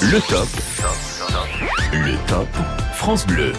Le 0.00 0.20
top. 0.28 0.48
Le 1.92 2.28
top 2.28 2.48
France 2.94 3.26
Bleu. 3.26 3.52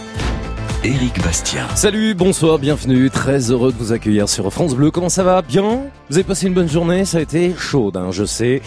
Éric 0.83 1.21
Bastien. 1.21 1.67
Salut, 1.75 2.13
bonsoir, 2.13 2.59
bienvenue. 2.59 3.09
Très 3.09 3.51
heureux 3.51 3.73
de 3.73 3.77
vous 3.77 3.91
accueillir 3.91 4.29
sur 4.29 4.51
France 4.51 4.73
Bleu. 4.73 4.89
Comment 4.89 5.09
ça 5.09 5.23
va? 5.23 5.41
Bien? 5.41 5.81
Vous 6.09 6.15
avez 6.15 6.23
passé 6.23 6.47
une 6.47 6.55
bonne 6.55 6.67
journée 6.67 7.05
Ça 7.05 7.19
a 7.19 7.21
été 7.21 7.53
chaud, 7.55 7.91
hein, 7.93 8.09
je 8.09 8.25
sais. 8.25 8.63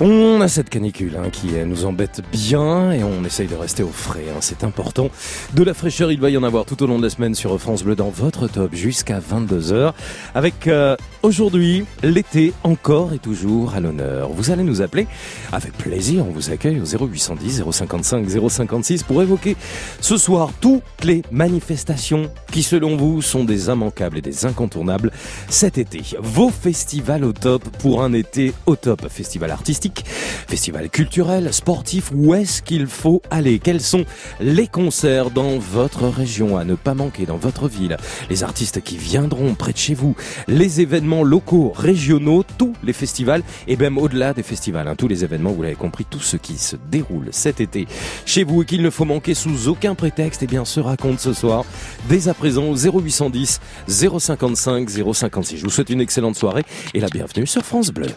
On 0.00 0.40
a 0.40 0.48
cette 0.48 0.70
canicule 0.70 1.18
hein, 1.18 1.28
qui 1.28 1.48
nous 1.66 1.84
embête 1.84 2.22
bien 2.32 2.92
et 2.92 3.02
on 3.02 3.24
essaye 3.24 3.46
de 3.46 3.56
rester 3.56 3.82
au 3.82 3.90
frais, 3.90 4.24
hein, 4.30 4.38
c'est 4.40 4.64
important. 4.64 5.10
De 5.54 5.62
la 5.64 5.74
fraîcheur, 5.74 6.10
il 6.12 6.20
va 6.20 6.30
y 6.30 6.38
en 6.38 6.44
avoir 6.44 6.64
tout 6.64 6.82
au 6.82 6.86
long 6.86 6.98
de 6.98 7.02
la 7.02 7.10
semaine 7.10 7.34
sur 7.34 7.60
France 7.60 7.82
Bleu 7.82 7.94
dans 7.94 8.08
votre 8.08 8.48
top 8.48 8.74
jusqu'à 8.74 9.20
22h. 9.20 9.92
Avec 10.34 10.66
euh, 10.66 10.96
aujourd'hui 11.22 11.84
l'été 12.02 12.54
encore 12.62 13.12
et 13.12 13.18
toujours 13.18 13.74
à 13.74 13.80
l'honneur. 13.80 14.30
Vous 14.30 14.50
allez 14.50 14.62
nous 14.62 14.80
appeler 14.80 15.08
avec 15.52 15.72
plaisir, 15.72 16.24
on 16.26 16.30
vous 16.30 16.50
accueille 16.50 16.80
au 16.80 16.86
0810 16.86 17.64
055 17.70 18.26
056 18.48 19.02
pour 19.02 19.20
évoquer 19.20 19.56
ce 20.00 20.16
soir 20.16 20.52
toutes 20.60 20.82
les 21.02 21.22
manifestations 21.32 22.30
qui 22.50 22.62
selon 22.62 22.96
vous 22.96 23.20
sont 23.20 23.44
des 23.44 23.66
immanquables 23.66 24.18
et 24.18 24.22
des 24.22 24.46
incontournables 24.46 25.10
cet 25.48 25.76
été. 25.76 26.02
Vos 26.20 26.50
festivals 26.50 26.77
au 27.22 27.32
top 27.32 27.64
pour 27.78 28.02
un 28.02 28.12
été 28.12 28.52
au 28.66 28.76
top. 28.76 29.08
Festival 29.08 29.50
artistique 29.50 30.04
festival 30.48 30.88
culturel, 30.88 31.52
sportif, 31.52 32.10
où 32.14 32.34
est-ce 32.34 32.62
qu'il 32.62 32.86
faut 32.86 33.20
aller? 33.30 33.58
Quels 33.58 33.80
sont 33.80 34.04
les 34.40 34.66
concerts 34.66 35.30
dans 35.30 35.58
votre 35.58 36.08
région 36.08 36.56
à 36.56 36.64
ne 36.64 36.74
pas 36.74 36.94
manquer 36.94 37.26
dans 37.26 37.36
votre 37.36 37.68
ville? 37.68 37.96
Les 38.30 38.44
artistes 38.44 38.80
qui 38.82 38.96
viendront 38.96 39.54
près 39.54 39.72
de 39.72 39.78
chez 39.78 39.94
vous, 39.94 40.16
les 40.46 40.80
événements 40.80 41.22
locaux, 41.22 41.72
régionaux, 41.76 42.44
tous 42.56 42.72
les 42.82 42.92
festivals 42.92 43.42
et 43.66 43.76
même 43.76 43.98
au-delà 43.98 44.32
des 44.32 44.42
festivals, 44.42 44.88
hein, 44.88 44.94
tous 44.96 45.08
les 45.08 45.22
événements, 45.24 45.50
vous 45.50 45.62
l'avez 45.62 45.74
compris, 45.74 46.06
tout 46.08 46.20
ce 46.20 46.36
qui 46.36 46.56
se 46.56 46.76
déroule 46.90 47.28
cet 47.30 47.60
été 47.60 47.86
chez 48.24 48.44
vous 48.44 48.62
et 48.62 48.64
qu'il 48.64 48.82
ne 48.82 48.90
faut 48.90 49.04
manquer 49.04 49.34
sous 49.34 49.68
aucun 49.68 49.94
prétexte, 49.94 50.42
eh 50.42 50.46
bien 50.46 50.64
se 50.64 50.80
raconte 50.80 51.20
ce 51.20 51.32
soir 51.32 51.64
dès 52.08 52.28
à 52.28 52.34
présent 52.34 52.72
0810 52.74 53.60
055 53.86 54.88
056. 54.88 55.56
Je 55.58 55.64
vous 55.64 55.70
souhaite 55.70 55.90
une 55.90 56.00
excellente 56.00 56.36
soirée 56.36 56.64
et 56.94 57.00
la 57.00 57.08
bienvenue 57.08 57.46
sur 57.46 57.64
France 57.64 57.90
Bleu. 57.90 58.08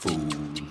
fool. 0.00 0.64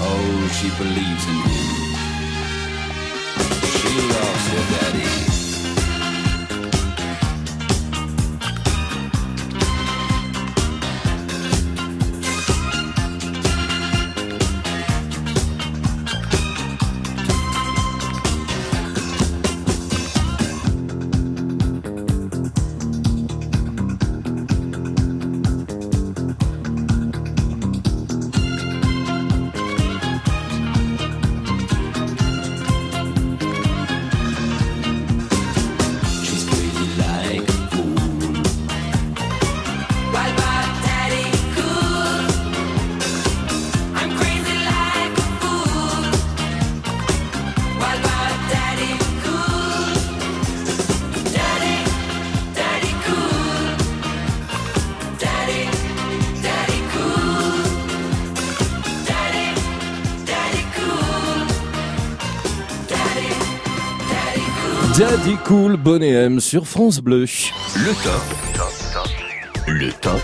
Oh, 0.00 0.48
she 0.60 0.68
believes 0.78 1.26
in 1.26 1.34
him. 1.34 1.68
She 3.66 3.92
loves 4.14 4.46
her 4.48 4.64
daddy. 4.72 5.17
Cool 65.44 65.76
Bonnet 65.76 66.10
M 66.10 66.40
sur 66.40 66.66
France 66.66 67.00
Bleu. 67.00 67.24
Le 67.76 67.92
top. 68.04 68.22
Le 69.66 69.90
top 69.92 70.20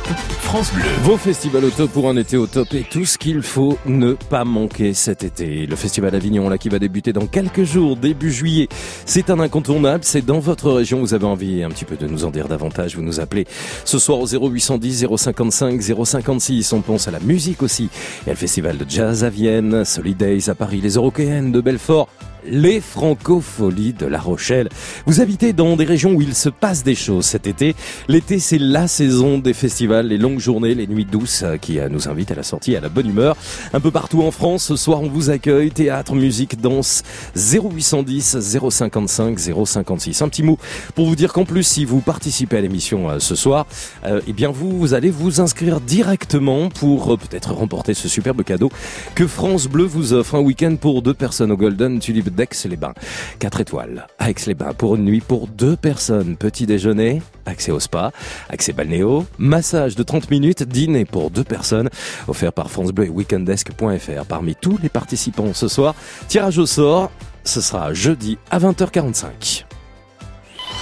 Vos 1.03 1.17
festivals 1.17 1.65
au 1.65 1.71
top 1.71 1.91
pour 1.91 2.09
un 2.09 2.17
été 2.17 2.37
au 2.37 2.47
top 2.47 2.75
et 2.75 2.85
tout 2.85 3.05
ce 3.05 3.19
qu'il 3.19 3.43
faut 3.43 3.77
ne 3.87 4.13
pas 4.13 4.45
manquer 4.45 4.95
cet 4.95 5.25
été. 5.25 5.67
Le 5.67 5.75
festival 5.75 6.15
Avignon 6.15 6.49
là 6.49 6.59
qui 6.59 6.69
va 6.69 6.79
débuter 6.79 7.13
dans 7.13 7.27
quelques 7.27 7.65
jours, 7.65 7.97
début 7.97 8.31
juillet. 8.31 8.69
C'est 9.05 9.31
un 9.31 9.41
incontournable, 9.41 10.05
c'est 10.05 10.25
dans 10.25 10.39
votre 10.39 10.71
région. 10.71 11.01
Vous 11.01 11.13
avez 11.13 11.25
envie 11.25 11.65
un 11.65 11.71
petit 11.71 11.85
peu 11.85 11.97
de 11.97 12.07
nous 12.07 12.25
en 12.25 12.31
dire 12.31 12.47
davantage, 12.47 12.95
vous 12.95 13.03
nous 13.03 13.19
appelez 13.19 13.49
ce 13.85 13.99
soir 13.99 14.21
au 14.21 14.29
0810 14.29 15.07
055 15.17 15.83
056. 15.83 16.73
On 16.73 16.83
pense 16.83 17.09
à 17.09 17.11
la 17.11 17.19
musique 17.19 17.61
aussi. 17.61 17.91
Il 18.23 18.29
y 18.29 18.31
a 18.31 18.35
le 18.35 18.39
festival 18.39 18.79
de 18.79 18.89
jazz 18.89 19.25
à 19.25 19.31
Vienne, 19.31 19.85
Solidays 19.85 20.49
à 20.49 20.55
Paris, 20.55 20.81
les 20.81 20.95
Européennes 20.95 21.51
de 21.51 21.61
Belfort 21.61 22.09
les 22.47 22.81
francopholies 22.81 23.93
de 23.93 24.07
La 24.07 24.21
Rochelle. 24.21 24.69
Vous 25.07 25.21
habitez 25.21 25.53
dans 25.53 25.77
des 25.77 25.85
régions 25.85 26.13
où 26.13 26.23
il 26.23 26.35
se 26.35 26.49
passe 26.49 26.83
des 26.83 26.95
choses 26.95 27.25
cet 27.27 27.47
été. 27.47 27.75
L'été, 28.09 28.39
c'est 28.39 28.59
la 28.59 28.87
saison 28.89 29.39
des 29.39 29.55
festivals, 29.55 30.09
les 30.09 30.19
longues 30.19 30.41
journées, 30.45 30.75
les 30.75 30.87
nuits 30.87 31.07
douces 31.07 31.43
euh, 31.43 31.57
qui 31.57 31.79
euh, 31.79 31.89
nous 31.89 32.09
invitent 32.09 32.31
à 32.31 32.35
la 32.35 32.43
sortie, 32.43 32.77
à 32.77 32.81
la 32.81 32.91
bonne 32.91 33.09
humeur. 33.09 33.37
Un 33.73 33.81
peu 33.81 33.91
partout 33.91 34.23
en 34.23 34.31
France, 34.31 34.65
ce 34.65 34.77
soir, 34.77 35.01
on 35.01 35.09
vous 35.09 35.31
accueille. 35.31 35.71
Théâtre, 35.71 36.15
musique, 36.15 36.61
danse, 36.61 37.03
0810 37.35 38.39
055 38.71 39.39
056. 39.39 40.23
Un 40.23 40.29
petit 40.29 40.43
mot 40.43 40.59
pour 40.95 41.07
vous 41.07 41.17
dire 41.17 41.33
qu'en 41.33 41.45
plus, 41.45 41.63
si 41.63 41.85
vous 41.85 42.01
participez 42.01 42.59
à 42.59 42.61
l'émission 42.61 43.09
euh, 43.09 43.19
ce 43.19 43.35
soir, 43.35 43.67
eh 44.05 44.33
bien, 44.33 44.51
vous, 44.51 44.79
vous 44.79 44.93
allez 44.93 45.11
vous 45.11 45.41
inscrire 45.41 45.81
directement 45.81 46.69
pour 46.69 47.19
peut-être 47.19 47.55
remporter 47.55 47.95
ce 47.95 48.09
superbe 48.09 48.43
cadeau 48.43 48.71
que 49.15 49.27
France 49.27 49.67
Bleu 49.67 49.85
vous 49.85 50.13
offre 50.13 50.35
un 50.35 50.41
week-end 50.41 50.77
pour 50.79 51.01
deux 51.01 51.15
personnes 51.15 51.51
au 51.51 51.57
Golden 51.57 51.99
Tulip 51.99 52.29
d'Aix-les-Bains. 52.29 52.95
4 53.39 53.61
étoiles 53.61 54.07
à 54.19 54.31
Aix-les-Bains 54.31 54.75
pour 54.75 54.97
une 54.97 55.05
nuit 55.05 55.21
pour 55.21 55.47
deux 55.47 55.77
personnes. 55.77 56.37
Petit 56.37 56.67
déjeuner, 56.67 57.23
accès 57.47 57.73
au 57.73 57.81
spa, 57.81 58.13
accès 58.49 58.73
balnéo, 58.73 59.27
massage 59.39 59.97
de 59.97 60.03
30 60.03 60.31
minutes, 60.31 60.63
dîner 60.63 61.05
pour 61.05 61.31
deux 61.31 61.45
personnes, 61.45 61.91
offert 62.29 62.53
par 62.53 62.71
France 62.71 62.93
Bleu 62.93 63.07
et 63.07 63.11
weekendesk.fr. 63.11 64.25
Parmi 64.29 64.55
tous 64.55 64.79
les 64.83 64.89
participants 64.89 65.53
ce 65.55 65.69
soir, 65.69 65.95
tirage 66.29 66.59
au 66.59 66.67
sort, 66.67 67.11
ce 67.45 67.61
sera 67.61 67.93
jeudi 67.93 68.39
à 68.51 68.59
20h45. 68.59 69.65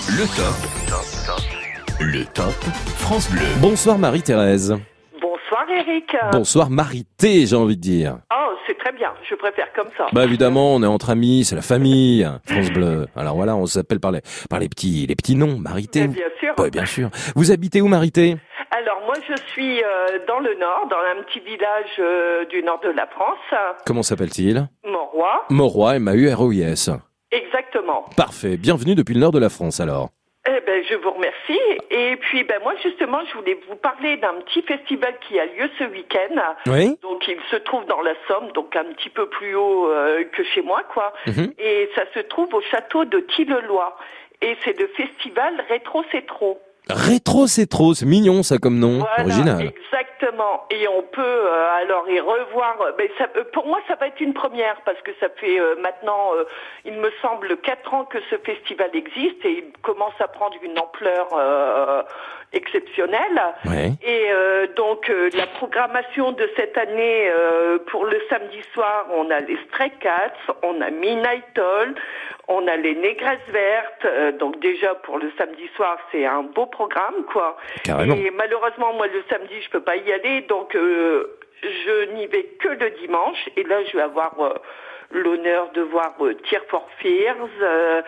Le 0.08 0.26
top. 0.36 0.54
Le 2.00 2.24
top 2.24 2.54
France 2.96 3.30
Bleu. 3.30 3.42
Bonsoir 3.60 3.98
Marie-Thérèse. 3.98 4.74
Bonsoir 5.20 5.66
Eric. 5.70 6.16
Bonsoir 6.32 6.70
Marité, 6.70 7.46
j'ai 7.46 7.56
envie 7.56 7.76
de 7.76 7.80
dire. 7.80 8.18
Oh, 8.32 8.41
c'est 8.66 8.78
très 8.78 8.92
bien, 8.92 9.12
je 9.28 9.34
préfère 9.34 9.72
comme 9.74 9.88
ça. 9.96 10.06
Bah 10.12 10.24
évidemment, 10.24 10.74
on 10.74 10.82
est 10.82 10.86
entre 10.86 11.10
amis, 11.10 11.44
c'est 11.44 11.54
la 11.56 11.62
famille, 11.62 12.26
France 12.46 12.70
Bleu. 12.70 13.06
Alors 13.16 13.36
voilà, 13.36 13.56
on 13.56 13.66
s'appelle 13.66 14.00
par 14.00 14.12
les, 14.12 14.20
par 14.48 14.58
les 14.58 14.68
petits, 14.68 15.06
les 15.06 15.16
petits 15.16 15.34
noms, 15.36 15.58
Marité. 15.58 16.02
Mais 16.08 16.14
bien 16.14 16.28
sûr. 16.40 16.54
Ouais, 16.58 16.70
bien 16.70 16.86
sûr. 16.86 17.10
Vous 17.36 17.50
habitez 17.52 17.80
où, 17.80 17.88
Marité? 17.88 18.36
Alors 18.70 19.00
moi 19.04 19.14
je 19.28 19.34
suis 19.52 19.82
euh, 19.82 20.18
dans 20.26 20.38
le 20.40 20.54
nord, 20.58 20.86
dans 20.88 20.96
un 20.96 21.22
petit 21.24 21.40
village 21.40 21.98
euh, 21.98 22.44
du 22.46 22.62
nord 22.62 22.80
de 22.82 22.88
la 22.90 23.06
France, 23.06 23.38
Comment 23.84 24.02
s'appelle-t-il? 24.02 24.66
Montroy. 24.84 25.28
Moroy, 25.50 25.96
M-A-U-R-O-I-S. 25.96 26.90
Exactement. 27.30 28.04
Parfait. 28.16 28.56
Bienvenue 28.56 28.94
depuis 28.94 29.14
le 29.14 29.20
nord 29.20 29.32
de 29.32 29.38
la 29.38 29.48
France, 29.48 29.80
alors. 29.80 30.10
Eh 30.44 30.60
ben 30.66 30.82
je 30.88 30.94
vous 30.96 31.12
remercie. 31.12 31.60
Et 31.90 32.16
puis 32.16 32.42
ben 32.42 32.60
moi 32.62 32.74
justement 32.82 33.20
je 33.30 33.34
voulais 33.34 33.58
vous 33.68 33.76
parler 33.76 34.16
d'un 34.16 34.34
petit 34.40 34.62
festival 34.62 35.14
qui 35.28 35.38
a 35.38 35.46
lieu 35.46 35.70
ce 35.78 35.84
week-end. 35.84 36.34
Oui 36.66 36.98
Donc 37.00 37.28
il 37.28 37.38
se 37.50 37.56
trouve 37.56 37.84
dans 37.86 38.00
la 38.00 38.14
Somme, 38.26 38.50
donc 38.52 38.74
un 38.74 38.84
petit 38.84 39.10
peu 39.10 39.28
plus 39.28 39.54
haut 39.54 39.88
euh, 39.88 40.24
que 40.24 40.42
chez 40.42 40.62
moi, 40.62 40.82
quoi. 40.92 41.12
Mhm. 41.26 41.52
Et 41.58 41.88
ça 41.94 42.02
se 42.12 42.20
trouve 42.20 42.52
au 42.54 42.60
château 42.60 43.04
de 43.04 43.20
Tilleloy. 43.20 43.92
Et 44.40 44.56
c'est 44.64 44.78
le 44.78 44.88
festival 44.88 45.64
Rétro 45.68 46.04
C'est 46.10 46.26
Trop. 46.26 46.60
Rétro, 46.90 47.46
c'est 47.46 47.66
trop, 47.66 47.94
c'est 47.94 48.06
mignon 48.06 48.42
ça 48.42 48.58
comme 48.58 48.78
nom, 48.78 48.98
Voilà, 48.98 49.22
original. 49.22 49.62
exactement. 49.62 50.64
Et 50.70 50.86
on 50.88 51.02
peut 51.02 51.20
euh, 51.22 51.68
alors 51.80 52.08
y 52.10 52.18
revoir. 52.20 52.76
euh, 52.82 52.92
ça, 53.18 53.28
euh, 53.36 53.44
pour 53.52 53.66
moi, 53.66 53.78
ça 53.88 53.94
va 53.94 54.08
être 54.08 54.20
une 54.20 54.34
première 54.34 54.76
parce 54.84 55.00
que 55.02 55.12
ça 55.20 55.28
fait 55.36 55.60
euh, 55.60 55.76
maintenant, 55.80 56.34
euh, 56.34 56.44
il 56.84 56.94
me 56.94 57.10
semble, 57.22 57.56
quatre 57.58 57.94
ans 57.94 58.04
que 58.04 58.18
ce 58.30 58.36
festival 58.38 58.90
existe 58.94 59.44
et 59.44 59.58
il 59.58 59.72
commence 59.82 60.14
à 60.20 60.26
prendre 60.28 60.56
une 60.62 60.78
ampleur 60.78 61.28
exceptionnelle. 62.52 63.40
Ouais. 63.66 63.90
Et 64.02 64.30
euh, 64.30 64.66
donc 64.76 65.08
euh, 65.10 65.30
la 65.34 65.46
programmation 65.46 66.32
de 66.32 66.48
cette 66.56 66.76
année 66.76 67.30
euh, 67.30 67.78
pour 67.90 68.04
le 68.04 68.20
samedi 68.28 68.62
soir, 68.74 69.06
on 69.14 69.30
a 69.30 69.40
les 69.40 69.56
Stray 69.68 69.90
Cats, 70.00 70.32
on 70.62 70.80
a 70.80 70.90
Midnight 70.90 71.58
Oil, 71.58 71.94
on 72.48 72.66
a 72.66 72.76
les 72.76 72.94
Négresses 72.94 73.48
Vertes. 73.48 74.04
euh, 74.04 74.32
donc 74.32 74.60
déjà 74.60 74.94
pour 74.96 75.18
le 75.18 75.30
samedi 75.38 75.68
soir, 75.76 75.96
c'est 76.10 76.26
un 76.26 76.42
beau 76.42 76.66
programme 76.66 77.24
quoi. 77.32 77.56
Carrément. 77.84 78.14
Et 78.16 78.30
malheureusement 78.30 78.92
moi 78.94 79.06
le 79.06 79.22
samedi 79.30 79.60
je 79.62 79.70
peux 79.70 79.82
pas 79.82 79.96
y 79.96 80.12
aller, 80.12 80.42
donc 80.42 80.74
euh, 80.74 81.38
je 81.62 82.12
n'y 82.14 82.26
vais 82.26 82.44
que 82.60 82.68
le 82.68 82.90
dimanche. 83.00 83.48
Et 83.56 83.64
là 83.64 83.84
je 83.84 83.96
vais 83.96 84.02
avoir 84.02 84.34
euh, 84.40 84.54
l'honneur 85.10 85.70
de 85.72 85.82
voir 85.82 86.14
euh, 86.20 86.34
Tear 86.48 86.62
for 86.68 86.86
Fears, 86.98 87.36
euh, 87.60 88.02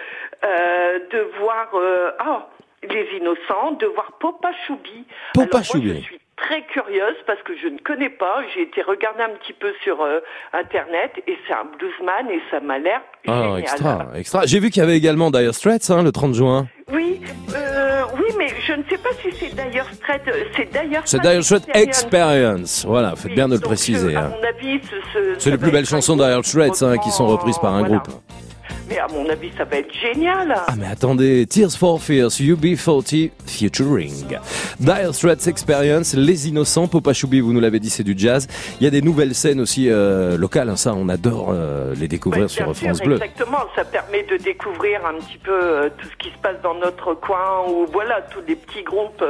euh, 0.44 0.98
de 1.10 1.20
voir 1.38 1.68
euh, 1.74 2.10
ah, 2.18 2.48
les 2.92 3.18
Innocents, 3.18 3.72
de 3.80 3.86
voir 3.86 4.12
Popa 4.20 4.50
Choubi. 4.66 5.04
Popa 5.34 5.58
Alors, 5.58 5.76
moi, 5.76 5.94
je 5.96 6.00
suis 6.02 6.20
très 6.36 6.62
curieuse 6.66 7.16
parce 7.26 7.40
que 7.42 7.52
je 7.56 7.68
ne 7.68 7.78
connais 7.78 8.10
pas. 8.10 8.42
J'ai 8.54 8.62
été 8.62 8.82
regarder 8.82 9.22
un 9.22 9.30
petit 9.38 9.52
peu 9.52 9.72
sur 9.82 10.02
euh, 10.02 10.18
internet 10.52 11.12
et 11.26 11.36
c'est 11.46 11.54
un 11.54 11.64
bluesman 11.78 12.30
et 12.30 12.40
ça 12.50 12.60
m'a 12.60 12.78
l'air 12.78 13.00
Ah, 13.28 13.42
génial. 13.42 13.58
extra, 13.60 14.06
extra. 14.16 14.46
J'ai 14.46 14.58
vu 14.60 14.70
qu'il 14.70 14.82
y 14.82 14.84
avait 14.84 14.96
également 14.96 15.30
Dire 15.30 15.54
Straits, 15.54 15.88
hein, 15.90 16.02
le 16.02 16.12
30 16.12 16.34
juin. 16.34 16.66
Oui, 16.92 17.20
euh, 17.54 18.02
oui, 18.18 18.34
mais 18.36 18.48
je 18.66 18.72
ne 18.74 18.82
sais 18.90 18.98
pas 18.98 19.10
si 19.22 19.32
c'est 19.32 19.54
d'ailleurs 19.54 19.86
Strait. 19.94 20.20
C'est 20.54 20.70
d'ailleurs. 20.72 21.02
C'est 21.06 21.22
pas 21.22 21.32
Dire 21.32 21.42
Straits 21.44 21.64
Experience. 21.74 22.84
Voilà, 22.86 23.14
faites 23.16 23.26
Oui, 23.26 23.34
bien 23.34 23.48
de 23.48 23.54
le 23.54 23.60
préciser. 23.60 24.14
euh, 24.14 24.18
hein. 24.18 24.24
À 24.34 24.36
mon 24.36 24.42
avis, 24.44 24.80
ce, 24.82 24.96
ce- 25.14 25.38
C'est 25.38 25.50
les 25.50 25.58
plus 25.58 25.70
belles 25.70 25.86
chansons 25.86 26.16
d'Ire 26.16 26.44
Straits 26.44 26.82
hein, 26.82 26.98
qui 26.98 27.10
sont 27.10 27.26
reprises 27.26 27.58
par 27.58 27.74
un 27.74 27.80
voilà. 27.80 27.96
groupe. 27.98 28.08
Mais 28.88 28.98
à 28.98 29.06
mon 29.08 29.28
avis, 29.28 29.50
ça 29.56 29.64
va 29.64 29.76
être 29.76 29.92
génial. 29.94 30.54
Ah 30.66 30.74
mais 30.78 30.86
attendez, 30.86 31.46
Tears 31.46 31.72
for 31.72 32.00
Fears, 32.02 32.28
UB40 32.30 33.30
featuring. 33.46 34.12
Dire 34.80 35.14
Straits 35.14 35.46
Experience, 35.46 36.14
Les 36.14 36.48
Innocents, 36.48 36.88
Popa 36.88 37.12
Choubi, 37.12 37.40
vous 37.40 37.52
nous 37.52 37.60
l'avez 37.60 37.80
dit, 37.80 37.90
c'est 37.90 38.02
du 38.04 38.14
jazz. 38.16 38.46
Il 38.80 38.84
y 38.84 38.86
a 38.86 38.90
des 38.90 39.02
nouvelles 39.02 39.34
scènes 39.34 39.60
aussi 39.60 39.88
euh, 39.90 40.36
locales, 40.36 40.68
hein, 40.68 40.76
ça 40.76 40.94
on 40.94 41.08
adore 41.08 41.50
euh, 41.52 41.94
les 41.98 42.08
découvrir 42.08 42.42
Ouais, 42.42 42.48
sur 42.48 42.74
France 42.76 43.00
Bleu. 43.00 43.14
Exactement, 43.14 43.58
ça 43.74 43.84
permet 43.84 44.22
de 44.24 44.36
découvrir 44.36 45.00
un 45.06 45.14
petit 45.14 45.38
peu 45.38 45.52
euh, 45.52 45.88
tout 45.96 46.08
ce 46.10 46.16
qui 46.16 46.32
se 46.34 46.38
passe 46.42 46.56
dans 46.62 46.74
notre 46.74 47.14
coin 47.14 47.64
ou 47.68 47.86
voilà 47.92 48.20
tous 48.32 48.40
les 48.46 48.56
petits 48.56 48.82
groupes. 48.82 49.22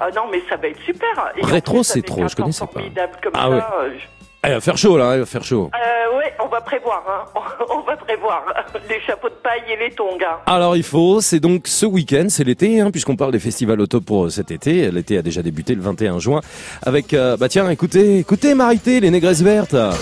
Ah 0.00 0.08
non, 0.14 0.22
mais 0.30 0.42
ça 0.48 0.56
va 0.56 0.68
être 0.68 0.80
super. 0.84 1.32
Et 1.36 1.44
Rétro, 1.44 1.82
c'est 1.82 2.02
trop, 2.02 2.26
je 2.28 2.34
connaissais 2.36 2.66
pas. 2.66 2.80
Comme 3.22 3.32
Ah 3.34 3.48
ça, 3.48 3.50
ouais. 3.82 3.92
je- 3.98 4.23
Ah, 4.46 4.48
il 4.50 4.54
va 4.56 4.60
faire 4.60 4.76
chaud 4.76 4.98
là, 4.98 5.06
hein, 5.06 5.14
il 5.14 5.20
va 5.20 5.24
faire 5.26 5.42
chaud. 5.42 5.70
Euh, 5.72 6.18
ouais, 6.18 6.34
on 6.38 6.48
va 6.48 6.60
prévoir, 6.60 7.02
hein. 7.08 7.40
on 7.74 7.80
va 7.80 7.96
prévoir 7.96 8.44
les 8.90 9.00
chapeaux 9.00 9.30
de 9.30 9.34
paille 9.42 9.62
et 9.72 9.76
les 9.82 9.90
tongs. 9.90 10.18
hein. 10.20 10.36
Alors 10.44 10.76
il 10.76 10.82
faut, 10.82 11.22
c'est 11.22 11.40
donc 11.40 11.62
ce 11.66 11.86
week-end, 11.86 12.26
c'est 12.28 12.44
l'été, 12.44 12.78
hein, 12.78 12.90
puisqu'on 12.90 13.16
parle 13.16 13.32
des 13.32 13.38
festivals 13.38 13.80
auto 13.80 14.02
pour 14.02 14.26
euh, 14.26 14.28
cet 14.28 14.50
été. 14.50 14.90
L'été 14.90 15.16
a 15.16 15.22
déjà 15.22 15.40
débuté 15.40 15.74
le 15.74 15.80
21 15.80 16.18
juin 16.18 16.42
avec, 16.82 17.14
euh, 17.14 17.38
bah 17.38 17.48
tiens, 17.48 17.70
écoutez, 17.70 18.18
écoutez 18.18 18.54
Marité, 18.54 19.00
les 19.00 19.10
négresses 19.10 19.40
vertes. 19.40 19.74
Ah, 19.74 19.94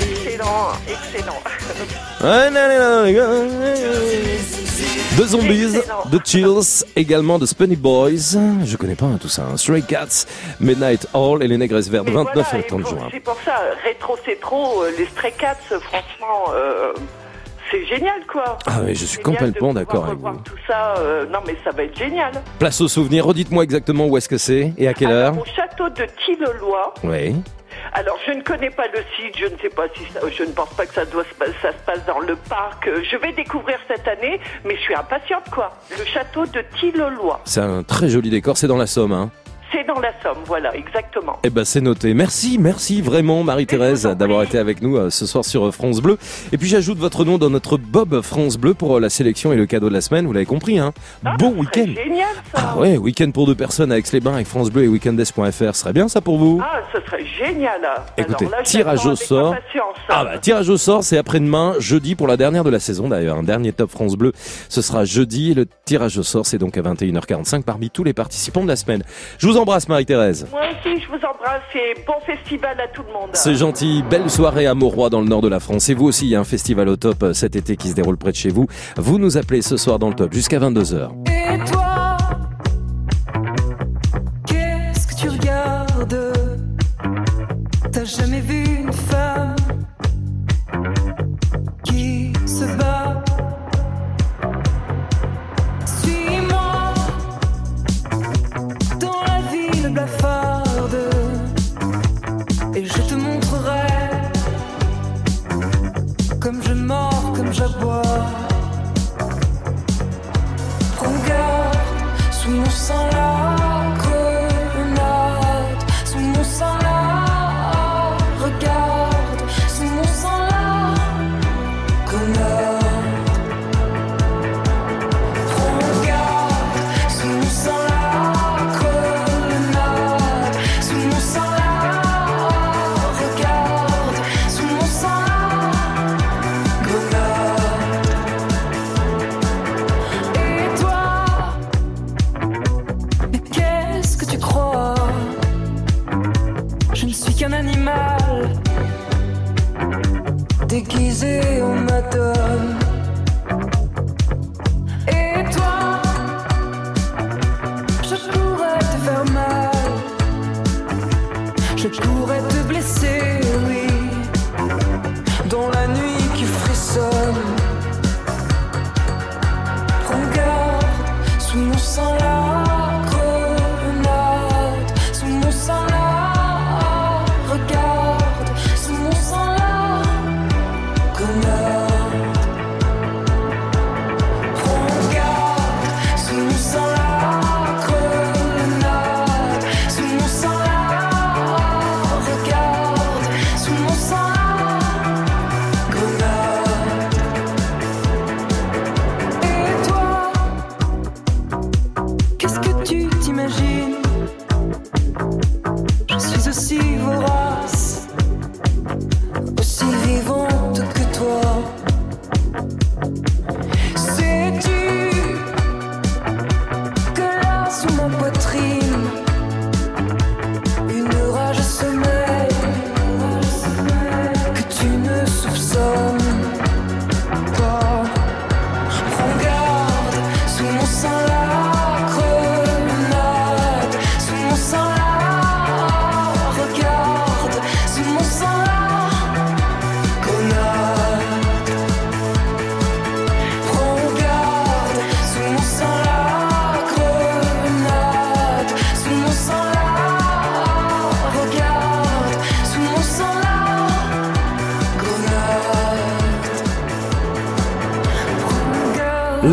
excellent, 0.00 0.72
excellent. 0.88 1.42
De 5.16 5.24
Zombies, 5.24 5.78
de 6.10 6.20
Chills, 6.24 6.84
également 6.94 7.38
de 7.38 7.46
Spunny 7.46 7.76
Boys. 7.76 8.36
Je 8.64 8.76
connais 8.76 8.94
pas 8.94 9.06
hein, 9.06 9.18
tout 9.20 9.28
ça. 9.28 9.42
hein. 9.50 9.56
Stray 9.56 9.82
Cats, 9.82 10.26
Midnight 10.60 11.06
Hall 11.14 11.42
et 11.42 11.48
les 11.48 11.56
négresses 11.56 11.88
vertes, 11.88 12.06
Mais 12.06 12.12
29 12.12 12.34
voilà, 12.34 12.58
et 12.58 12.60
et 12.60 12.66
30 12.66 12.82
pour- 12.82 12.90
juin. 12.90 13.08
C'est 13.10 13.20
pour 13.20 13.36
ça, 13.44 13.54
rétro 13.82 14.16
c'est 14.24 14.40
trop, 14.40 14.82
euh, 14.82 14.90
les 14.98 15.06
Stray 15.06 15.32
Cats, 15.38 15.56
franchement, 15.80 16.52
euh, 16.54 16.92
c'est 17.70 17.84
génial 17.86 18.20
quoi. 18.30 18.58
Ah 18.66 18.80
oui, 18.84 18.94
je 18.94 19.04
suis 19.06 19.18
complètement 19.22 19.72
d'accord 19.72 20.04
avec 20.06 20.18
vous. 20.18 20.36
Tout 20.44 20.52
ça, 20.66 20.94
euh, 20.98 21.24
non 21.32 21.38
mais 21.46 21.56
ça 21.64 21.70
va 21.70 21.84
être 21.84 21.96
génial. 21.98 22.32
Place 22.58 22.80
aux 22.80 22.88
souvenirs, 22.88 23.24
redites-moi 23.26 23.64
exactement 23.64 24.06
où 24.06 24.16
est-ce 24.18 24.28
que 24.28 24.38
c'est 24.38 24.72
et 24.76 24.86
à 24.86 24.92
quelle 24.94 25.10
heure. 25.12 25.34
Au 25.38 25.44
château 25.46 25.88
de 25.88 26.06
Tilleloy, 26.24 26.52
Oui. 27.04 27.36
Alors 27.92 28.18
je 28.26 28.32
ne 28.32 28.42
connais 28.42 28.70
pas 28.70 28.86
le 28.88 29.00
site, 29.16 29.36
je 29.38 29.46
ne 29.46 29.56
sais 29.58 29.68
pas 29.68 29.86
si 29.94 30.04
ça, 30.12 30.20
je 30.28 30.42
ne 30.42 30.52
pense 30.52 30.70
pas 30.70 30.86
que 30.86 30.94
ça 30.94 31.04
doit 31.04 31.24
se, 31.24 31.34
passe 31.34 32.06
dans 32.06 32.20
le 32.20 32.36
parc. 32.36 32.88
Euh, 32.88 33.02
Je 33.10 33.16
vais 33.16 33.32
découvrir 33.32 33.78
cette 33.88 34.06
année, 34.08 34.40
mais 34.64 34.76
je 34.76 34.80
suis 34.80 34.94
impatiente 34.94 35.44
quoi. 35.50 35.72
Le 35.98 36.04
château 36.04 36.46
de 36.46 36.62
Tilleloy, 36.78 37.14
C'est 37.44 37.60
un 37.60 37.82
très 37.82 38.08
joli 38.08 38.30
décor, 38.30 38.56
c'est 38.56 38.68
dans 38.68 38.76
la 38.76 38.86
Somme. 38.86 39.12
Hein. 39.12 39.30
C'est 39.72 39.84
dans 39.84 40.00
la 40.00 40.12
Somme, 40.22 40.38
voilà, 40.46 40.74
exactement. 40.74 41.38
Eh 41.44 41.50
ben 41.50 41.64
c'est 41.64 41.80
noté. 41.80 42.14
Merci, 42.14 42.58
merci 42.58 43.02
vraiment 43.02 43.42
Marie-Thérèse 43.42 44.04
d'avoir 44.04 44.42
été 44.42 44.58
avec 44.58 44.80
nous 44.82 44.96
euh, 44.96 45.10
ce 45.10 45.26
soir 45.26 45.44
sur 45.44 45.66
euh, 45.66 45.70
France 45.70 46.00
Bleu. 46.00 46.18
Et 46.52 46.58
puis 46.58 46.68
j'ajoute 46.68 46.98
votre 46.98 47.24
nom 47.24 47.38
dans 47.38 47.50
notre 47.50 47.76
Bob 47.76 48.20
France 48.22 48.56
Bleu 48.56 48.74
pour 48.74 48.96
euh, 48.96 49.00
la 49.00 49.10
sélection 49.10 49.52
et 49.52 49.56
le 49.56 49.66
cadeau 49.66 49.88
de 49.88 49.94
la 49.94 50.00
semaine. 50.00 50.26
Vous 50.26 50.32
l'avez 50.32 50.46
compris, 50.46 50.78
hein 50.78 50.92
Ah, 51.24 51.36
Bon 51.38 51.50
week-end. 51.50 51.86
Génial 51.86 52.28
ça. 52.54 52.72
Ah 52.74 52.78
ouais, 52.78 52.96
week-end 52.96 53.30
pour 53.32 53.46
deux 53.46 53.54
personnes 53.54 53.92
avec 53.92 54.10
les 54.12 54.20
bains 54.20 54.34
avec 54.34 54.46
France 54.46 54.70
Bleu 54.70 54.84
et 54.84 54.88
weekendes.fr. 54.88 55.34
Ce 55.34 55.72
serait 55.72 55.92
bien 55.92 56.08
ça 56.08 56.20
pour 56.20 56.38
vous 56.38 56.60
Ah, 56.62 56.80
ce 56.92 57.00
serait 57.02 57.24
génial. 57.26 57.80
Écoutez, 58.16 58.46
Alors 58.46 58.58
là, 58.58 58.64
je 58.64 58.70
tirage 58.70 59.06
au 59.06 59.16
sort. 59.16 59.54
Ah 60.08 60.24
bah 60.24 60.38
tirage 60.38 60.68
au 60.68 60.76
sort, 60.76 61.02
c'est 61.02 61.18
après-demain, 61.18 61.74
jeudi 61.78 62.14
pour 62.14 62.26
la 62.28 62.36
dernière 62.36 62.64
de 62.64 62.70
la 62.70 62.80
saison 62.80 63.08
d'ailleurs, 63.08 63.38
un 63.38 63.42
dernier 63.42 63.72
Top 63.72 63.90
France 63.90 64.14
Bleu. 64.16 64.32
Ce 64.68 64.80
sera 64.82 65.04
jeudi. 65.04 65.54
Le 65.54 65.66
tirage 65.84 66.16
au 66.18 66.22
sort, 66.22 66.46
c'est 66.46 66.58
donc 66.58 66.76
à 66.78 66.82
21h45 66.82 67.62
parmi 67.62 67.90
tous 67.90 68.04
les 68.04 68.12
participants 68.12 68.62
de 68.62 68.68
la 68.68 68.76
semaine. 68.76 69.02
Je 69.38 69.46
vous 69.46 69.55
embrasse 69.56 69.88
Marie-Thérèse. 69.88 70.46
Moi 70.50 70.60
aussi, 70.60 71.00
je 71.00 71.08
vous 71.08 71.16
embrasse 71.16 71.62
et 71.74 72.00
bon 72.06 72.14
festival 72.24 72.80
à 72.80 72.88
tout 72.88 73.02
le 73.06 73.12
monde. 73.12 73.30
C'est 73.32 73.54
gentil. 73.54 74.02
Belle 74.08 74.30
soirée 74.30 74.66
à 74.66 74.74
Mauroy 74.74 75.10
dans 75.10 75.20
le 75.20 75.28
nord 75.28 75.42
de 75.42 75.48
la 75.48 75.60
France. 75.60 75.88
Et 75.88 75.94
vous 75.94 76.06
aussi, 76.06 76.26
il 76.26 76.30
y 76.30 76.36
a 76.36 76.40
un 76.40 76.44
festival 76.44 76.88
au 76.88 76.96
top 76.96 77.22
euh, 77.22 77.32
cet 77.32 77.56
été 77.56 77.76
qui 77.76 77.88
se 77.88 77.94
déroule 77.94 78.16
près 78.16 78.32
de 78.32 78.36
chez 78.36 78.50
vous. 78.50 78.66
Vous 78.96 79.18
nous 79.18 79.36
appelez 79.36 79.62
ce 79.62 79.76
soir 79.76 79.98
dans 79.98 80.08
le 80.08 80.14
top 80.14 80.32
jusqu'à 80.32 80.58
22h. 80.58 81.10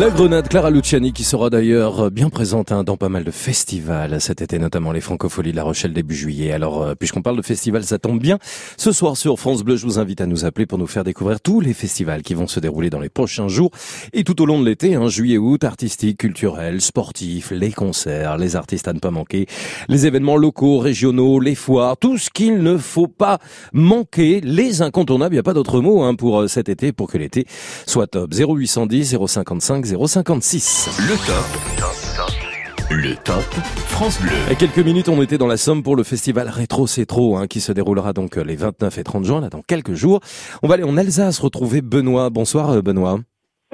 La 0.04 0.10
grenade 0.10 0.48
Clara 0.48 0.68
Luciani 0.68 1.14
qui 1.14 1.24
sera 1.24 1.48
d'ailleurs 1.48 1.98
euh, 1.98 2.10
bien 2.10 2.28
présente 2.28 2.72
hein, 2.72 2.84
dans 2.84 2.98
pas 2.98 3.08
mal 3.08 3.24
de 3.24 3.30
festivals 3.30 4.20
cet 4.20 4.42
été, 4.42 4.58
notamment 4.58 4.92
les 4.92 5.00
Francopholies 5.00 5.52
de 5.52 5.56
La 5.56 5.62
Rochelle 5.62 5.94
début 5.94 6.14
juillet. 6.14 6.52
Alors, 6.52 6.82
euh, 6.82 6.94
puisqu'on 6.94 7.22
parle 7.22 7.38
de 7.38 7.42
festivals, 7.42 7.84
ça 7.84 7.98
tombe 7.98 8.20
bien. 8.20 8.38
Ce 8.76 8.92
soir 8.92 9.16
sur 9.16 9.38
France 9.38 9.62
Bleu, 9.62 9.76
je 9.76 9.86
vous 9.86 9.98
invite 9.98 10.20
à 10.20 10.26
nous 10.26 10.44
appeler 10.44 10.66
pour 10.66 10.76
nous 10.76 10.86
faire 10.86 11.04
découvrir 11.04 11.40
tous 11.40 11.60
les 11.60 11.72
festivals 11.72 12.22
qui 12.22 12.34
vont 12.34 12.46
se 12.46 12.60
dérouler 12.60 12.90
dans 12.90 13.00
les 13.00 13.08
prochains 13.08 13.48
jours 13.48 13.70
et 14.12 14.24
tout 14.24 14.42
au 14.42 14.44
long 14.44 14.60
de 14.60 14.66
l'été, 14.66 14.94
hein, 14.94 15.08
juillet, 15.08 15.38
août, 15.38 15.64
artistiques, 15.64 16.18
culturels, 16.18 16.82
sportifs, 16.82 17.50
les 17.50 17.72
concerts, 17.72 18.36
les 18.36 18.56
artistes 18.56 18.88
à 18.88 18.92
ne 18.92 18.98
pas 18.98 19.10
manquer, 19.10 19.46
les 19.88 20.06
événements 20.06 20.36
locaux, 20.36 20.80
régionaux, 20.80 21.40
les 21.40 21.54
foires, 21.54 21.96
tout 21.96 22.18
ce 22.18 22.28
qu'il 22.28 22.58
ne 22.58 22.76
faut 22.76 23.08
pas 23.08 23.38
manquer, 23.72 24.42
les 24.42 24.82
incontournables, 24.82 25.34
il 25.34 25.36
n'y 25.36 25.40
a 25.40 25.44
pas 25.44 25.54
d'autre 25.54 25.80
mot 25.80 26.02
hein, 26.02 26.14
pour 26.14 26.42
euh, 26.42 26.46
cet 26.46 26.68
été, 26.68 26.92
pour 26.92 27.10
que 27.10 27.16
l'été 27.16 27.46
soit 27.86 28.06
top. 28.06 28.34
0810 28.34 29.16
055 29.26 29.93
056. 29.96 30.98
Le 31.08 31.16
top. 31.26 32.90
Le 32.90 33.14
top 33.24 33.42
France 33.88 34.20
Bleu. 34.20 34.30
A 34.50 34.54
quelques 34.54 34.78
minutes, 34.78 35.08
on 35.08 35.20
était 35.22 35.38
dans 35.38 35.46
la 35.46 35.56
Somme 35.56 35.82
pour 35.82 35.96
le 35.96 36.02
festival 36.02 36.48
Rétro 36.48 36.86
C'est 36.86 37.06
Trop, 37.06 37.36
hein, 37.36 37.46
qui 37.46 37.60
se 37.60 37.72
déroulera 37.72 38.12
donc 38.12 38.36
euh, 38.36 38.44
les 38.44 38.56
29 38.56 38.98
et 38.98 39.04
30 39.04 39.24
juin, 39.24 39.40
là, 39.40 39.48
dans 39.48 39.62
quelques 39.62 39.94
jours. 39.94 40.20
On 40.62 40.68
va 40.68 40.74
aller 40.74 40.84
en 40.84 40.96
Alsace 40.96 41.38
retrouver 41.38 41.80
Benoît. 41.82 42.30
Bonsoir 42.30 42.70
euh, 42.70 42.82
Benoît. 42.82 43.18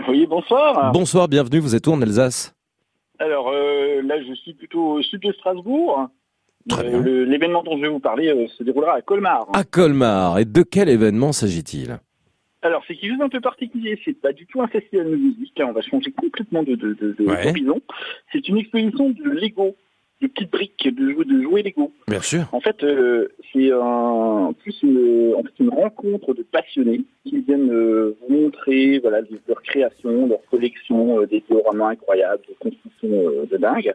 Oui, 0.09 0.27
bonsoir. 0.27 0.93
Bonsoir, 0.93 1.29
bienvenue, 1.29 1.59
vous 1.59 1.75
êtes 1.75 1.87
où 1.87 1.93
en 1.93 2.01
Alsace? 2.03 2.55
Alors 3.19 3.49
euh, 3.51 4.01
là, 4.03 4.15
je 4.27 4.33
suis 4.35 4.55
plutôt 4.55 4.93
au 4.93 5.03
sud 5.03 5.21
de 5.23 5.33
Strasbourg. 5.33 6.09
Très 6.69 6.85
Euh, 6.87 6.89
bien. 6.91 7.01
le- 7.01 7.25
L'événement 7.25 7.63
dont 7.63 7.77
je 7.77 7.83
vais 7.83 7.89
vous 7.89 8.01
parler 8.01 8.29
euh, 8.29 8.47
se 8.57 8.63
déroulera 8.63 8.95
à 8.95 9.03
Colmar. 9.03 9.47
À 9.53 9.65
Colmar. 9.65 10.39
Et 10.39 10.45
de 10.45 10.63
quel 10.63 10.89
événement 10.89 11.33
s'agit-il? 11.33 11.99
Alors, 12.63 12.83
c'est 12.87 12.95
quelque 12.95 13.11
chose 13.11 13.19
d'un 13.19 13.29
peu 13.29 13.41
particulier. 13.41 13.99
C'est 14.05 14.21
pas 14.21 14.33
du 14.33 14.47
tout 14.47 14.61
un 14.61 14.69
festival 14.69 15.11
de 15.11 15.17
musique. 15.17 15.59
On 15.65 15.73
va 15.73 15.81
changer 15.83 16.13
complètement 16.13 16.63
de, 16.63 16.75
de, 16.75 17.15
Ouais. 17.21 17.53
C'est 18.33 18.49
une 18.49 18.59
exposition 18.59 19.11
de 19.11 19.31
Lego. 19.31 19.77
de 20.21 20.27
petites 20.27 20.51
briques 20.53 20.87
de, 20.95 21.11
jou- 21.13 21.25
de 21.25 21.43
jouets 21.43 21.63
Lego. 21.63 21.91
Bien 22.07 22.21
sûr. 22.21 22.47
En 22.53 22.61
fait, 22.61 22.85
euh, 22.85 23.29
c'est 23.51 23.71
un, 23.73 24.53
plus 24.63 24.83
une, 24.83 25.33
en 25.35 25.43
fait, 25.43 25.59
une 25.59 25.71
rencontre 25.71 26.35
de 26.35 26.43
passionnés 26.43 27.01
qui 27.25 27.39
viennent 27.41 27.73
euh, 27.73 28.15
vous 28.29 28.35
montrer 28.37 28.99
voilà, 28.99 29.23
leur 29.49 29.63
création, 29.63 30.27
leur 30.27 30.45
collection, 30.51 31.21
euh, 31.21 31.27
des 31.27 31.43
dioramas 31.49 31.89
incroyables, 31.93 32.43
des 32.47 32.55
constructions 32.57 33.09
euh, 33.11 33.47
de 33.51 33.57
dingue, 33.57 33.95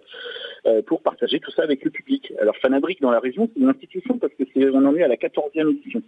pour 0.88 1.04
partager 1.04 1.40
tout 1.40 1.52
ça 1.52 1.62
avec 1.62 1.84
le 1.86 1.92
public. 1.92 2.34
Alors 2.42 2.58
Fanabrique 2.58 3.00
dans 3.00 3.12
la 3.12 3.20
région, 3.20 3.48
c'est 3.54 3.60
une 3.62 3.70
institution 3.70 4.18
parce 4.18 4.34
que 4.34 4.46
c'est, 4.52 4.68
on 4.72 4.84
en 4.84 4.96
est 4.96 5.04
à 5.04 5.08
la 5.08 5.16
14e 5.18 5.70
édition. 5.70 6.02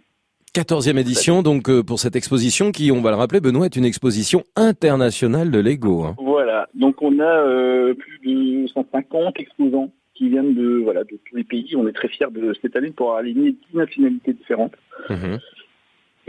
14e 0.58 0.98
édition, 0.98 1.42
donc 1.42 1.70
euh, 1.70 1.84
pour 1.84 2.00
cette 2.00 2.16
exposition 2.16 2.72
qui, 2.72 2.90
on 2.90 3.00
va 3.00 3.10
le 3.10 3.16
rappeler, 3.16 3.40
Benoît, 3.40 3.66
est 3.66 3.76
une 3.76 3.84
exposition 3.84 4.42
internationale 4.56 5.52
de 5.52 5.60
Lego. 5.60 6.02
hein. 6.02 6.16
Voilà, 6.18 6.68
donc 6.74 7.00
on 7.00 7.20
a 7.20 7.24
euh, 7.46 7.94
plus 7.94 8.18
de 8.26 8.66
150 8.66 9.38
exposants 9.38 9.90
qui 10.14 10.28
viennent 10.28 10.54
de 10.54 10.80
voilà 10.82 11.04
de 11.04 11.16
tous 11.24 11.36
les 11.36 11.44
pays. 11.44 11.76
On 11.76 11.86
est 11.86 11.92
très 11.92 12.08
fiers 12.08 12.26
de 12.32 12.52
cette 12.60 12.74
année 12.74 12.88
de 12.88 12.94
pouvoir 12.94 13.18
aligner 13.18 13.52
10 13.52 13.76
nationalités 13.76 14.32
différentes. 14.32 14.74
Mhm. 15.08 15.38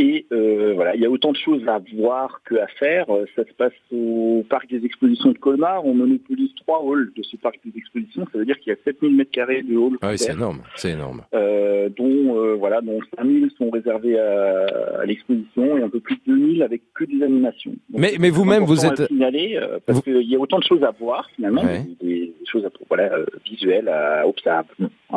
Et 0.01 0.25
euh, 0.31 0.71
voilà, 0.75 0.95
il 0.95 1.01
y 1.01 1.05
a 1.05 1.09
autant 1.09 1.33
de 1.33 1.37
choses 1.37 1.61
à 1.67 1.81
voir 1.97 2.39
que 2.45 2.55
à 2.55 2.67
faire. 2.79 3.05
Euh, 3.13 3.25
Ça 3.35 3.43
se 3.43 3.53
passe 3.53 3.73
au 3.91 4.45
parc 4.49 4.69
des 4.69 4.85
expositions 4.85 5.31
de 5.33 5.37
Colmar. 5.37 5.85
On 5.85 5.93
monopolise 5.93 6.51
trois 6.65 6.81
halls 6.89 7.11
de 7.17 7.21
ce 7.23 7.35
parc 7.35 7.59
des 7.65 7.77
expositions. 7.77 8.25
Ça 8.31 8.37
veut 8.39 8.45
dire 8.45 8.57
qu'il 8.59 8.71
y 8.71 8.75
a 8.75 8.79
7000 8.85 9.15
mètres 9.17 9.31
carrés 9.31 9.61
de 9.61 9.73
halls 9.75 9.97
Ah 10.01 10.09
oui, 10.11 10.17
c'est 10.17 10.31
énorme, 10.31 10.61
c'est 10.77 10.91
énorme. 10.91 11.23
euh, 11.33 11.89
dont 11.97 12.37
euh, 12.37 12.55
voilà, 12.57 12.79
dont 12.81 12.97
5000 13.17 13.49
sont 13.57 13.69
réservés 13.69 14.17
à, 14.17 14.67
à 15.01 15.05
l'exposition 15.05 15.77
et 15.77 15.83
un 15.83 15.89
peu 15.89 15.99
plus 15.99 16.15
de 16.15 16.21
2000 16.33 16.63
avec 16.63 16.81
que 16.93 17.03
des 17.03 17.21
animations. 17.21 17.71
Donc, 17.89 17.99
Mais- 18.01 18.13
mais 18.19 18.29
vous-même, 18.29 18.63
vous 18.63 18.85
êtes- 18.85 19.05
signaler, 19.07 19.57
euh, 19.61 19.79
parce 19.85 19.97
vous- 19.97 20.03
qu'il 20.03 20.29
y 20.31 20.35
a 20.35 20.39
autant 20.39 20.59
de 20.59 20.63
choses 20.63 20.83
à 20.83 20.91
voir 20.97 21.29
finalement, 21.35 21.63
Ouais. 21.63 21.85
des, 22.01 22.07
des 22.07 22.33
choses 22.49 22.65
à, 22.65 22.69
voilà, 22.87 23.09
visuelles 23.45 23.89
à 23.89 24.25
observer. 24.25 24.67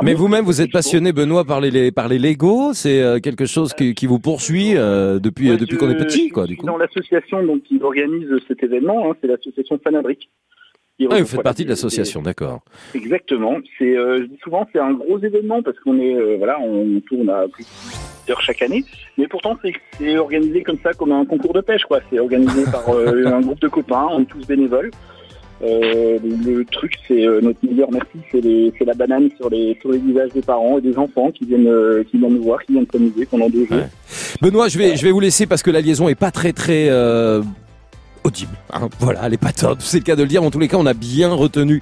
Mais 0.02 0.14
vous-même, 0.14 0.44
vous 0.44 0.60
êtes 0.60 0.72
passionné, 0.72 1.12
Benoît, 1.12 1.44
par 1.44 1.60
les, 1.60 1.92
par 1.92 2.08
les 2.08 2.18
Lego. 2.18 2.72
C'est 2.72 3.20
quelque 3.22 3.46
chose 3.46 3.72
qui, 3.74 3.94
qui 3.94 4.06
vous 4.06 4.18
poursuit 4.18 4.72
euh, 4.76 5.19
depuis, 5.19 5.49
qu'on 5.76 5.91
est 5.91 5.97
petit, 5.97 6.29
quoi, 6.29 6.45
je 6.45 6.49
du 6.49 6.55
suis 6.55 6.61
coup. 6.61 6.67
Dans 6.67 6.76
l'association 6.76 7.43
donc 7.45 7.62
qui 7.62 7.81
organise 7.83 8.29
cet 8.49 8.62
événement, 8.62 9.11
hein, 9.11 9.17
c'est 9.21 9.29
l'association 9.29 9.79
Fanabrique. 9.83 10.29
Ah, 11.11 11.19
vous 11.21 11.26
faites 11.26 11.43
partie 11.43 11.64
de 11.64 11.71
l'association, 11.71 12.23
d'accord. 12.23 12.61
Exactement. 12.95 13.57
C'est, 13.79 13.97
euh, 13.97 14.19
je 14.21 14.25
dis 14.26 14.38
souvent, 14.43 14.69
c'est 14.73 14.79
un 14.79 14.93
gros 14.93 15.19
événement 15.19 15.62
parce 15.62 15.79
qu'on 15.81 15.99
est, 15.99 16.14
euh, 16.14 16.37
voilà, 16.37 16.61
on 16.61 17.00
tourne 17.00 17.29
à 17.31 17.49
plus 17.49 17.67
d'heures 18.26 18.41
chaque 18.41 18.62
année. 18.62 18.85
Mais 19.19 19.26
pourtant, 19.26 19.57
c'est, 19.62 19.73
c'est 19.99 20.17
organisé 20.17 20.62
comme 20.62 20.79
ça, 20.83 20.93
comme 20.93 21.12
un 21.12 21.25
concours 21.25 21.55
de 21.55 21.61
pêche, 21.61 21.85
quoi. 21.85 22.00
C'est 22.11 22.19
organisé 22.19 22.64
par 22.71 22.88
euh, 22.91 23.26
un 23.26 23.41
groupe 23.41 23.61
de 23.61 23.69
copains, 23.69 24.07
on 24.11 24.21
est 24.21 24.26
tous 24.26 24.47
bénévoles. 24.47 24.91
Euh, 25.62 26.19
le, 26.23 26.64
truc, 26.64 26.95
c'est 27.07 27.25
euh, 27.25 27.40
notre 27.40 27.59
meilleur 27.64 27.88
merci, 27.92 28.19
c'est, 28.33 28.85
la 28.85 28.95
banane 28.95 29.31
sur 29.37 29.49
les 29.49 29.78
sur 29.81 29.92
les 29.92 29.99
visages 29.99 30.31
des 30.31 30.42
parents 30.42 30.78
et 30.78 30.81
des 30.81 30.99
enfants 30.99 31.31
qui 31.31 31.45
viennent 31.45 31.69
euh, 31.69 32.02
qui 32.11 32.19
viennent 32.19 32.35
nous 32.35 32.42
voir, 32.42 32.61
qui 32.64 32.73
viennent 32.73 32.87
s'amuser 32.90 33.26
pendant 33.26 33.49
deux 33.49 33.66
jours. 33.66 33.76
Ouais. 33.76 33.88
Benoît, 34.40 34.69
je 34.69 34.76
vais, 34.76 34.97
je 34.97 35.04
vais 35.04 35.12
vous 35.12 35.21
laisser 35.21 35.47
parce 35.47 35.62
que 35.62 35.71
la 35.71 35.81
liaison 35.81 36.09
est 36.09 36.16
pas 36.16 36.33
très 36.33 36.52
très 36.52 36.90
audible. 38.25 38.52
hein. 38.73 38.88
Voilà, 38.99 39.21
elle 39.25 39.35
est 39.35 39.40
pas 39.40 39.52
top. 39.52 39.78
C'est 39.81 39.99
le 39.99 40.04
cas 40.04 40.16
de 40.16 40.23
le 40.23 40.28
dire. 40.28 40.42
En 40.42 40.50
tous 40.50 40.59
les 40.59 40.69
cas, 40.69 40.78
on 40.78 40.87
a 40.87 40.95
bien 40.95 41.33
retenu 41.33 41.81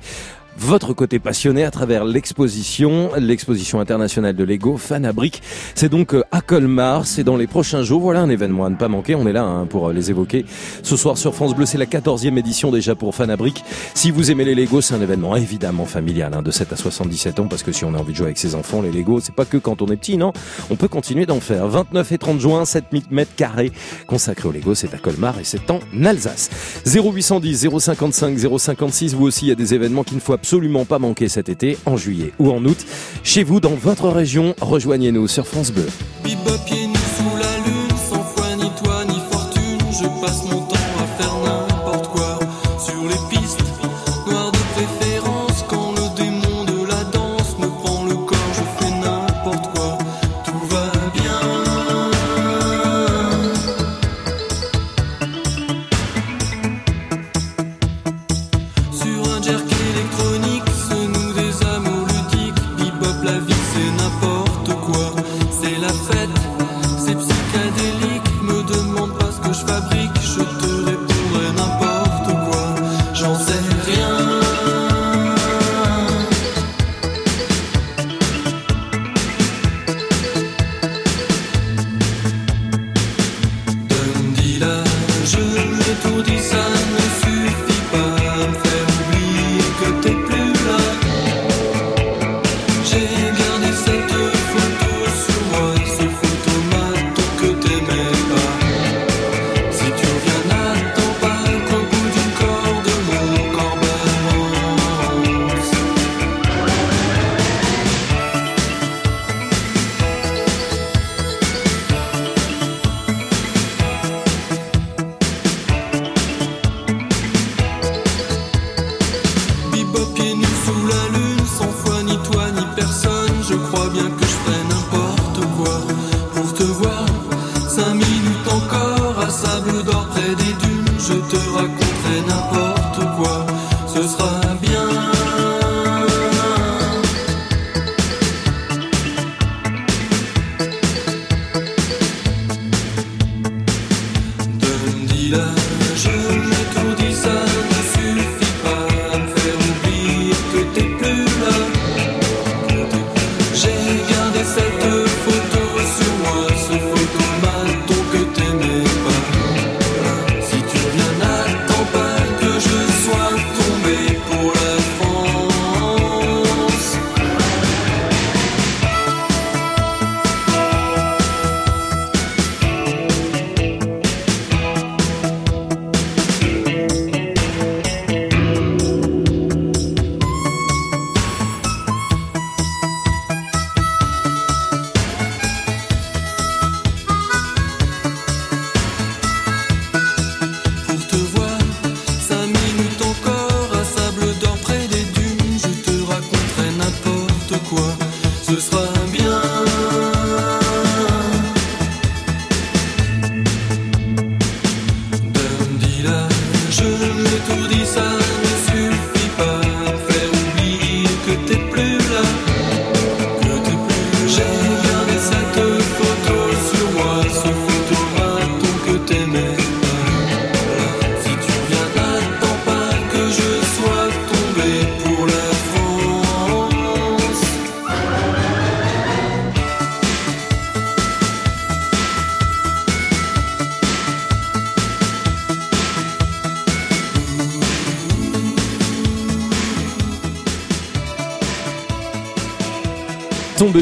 votre 0.61 0.93
côté 0.93 1.19
passionné 1.19 1.65
à 1.65 1.71
travers 1.71 2.05
l'exposition, 2.05 3.11
l'exposition 3.19 3.81
internationale 3.81 4.37
de 4.37 4.45
Lego 4.45 4.77
Fanabrique. 4.77 5.43
C'est 5.75 5.89
donc 5.89 6.15
euh, 6.15 6.23
à 6.31 6.43
Colmar, 6.43 7.07
c'est 7.07 7.25
dans 7.25 7.39
les 7.39 7.47
prochains 7.47 7.83
jours. 7.83 8.03
Voilà 8.03 8.21
un 8.21 8.29
événement 8.29 8.67
à 8.67 8.71
ne 8.71 8.77
pas 8.77 8.89
manquer. 8.89 9.15
On 9.15 9.27
est 9.27 9.33
là 9.33 9.43
hein, 9.43 9.65
pour 9.65 9.89
euh, 9.89 9.93
les 9.95 10.11
évoquer. 10.11 10.45
Ce 10.83 10.99
soir 10.99 11.17
sur 11.17 11.35
France 11.35 11.57
Bleu, 11.57 11.65
c'est 11.65 11.79
la 11.79 11.87
14e 11.87 12.39
édition 12.39 12.71
déjà 12.71 12.95
pour 12.95 13.15
Fanabrique. 13.15 13.65
Si 13.95 14.11
vous 14.11 14.31
aimez 14.31 14.45
les 14.45 14.55
Lego, 14.55 14.83
c'est 14.83 14.95
un 14.95 15.01
événement 15.01 15.35
évidemment 15.35 15.87
familial 15.87 16.35
hein, 16.35 16.43
de 16.43 16.51
7 16.51 16.75
à 16.75 16.77
77 16.77 17.41
ans 17.41 17.49
parce 17.49 17.63
que 17.63 17.73
si 17.73 17.87
on 17.87 17.95
a 17.95 17.99
envie 17.99 18.13
de 18.13 18.19
jouer 18.19 18.27
avec 18.27 18.39
ses 18.39 18.55
enfants, 18.55 18.83
les 18.83 18.93
Lego, 18.93 19.19
c'est 19.21 19.35
pas 19.35 19.47
que 19.47 19.57
quand 19.57 19.81
on 19.81 19.87
est 19.87 19.97
petit, 19.97 20.19
non 20.19 20.35
On 20.69 20.77
peut 20.77 20.89
continuer 20.89 21.25
d'en 21.25 21.41
faire. 21.41 21.69
29 21.69 22.13
et 22.13 22.19
30 22.19 22.39
juin, 22.39 22.65
7000 22.67 23.05
mètres 23.11 23.35
carrés 23.35 23.73
consacrés 24.07 24.49
au 24.49 24.53
Lego, 24.53 24.75
c'est 24.75 24.93
à 24.93 24.99
Colmar 24.99 25.39
et 25.39 25.45
c'est 25.45 25.71
en 25.71 25.81
Alsace. 26.05 26.51
0810 26.85 27.67
055 27.79 28.39
056, 28.59 29.15
vous 29.15 29.25
aussi, 29.25 29.47
il 29.47 29.49
y 29.49 29.53
a 29.53 29.55
des 29.55 29.73
événements 29.73 30.05
qu'il 30.05 30.17
ne 30.17 30.21
faut 30.21 30.35
absolument 30.35 30.50
pas 30.85 30.99
manquer 30.99 31.29
cet 31.29 31.49
été, 31.49 31.79
en 31.87 31.97
juillet 31.97 32.33
ou 32.39 32.51
en 32.51 32.65
août. 32.65 32.79
Chez 33.23 33.45
vous, 33.45 33.61
dans 33.61 33.75
votre 33.75 34.09
région, 34.09 34.55
rejoignez-nous 34.61 35.29
sur 35.29 35.47
France 35.47 35.71
Bleu. 35.71 35.87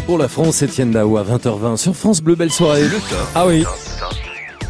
Pour 0.08 0.16
la 0.16 0.28
France, 0.28 0.62
Étienne 0.62 0.90
Dao 0.90 1.18
à 1.18 1.22
20h20 1.22 1.76
sur 1.76 1.94
France 1.94 2.22
Bleu, 2.22 2.34
belle 2.34 2.50
soirée. 2.50 2.84
Le 2.84 2.96
top. 2.96 3.28
Ah 3.34 3.46
oui, 3.46 3.62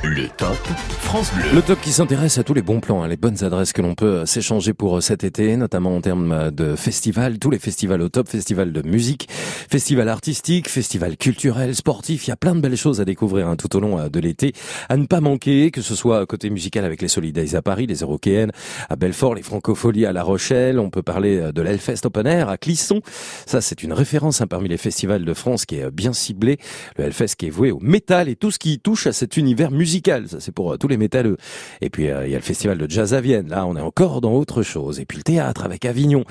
Le 0.02 0.26
top 0.36 0.56
France 1.00 1.32
Bleu. 1.32 1.44
le 1.54 1.62
top 1.62 1.80
qui 1.80 1.92
s'intéresse 1.92 2.38
à 2.38 2.42
tous 2.42 2.54
les 2.54 2.60
bons 2.60 2.80
plans, 2.80 3.04
hein, 3.04 3.08
les 3.08 3.16
bonnes 3.16 3.44
adresses 3.44 3.72
que 3.72 3.80
l'on 3.80 3.94
peut 3.94 4.06
euh, 4.06 4.26
s'échanger 4.26 4.74
pour 4.74 4.96
euh, 4.96 5.00
cet 5.00 5.22
été, 5.22 5.56
notamment 5.56 5.94
en 5.94 6.00
termes 6.00 6.32
euh, 6.32 6.50
de 6.50 6.74
festivals, 6.74 7.38
tous 7.38 7.50
les 7.50 7.60
festivals 7.60 8.02
au 8.02 8.08
top, 8.08 8.28
festival 8.28 8.72
de 8.72 8.82
musique, 8.82 9.28
festival 9.68 10.08
artistique, 10.08 10.68
festival 10.68 11.16
culturel, 11.16 11.74
sportif, 11.74 12.26
il 12.26 12.30
y 12.30 12.32
a 12.32 12.36
plein 12.36 12.54
de 12.54 12.60
belles 12.60 12.76
choses 12.76 13.00
à 13.00 13.04
découvrir 13.04 13.48
hein, 13.48 13.56
tout 13.56 13.76
au 13.76 13.80
long 13.80 13.98
euh, 13.98 14.08
de 14.08 14.18
l'été, 14.18 14.52
à 14.88 14.96
ne 14.96 15.06
pas 15.06 15.20
manquer, 15.20 15.70
que 15.70 15.82
ce 15.82 15.94
soit 15.94 16.24
côté 16.26 16.50
musical 16.50 16.84
avec 16.84 17.02
les 17.02 17.08
Solidays 17.08 17.54
à 17.54 17.62
Paris, 17.62 17.86
les 17.86 17.96
Eurokéennes 17.96 18.52
à 18.88 18.96
Belfort, 18.96 19.34
les 19.34 19.42
Francopholies 19.42 20.06
à 20.06 20.12
La 20.12 20.22
Rochelle, 20.22 20.78
on 20.78 20.90
peut 20.90 21.02
parler 21.02 21.38
euh, 21.38 21.52
de 21.52 21.62
l'Elfest 21.62 22.04
Open 22.04 22.26
Air 22.26 22.48
à 22.48 22.56
Clisson, 22.56 23.00
ça 23.46 23.60
c'est 23.60 23.82
une 23.82 23.92
référence 23.92 24.40
hein, 24.40 24.46
parmi 24.46 24.68
les 24.68 24.78
festivals 24.78 25.24
de 25.24 25.34
France 25.34 25.66
qui 25.66 25.76
est 25.76 25.84
euh, 25.84 25.90
bien 25.90 26.12
ciblé, 26.12 26.58
le 26.96 27.04
Hellfest 27.04 27.36
qui 27.36 27.46
est 27.46 27.50
voué 27.50 27.70
au 27.70 27.80
métal 27.80 28.28
et 28.28 28.36
tout 28.36 28.50
ce 28.50 28.58
qui 28.58 28.78
touche 28.78 29.06
à 29.06 29.12
cet 29.12 29.36
univers 29.36 29.70
musical, 29.70 30.28
ça 30.28 30.40
c'est 30.40 30.52
pour 30.52 30.78
tous 30.78 30.88
les 30.88 30.96
métalleux. 30.96 31.36
Et 31.80 31.90
puis 31.90 32.04
il 32.04 32.30
y 32.30 32.34
a 32.34 32.38
le 32.38 32.40
festival 32.40 32.78
de 32.78 32.90
jazz 32.90 33.14
à 33.14 33.20
Vienne, 33.20 33.48
là 33.48 33.66
on 33.66 33.76
est 33.76 33.80
encore 33.80 34.20
dans 34.20 34.32
autre 34.32 34.62
chose. 34.62 35.00
Et 35.00 35.04
puis 35.04 35.18
le 35.18 35.24
théâtre 35.24 35.64
avec 35.64 35.84
Avignon. 35.84 36.24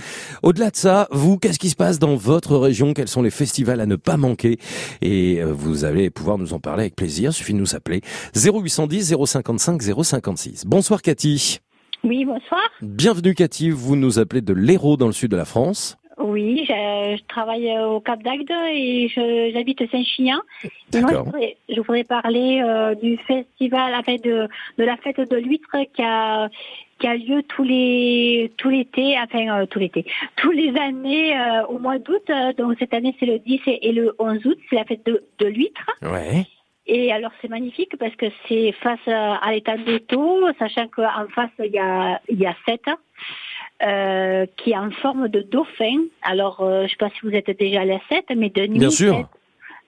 Au-delà 0.43 0.71
de 0.71 0.75
ça, 0.75 1.07
vous, 1.11 1.37
qu'est-ce 1.37 1.59
qui 1.59 1.69
se 1.69 1.75
passe 1.75 1.99
dans 1.99 2.15
votre 2.15 2.57
région? 2.57 2.93
Quels 2.93 3.07
sont 3.07 3.21
les 3.21 3.26
festivals 3.29 3.81
à 3.81 3.85
ne 3.85 3.95
pas 3.95 4.17
manquer 4.17 4.57
Et 5.01 5.41
euh, 5.41 5.51
vous 5.51 5.85
allez 5.85 6.09
pouvoir 6.09 6.37
nous 6.37 6.53
en 6.53 6.59
parler 6.59 6.83
avec 6.83 6.95
plaisir, 6.95 7.31
il 7.31 7.33
suffit 7.33 7.53
de 7.53 7.59
nous 7.59 7.75
appeler 7.75 8.01
0810 8.35 9.15
055 9.25 9.81
056. 9.81 10.65
Bonsoir 10.65 11.01
Cathy. 11.01 11.59
Oui, 12.03 12.25
bonsoir. 12.25 12.61
Bienvenue 12.81 13.33
Cathy, 13.33 13.69
vous 13.69 13.95
nous 13.95 14.19
appelez 14.19 14.41
de 14.41 14.53
l'Hérault 14.53 14.97
dans 14.97 15.07
le 15.07 15.13
sud 15.13 15.31
de 15.31 15.37
la 15.37 15.45
France. 15.45 15.97
Oui, 16.19 16.65
je, 16.67 17.17
je 17.17 17.23
travaille 17.27 17.71
au 17.79 17.99
Cap 17.99 18.23
d'Agde 18.23 18.51
et 18.73 19.07
j'habite 19.53 19.79
Saint-Chinian. 19.91 20.37
Moi, 20.63 20.71
je 20.91 20.99
D'accord. 20.99 21.25
voudrais, 21.25 21.57
je 21.69 21.75
voudrais 21.75 22.03
parler 22.03 22.61
euh, 22.65 22.95
du 22.95 23.17
festival, 23.17 23.93
de, 24.07 24.47
de 24.77 24.83
la 24.83 24.97
fête 24.97 25.19
de 25.19 25.35
l'huître 25.37 25.75
qui 25.95 26.01
a 26.01 26.49
qui 26.99 27.07
a 27.07 27.15
lieu 27.15 27.43
tous 27.43 27.63
les 27.63 28.51
tout 28.57 28.69
l'été, 28.69 29.15
enfin 29.19 29.61
euh, 29.61 29.65
tout 29.65 29.79
l'été, 29.79 30.05
tous 30.35 30.51
les 30.51 30.75
années 30.77 31.37
euh, 31.39 31.65
au 31.67 31.79
mois 31.79 31.99
d'août. 31.99 32.23
Euh, 32.29 32.53
Donc 32.53 32.75
cette 32.79 32.93
année 32.93 33.15
c'est 33.19 33.25
le 33.25 33.39
10 33.39 33.61
et 33.67 33.89
et 33.89 33.91
le 33.91 34.13
11 34.19 34.45
août, 34.45 34.57
c'est 34.69 34.75
la 34.77 34.85
fête 34.85 35.05
de, 35.05 35.23
de 35.39 35.45
l'huître. 35.45 35.85
Ouais. 36.01 36.45
Et 36.89 37.11
alors 37.11 37.31
c'est 37.41 37.49
magnifique 37.49 37.95
parce 37.99 38.15
que 38.15 38.27
c'est 38.47 38.71
face 38.83 39.05
à, 39.07 39.35
à 39.35 39.51
l'étang 39.51 39.77
des 39.85 39.99
taux, 39.99 40.47
sachant 40.57 40.87
qu'en 40.87 41.27
face 41.35 41.51
il 41.59 41.71
y 41.71 41.79
a 41.79 42.21
il 42.29 42.39
y 42.39 42.45
a 42.45 42.55
sept 42.65 42.83
euh, 43.83 44.45
qui 44.57 44.71
est 44.71 44.77
en 44.77 44.91
forme 44.91 45.27
de 45.27 45.41
dauphin. 45.41 45.97
Alors 46.23 46.61
euh, 46.61 46.83
je 46.85 46.91
sais 46.91 46.95
pas 46.97 47.09
si 47.09 47.19
vous 47.23 47.31
êtes 47.35 47.51
déjà 47.59 47.81
à 47.81 47.99
7, 48.09 48.25
mais 48.35 48.49
de 48.49 48.65
nuit 48.67 48.79
Bien 48.79 48.89
sûr. 48.89 49.15
sept- 49.15 49.25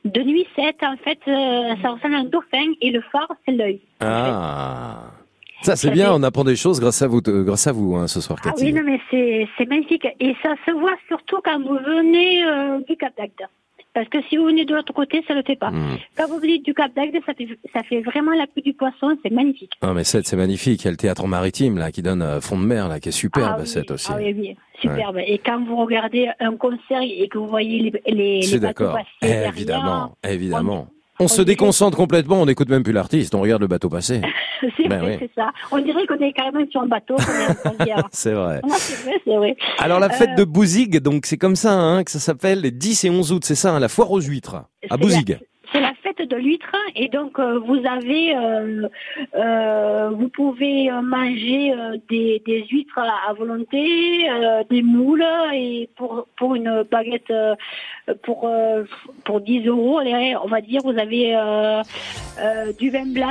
de 0.05 0.21
nuit 0.21 0.47
7, 0.55 0.77
en 0.83 0.95
fait, 0.95 1.19
euh, 1.27 1.75
ça 1.81 1.89
ressemble 1.89 2.15
à 2.15 2.19
un 2.19 2.23
dauphin 2.23 2.65
et 2.81 2.89
le 2.91 3.01
phare 3.11 3.31
c'est 3.45 3.51
l'œil. 3.51 3.81
Ah. 3.99 5.11
Ça 5.61 5.75
c'est 5.75 5.91
bien, 5.91 6.13
on 6.13 6.23
apprend 6.23 6.43
des 6.43 6.55
choses 6.55 6.79
grâce 6.79 7.01
à 7.01 7.07
vous, 7.07 7.21
grâce 7.21 7.67
à 7.67 7.71
vous 7.71 7.95
hein, 7.95 8.07
ce 8.07 8.21
soir 8.21 8.39
Ah 8.43 8.49
Cathy. 8.49 8.65
oui, 8.65 8.73
non 8.73 8.81
mais 8.85 8.99
c'est 9.57 9.67
magnifique 9.67 10.07
et 10.19 10.35
ça 10.41 10.53
se 10.65 10.71
voit 10.71 10.95
surtout 11.07 11.39
quand 11.43 11.59
vous 11.59 11.77
venez 11.77 12.43
euh, 12.45 12.79
du 12.87 12.95
Cap 12.95 13.13
d'Agde. 13.17 13.47
Parce 13.93 14.07
que 14.07 14.19
si 14.29 14.37
vous 14.37 14.45
venez 14.45 14.65
de 14.65 14.75
l'autre 14.75 14.93
côté, 14.93 15.23
ça 15.27 15.33
le 15.33 15.41
fait 15.41 15.55
pas. 15.55 15.71
Hmm. 15.71 15.97
Quand 16.15 16.27
vous 16.27 16.37
venez 16.39 16.59
du 16.59 16.73
Cap 16.75 16.93
d'Agde, 16.95 17.17
ça 17.25 17.33
fait, 17.33 17.47
ça 17.73 17.81
fait 17.83 18.01
vraiment 18.01 18.33
la 18.33 18.45
pluie 18.45 18.61
du 18.61 18.73
poisson, 18.73 19.17
c'est 19.23 19.31
magnifique. 19.31 19.71
Ah 19.81 19.93
mais 19.93 20.03
Sète, 20.03 20.27
c'est 20.27 20.37
magnifique. 20.37 20.83
Il 20.83 20.85
y 20.85 20.87
a 20.87 20.91
le 20.91 20.97
théâtre 20.97 21.25
maritime 21.27 21.77
là 21.77 21.91
qui 21.91 22.01
donne 22.03 22.21
euh, 22.21 22.39
fond 22.39 22.57
de 22.57 22.65
mer 22.65 22.87
là 22.87 22.99
qui 22.99 23.09
est 23.09 23.11
superbe 23.11 23.55
ah, 23.57 23.61
oui. 23.61 23.67
Sète 23.67 23.89
aussi. 23.91 24.09
Ah 24.13 24.17
oui, 24.19 24.35
oui, 24.37 24.55
superbe. 24.79 25.17
Et 25.25 25.39
quand 25.39 25.65
vous 25.65 25.75
regardez 25.77 26.29
un 26.39 26.55
concert 26.55 27.01
et 27.01 27.27
que 27.27 27.39
vous 27.39 27.47
voyez 27.47 27.79
les, 27.79 28.13
les, 28.13 28.39
les 28.41 28.59
bateaux 28.59 28.59
d'accord. 28.59 28.93
passer 28.93 29.05
derrière, 29.21 29.49
Évidemment, 29.49 30.15
évidemment. 30.23 30.87
On, 30.91 30.98
on 31.19 31.27
se 31.27 31.41
déconcentre 31.41 31.97
complètement, 31.97 32.41
on 32.41 32.45
n'écoute 32.45 32.69
même 32.69 32.83
plus 32.83 32.93
l'artiste, 32.93 33.35
on 33.35 33.41
regarde 33.41 33.61
le 33.61 33.67
bateau 33.67 33.89
passer. 33.89 34.21
c'est 34.77 34.87
Ben 34.87 34.99
vrai, 34.99 35.17
oui. 35.21 35.27
c'est 35.35 35.41
ça. 35.41 35.49
On 35.71 35.79
dirait 35.79 36.05
qu'on 36.07 36.15
est 36.19 36.31
carrément 36.33 36.65
sur 36.71 36.81
un 36.81 36.87
bateau. 36.87 37.15
C'est 38.11 38.33
vrai. 38.33 38.61
Ah, 38.63 38.67
vrai, 39.25 39.37
vrai. 39.37 39.55
Alors 39.77 39.99
la 39.99 40.09
fête 40.09 40.29
Euh, 40.31 40.35
de 40.35 40.43
Bouzigues, 40.43 40.99
donc 40.99 41.25
c'est 41.25 41.37
comme 41.37 41.55
ça 41.55 41.73
hein, 41.73 42.03
que 42.03 42.11
ça 42.11 42.19
s'appelle 42.19 42.61
les 42.61 42.71
10 42.71 43.05
et 43.05 43.09
11 43.09 43.31
août, 43.31 43.43
c'est 43.45 43.55
ça, 43.55 43.73
hein, 43.73 43.79
la 43.79 43.87
foire 43.89 44.11
aux 44.11 44.21
huîtres 44.21 44.63
à 44.89 44.97
Bouzigues. 44.97 45.29
la- 45.31 45.37
De 46.17 46.35
l'huître 46.37 46.75
et 46.95 47.07
donc 47.07 47.37
euh, 47.37 47.59
vous 47.59 47.79
avez, 47.85 48.35
euh, 48.35 48.87
euh, 49.35 50.09
vous 50.09 50.27
pouvez 50.29 50.89
manger 51.03 51.71
des, 52.09 52.41
des 52.45 52.65
huîtres 52.69 52.97
à, 52.97 53.31
volonté, 53.33 54.27
des 54.71 54.81
moules 54.81 55.23
et 55.53 55.87
pour 55.95 56.25
pour 56.35 56.55
une 56.55 56.83
baguette 56.89 57.31
pour 58.23 58.49
pour 59.23 59.41
10 59.41 59.67
euros, 59.67 59.99
on 60.43 60.47
va 60.47 60.61
dire, 60.61 60.81
vous 60.83 60.97
avez 60.97 61.35
du 62.79 62.89
vin 62.89 63.05
blanc, 63.05 63.27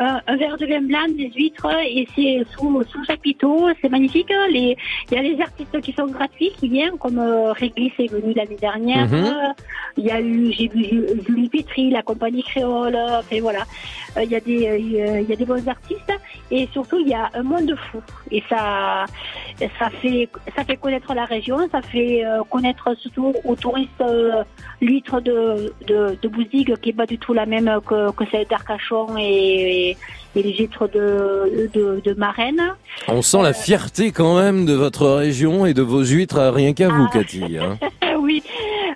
un, 0.00 0.20
un 0.26 0.36
verre 0.36 0.56
de 0.58 0.66
vin 0.66 0.80
blanc, 0.80 1.06
des 1.16 1.30
huîtres 1.36 1.68
et 1.86 2.06
c'est 2.16 2.42
sous 2.52 2.82
sous 2.84 3.04
chapiteau, 3.04 3.68
c'est 3.80 3.88
magnifique. 3.90 4.32
Les 4.50 4.76
il 5.10 5.14
y 5.14 5.18
a 5.18 5.22
les 5.22 5.40
artistes 5.40 5.80
qui 5.80 5.92
sont 5.92 6.06
gratuits 6.08 6.50
qui 6.58 6.68
viennent 6.68 6.98
comme 6.98 7.18
Réglisse 7.20 7.92
est 8.00 8.10
venu 8.12 8.32
l'année 8.34 8.56
dernière. 8.60 9.06
Mhm. 9.08 9.54
Il 9.98 10.04
y 10.04 10.10
a 10.10 10.20
eu, 10.20 10.50
j'ai 10.52 10.68
vu 10.68 10.84
Ju- 10.84 11.06
Julie 11.26 11.48
Pétri, 11.48 11.90
la 11.92 12.02
compagnie 12.02 12.42
créole, 12.42 12.96
enfin 12.96 13.40
voilà. 13.40 13.64
Euh, 14.16 14.24
Il 14.24 14.30
y 14.30 14.36
a 14.36 14.40
des, 14.40 14.68
euh, 14.68 15.20
y 15.20 15.32
a 15.32 15.36
des 15.36 15.44
bons 15.44 15.66
artistes 15.68 16.12
et 16.50 16.68
surtout 16.72 16.98
il 16.98 17.08
y 17.08 17.14
a 17.14 17.30
un 17.34 17.42
monde 17.42 17.74
fou. 17.90 18.02
Et 18.30 18.42
ça, 18.48 19.06
ça 19.78 19.90
fait, 19.90 20.28
ça 20.56 20.64
fait 20.64 20.76
connaître 20.76 21.14
la 21.14 21.24
région, 21.24 21.58
ça 21.70 21.82
fait 21.82 22.24
euh, 22.24 22.42
connaître 22.50 22.94
surtout 22.98 23.32
aux 23.44 23.56
touristes 23.56 24.04
l'huître 24.80 25.20
de, 25.20 25.72
de, 25.86 26.74
qui 26.76 26.90
est 26.90 26.92
pas 26.92 27.06
du 27.06 27.18
tout 27.18 27.32
la 27.32 27.46
même 27.46 27.80
que, 27.86 28.24
celle 28.30 28.46
d'Arcachon 28.46 29.16
et, 29.18 29.96
et 30.36 30.42
les 30.42 30.52
huîtres 30.56 30.88
de, 30.88 31.68
de, 31.74 32.00
de 32.04 32.14
Marraine. 32.14 32.62
On 33.08 33.22
sent 33.22 33.42
la 33.42 33.52
fierté 33.52 34.12
quand 34.12 34.38
même 34.38 34.64
de 34.66 34.72
votre 34.74 35.06
région 35.08 35.66
et 35.66 35.74
de 35.74 35.82
vos 35.82 36.02
huîtres, 36.04 36.38
euh, 36.38 36.50
rien 36.50 36.72
qu'à 36.72 36.88
vous 36.88 37.06
Ah. 37.08 37.10
Cathy. 37.12 37.42
hein. 37.58 37.78
Oui. 38.20 38.40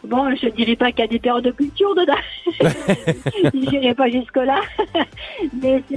Bon, 0.07 0.33
je 0.41 0.49
dirais 0.51 0.77
pas 0.77 0.93
qu'il 0.93 1.01
y 1.01 1.03
a 1.03 1.09
des 1.09 1.19
périodes 1.19 1.43
de 1.45 1.51
culture 1.51 1.93
dedans. 1.97 2.15
je 2.61 3.57
n'irai 3.71 3.93
pas 3.93 4.09
jusque-là. 4.09 4.61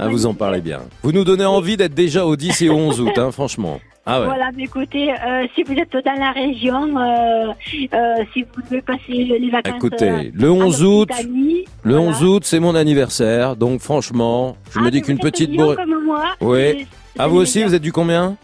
Ah, 0.00 0.08
vous 0.08 0.26
en 0.26 0.34
parlez 0.34 0.60
bien. 0.60 0.80
Vous 1.04 1.12
nous 1.12 1.22
donnez 1.22 1.44
envie 1.44 1.76
d'être 1.76 1.94
déjà 1.94 2.26
au 2.26 2.34
10 2.34 2.62
et 2.62 2.70
11 2.70 3.00
août, 3.00 3.16
hein, 3.18 3.30
franchement. 3.30 3.80
Ah 4.12 4.20
ouais. 4.20 4.26
Voilà, 4.26 4.50
mais 4.56 4.64
écoutez, 4.64 5.12
euh, 5.12 5.46
si 5.54 5.62
vous 5.62 5.72
êtes 5.74 5.92
dans 6.04 6.18
la 6.18 6.32
région, 6.32 6.98
euh, 6.98 7.52
euh, 7.94 8.24
si 8.32 8.42
vous 8.42 8.62
devez 8.68 8.82
passer 8.82 9.00
les 9.08 9.50
vacances. 9.50 9.74
Écoutez, 9.76 10.32
le 10.34 10.50
11 10.50 10.82
en 10.82 10.86
août, 10.86 11.10
le 11.84 11.94
voilà. 11.96 12.10
11 12.10 12.24
août, 12.24 12.42
c'est 12.44 12.58
mon 12.58 12.74
anniversaire, 12.74 13.54
donc 13.54 13.80
franchement, 13.80 14.56
je 14.72 14.78
Ah, 14.80 14.82
me 14.82 14.90
dis 14.90 14.98
mais 14.98 15.02
qu'une 15.02 15.18
petite 15.18 15.52
bourrée. 15.56 15.76
comme 15.76 16.04
moi. 16.04 16.24
Oui. 16.40 16.86
Ah, 17.18 17.28
vous 17.28 17.36
aussi, 17.36 17.62
vous 17.62 17.74
êtes 17.74 17.82
du 17.82 17.92
combien? 17.92 18.36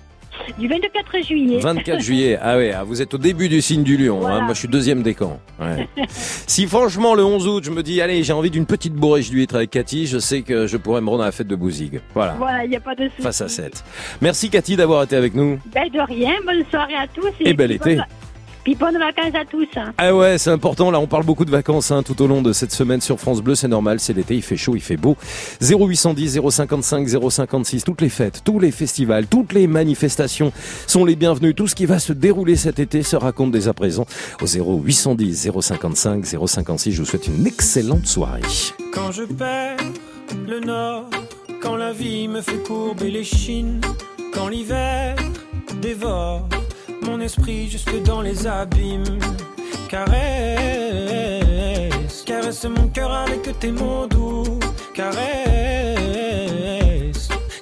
Du 0.58 0.68
24 0.68 1.22
juillet. 1.26 1.58
24 1.60 2.00
juillet. 2.00 2.38
Ah 2.40 2.56
ouais, 2.56 2.72
ah, 2.72 2.84
vous 2.84 3.02
êtes 3.02 3.12
au 3.14 3.18
début 3.18 3.48
du 3.48 3.60
signe 3.60 3.82
du 3.82 3.96
lion. 3.96 4.20
Voilà. 4.20 4.36
Hein. 4.36 4.40
Moi, 4.42 4.54
je 4.54 4.60
suis 4.60 4.68
deuxième 4.68 5.02
des 5.02 5.14
camps. 5.14 5.38
Ouais. 5.60 5.88
si 6.08 6.66
franchement, 6.66 7.14
le 7.14 7.24
11 7.24 7.46
août, 7.48 7.64
je 7.64 7.70
me 7.70 7.82
dis, 7.82 8.00
allez, 8.00 8.22
j'ai 8.22 8.32
envie 8.32 8.50
d'une 8.50 8.66
petite 8.66 8.94
bourrée 8.94 9.22
d'huître 9.22 9.56
avec 9.56 9.70
Cathy, 9.70 10.06
je 10.06 10.18
sais 10.18 10.42
que 10.42 10.66
je 10.66 10.76
pourrais 10.76 11.00
me 11.00 11.10
rendre 11.10 11.22
à 11.22 11.26
la 11.26 11.32
fête 11.32 11.48
de 11.48 11.56
Bouzigues. 11.56 12.00
Voilà. 12.14 12.34
Voilà, 12.38 12.64
il 12.64 12.70
n'y 12.70 12.76
a 12.76 12.80
pas 12.80 12.94
de 12.94 13.08
souci. 13.08 13.22
Face 13.22 13.40
à 13.40 13.48
7. 13.48 13.84
Merci 14.20 14.50
Cathy 14.50 14.76
d'avoir 14.76 15.02
été 15.02 15.16
avec 15.16 15.34
nous. 15.34 15.58
Ben, 15.74 15.88
de 15.88 16.00
rien, 16.00 16.34
bonne 16.44 16.64
soirée 16.70 16.94
à 16.94 17.06
tous. 17.06 17.32
Et 17.40 17.54
bel 17.54 17.72
été. 17.72 17.96
bonne- 17.96 18.04
Puis 18.66 18.74
bonnes 18.74 18.98
vacances 18.98 19.36
à 19.40 19.44
tous. 19.44 19.68
Ah 19.96 20.12
ouais, 20.12 20.38
c'est 20.38 20.50
important. 20.50 20.90
Là, 20.90 20.98
on 20.98 21.06
parle 21.06 21.22
beaucoup 21.22 21.44
de 21.44 21.52
vacances 21.52 21.92
hein, 21.92 22.02
tout 22.02 22.20
au 22.20 22.26
long 22.26 22.42
de 22.42 22.52
cette 22.52 22.72
semaine 22.72 23.00
sur 23.00 23.20
France 23.20 23.40
Bleu. 23.40 23.54
C'est 23.54 23.68
normal, 23.68 24.00
c'est 24.00 24.12
l'été, 24.12 24.34
il 24.34 24.42
fait 24.42 24.56
chaud, 24.56 24.74
il 24.74 24.80
fait 24.80 24.96
beau. 24.96 25.16
0810 25.62 26.40
055 26.50 27.08
056. 27.30 27.84
Toutes 27.84 28.00
les 28.00 28.08
fêtes, 28.08 28.42
tous 28.44 28.58
les 28.58 28.72
festivals, 28.72 29.28
toutes 29.28 29.52
les 29.52 29.68
manifestations 29.68 30.50
sont 30.88 31.04
les 31.04 31.14
bienvenus. 31.14 31.54
Tout 31.54 31.68
ce 31.68 31.76
qui 31.76 31.86
va 31.86 32.00
se 32.00 32.12
dérouler 32.12 32.56
cet 32.56 32.80
été 32.80 33.04
se 33.04 33.14
raconte 33.14 33.52
dès 33.52 33.68
à 33.68 33.72
présent 33.72 34.04
au 34.42 34.46
0810 34.46 35.48
055 35.60 36.26
056. 36.26 36.90
Je 36.90 36.98
vous 36.98 37.06
souhaite 37.06 37.28
une 37.28 37.46
excellente 37.46 38.08
soirée. 38.08 38.42
Quand 38.92 39.12
je 39.12 39.22
perds 39.22 39.76
le 40.44 40.58
nord, 40.58 41.08
quand 41.62 41.76
la 41.76 41.92
vie 41.92 42.26
me 42.26 42.40
fait 42.40 42.64
courber 42.66 43.12
les 43.12 43.22
chines, 43.22 43.80
quand 44.34 44.48
l'hiver 44.48 45.14
dévore 45.80 46.48
mon 47.06 47.20
esprit 47.20 47.68
jusque 47.70 48.02
dans 48.02 48.20
les 48.20 48.46
abîmes. 48.46 49.18
Caresse, 49.88 50.16
caresse 52.24 52.64
mon 52.64 52.88
cœur 52.88 53.12
avec 53.12 53.58
tes 53.58 53.70
mots 53.70 54.06
doux. 54.06 54.58
Caresse, 54.94 55.16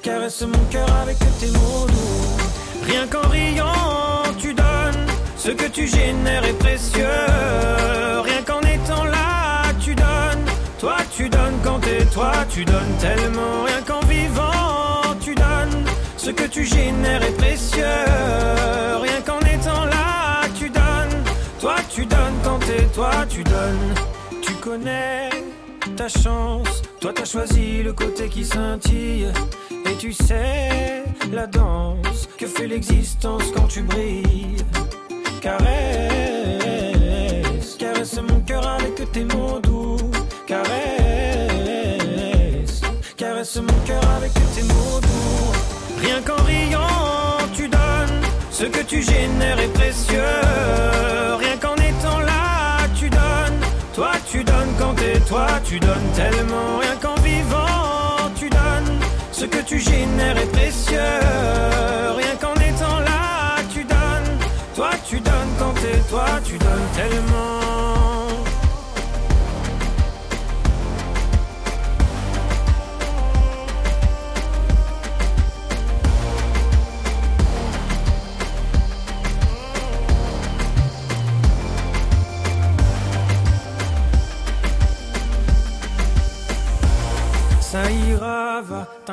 caresse 0.03 0.43
mon 0.43 0.65
cœur 0.71 0.89
avec 1.03 1.19
tes 1.39 1.49
mots 1.49 1.87
doux. 1.87 2.85
Rien 2.87 3.07
qu'en 3.07 3.29
riant, 3.29 4.23
tu 4.39 4.55
donnes 4.55 5.07
ce 5.37 5.51
que 5.51 5.69
tu 5.69 5.87
génères 5.87 6.45
est 6.45 6.59
précieux. 6.59 7.05
Rien 8.23 8.43
qu'en 8.43 8.61
étant 8.61 9.05
là, 9.05 9.65
tu 9.81 9.95
donnes. 9.95 10.47
Toi, 10.79 10.97
tu 11.17 11.29
donnes 11.29 11.59
quand 11.63 11.81
t'es 11.81 12.05
toi, 12.07 12.33
tu 12.49 12.65
donnes 12.65 12.97
tellement. 13.01 13.65
Rien 13.65 13.83
qu'en 13.87 14.01
vivant, 14.07 15.17
tu 15.21 15.35
donnes. 15.35 15.85
Ce 16.17 16.31
que 16.31 16.45
tu 16.45 16.65
génères 16.65 17.23
est 17.23 17.37
précieux. 17.37 17.85
Rien 19.03 19.21
tu 22.05 22.15
donnes. 22.15 22.39
Quand 22.43 22.61
et 22.69 22.87
toi 22.95 23.11
tu 23.29 23.43
donnes. 23.45 23.95
Tu 24.43 24.53
connais 24.55 25.31
ta 25.97 26.09
chance, 26.09 26.83
toi 27.01 27.13
t'as 27.15 27.25
choisi 27.25 27.83
le 27.83 27.93
côté 27.93 28.29
qui 28.29 28.45
scintille. 28.45 29.29
Et 29.87 29.97
tu 29.97 30.13
sais 30.13 31.05
la 31.33 31.47
danse 31.47 32.29
que 32.39 32.47
fait 32.47 32.67
l'existence 32.67 33.45
quand 33.55 33.69
tu 33.69 33.83
brilles. 33.83 34.57
Caresse, 35.41 35.67
caresse 37.79 38.21
mon 38.29 38.41
cœur 38.41 38.67
avec 38.67 39.11
tes 39.13 39.25
mots 39.25 39.61
doux. 39.63 39.97
Caresse, 40.47 40.71
caresse 43.17 43.57
mon 43.57 43.79
cœur 43.87 44.03
avec 44.17 44.33
tes 44.33 44.63
mots 44.63 45.01
doux. 45.01 45.53
Rien 46.01 46.21
qu'en 46.23 46.43
riant, 46.45 47.39
tu 47.55 47.69
donnes. 47.69 48.23
Ce 48.51 48.65
que 48.65 48.83
tu 48.83 49.03
génères 49.03 49.61
est 49.61 49.73
précieux. 49.73 51.24
Toi, 55.29 55.47
tu 55.65 55.79
donnes 55.81 56.11
tellement. 56.15 56.79
Rien 56.81 56.97
qu'en 57.01 57.15
vivant, 57.23 58.31
tu 58.37 58.49
donnes. 58.49 58.99
Ce 59.33 59.45
que 59.45 59.59
tu 59.63 59.79
génères 59.79 60.37
est 60.37 60.53
précieux. 60.53 60.99
Rien 62.17 62.37
qu'en 62.41 62.55
étant 62.55 62.99
là, 63.01 63.57
tu 63.73 63.85
donnes. 63.85 64.39
Toi, 64.75 64.91
tu 65.09 65.21
donnes 65.21 65.53
quand 65.59 65.75
t'es 65.75 65.99
toi, 66.11 66.27
tu 66.45 66.59
donnes 66.59 66.89
tellement. 66.97 67.34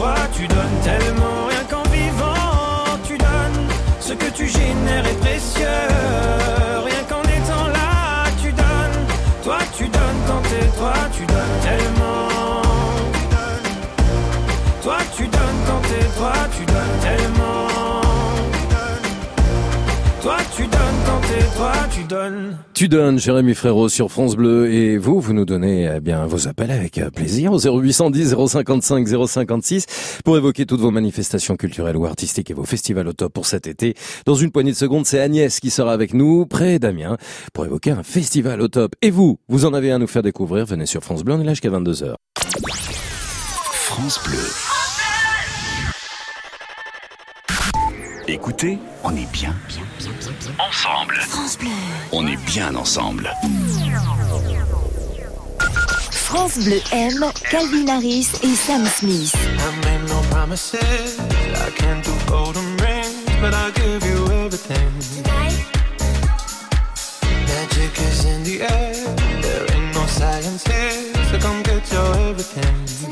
Toi, 0.00 0.14
tu 0.32 0.46
donnes 0.48 0.78
tellement. 0.82 1.46
Rien 1.50 1.64
qu'en 1.70 1.82
vivant, 1.90 2.98
tu 3.06 3.18
donnes. 3.18 3.68
Ce 4.00 4.14
que 4.14 4.30
tu 4.30 4.46
génères 4.46 5.06
est 5.06 5.20
précieux. 5.20 6.59
Toi, 21.56 21.72
tu 21.90 22.04
donnes. 22.04 22.56
Tu 22.74 22.88
donnes, 22.88 23.18
Jérémy 23.18 23.54
Frérot, 23.54 23.88
sur 23.88 24.10
France 24.10 24.36
Bleu, 24.36 24.72
et 24.72 24.98
vous, 24.98 25.20
vous 25.20 25.32
nous 25.32 25.44
donnez 25.44 25.90
eh 25.96 26.00
bien 26.00 26.26
vos 26.26 26.48
appels 26.48 26.70
avec 26.70 26.98
euh, 26.98 27.10
plaisir 27.10 27.52
au 27.52 27.58
0810 27.58 28.34
055 28.48 29.06
056 29.26 29.86
pour 30.24 30.36
évoquer 30.36 30.66
toutes 30.66 30.80
vos 30.80 30.90
manifestations 30.90 31.56
culturelles 31.56 31.96
ou 31.96 32.06
artistiques 32.06 32.50
et 32.50 32.54
vos 32.54 32.64
festivals 32.64 33.08
au 33.08 33.12
top 33.12 33.32
pour 33.32 33.46
cet 33.46 33.66
été. 33.66 33.94
Dans 34.26 34.34
une 34.34 34.50
poignée 34.50 34.72
de 34.72 34.76
secondes, 34.76 35.06
c'est 35.06 35.20
Agnès 35.20 35.60
qui 35.60 35.70
sera 35.70 35.92
avec 35.92 36.14
nous, 36.14 36.46
près 36.46 36.78
d'Amiens, 36.78 37.16
pour 37.52 37.64
évoquer 37.64 37.90
un 37.90 38.02
festival 38.02 38.60
au 38.60 38.68
top. 38.68 38.94
Et 39.02 39.10
vous, 39.10 39.38
vous 39.48 39.64
en 39.66 39.74
avez 39.74 39.92
un 39.92 39.96
à 39.96 39.98
nous 39.98 40.06
faire 40.06 40.22
découvrir, 40.22 40.66
venez 40.66 40.86
sur 40.86 41.02
France 41.02 41.24
Bleu, 41.24 41.34
on 41.34 41.40
est 41.40 41.44
là 41.44 41.52
jusqu'à 41.52 41.70
22h. 41.70 42.14
France 43.72 44.20
Bleu. 44.24 44.38
Écoutez, 48.28 48.78
on 49.02 49.10
est 49.16 49.30
bien, 49.32 49.54
bien, 49.68 49.82
bien 49.98 50.19
ensemble. 50.58 51.14
France 51.20 51.58
Bleu. 51.58 51.70
On 52.12 52.26
est 52.26 52.36
bien 52.46 52.74
ensemble. 52.74 53.30
France 56.10 56.58
Bleu 56.58 56.80
aime 56.92 57.26
Calvin 57.50 57.86
Harris 57.88 58.28
et 58.42 58.54
Sam 58.54 58.86
Smith. 58.86 59.34
I 59.34 59.86
made 59.86 60.08
no 60.08 60.20
promises. 60.30 61.18
I 61.18 61.70
can't 61.76 62.04
do 62.04 62.12
golden 62.26 62.76
rings, 62.78 63.14
but 63.40 63.52
I'll 63.54 63.72
give 63.72 64.04
you 64.04 64.26
everything. 64.44 64.92
Magic 67.46 67.98
is 67.98 68.24
in 68.24 68.44
the 68.44 68.62
air. 68.62 68.94
There 69.42 69.76
ain't 69.76 69.94
no 69.94 70.06
science 70.06 70.64
here, 70.66 71.14
so 71.30 71.38
come 71.38 71.62
get 71.62 71.90
your 71.92 72.16
everything. 72.30 73.10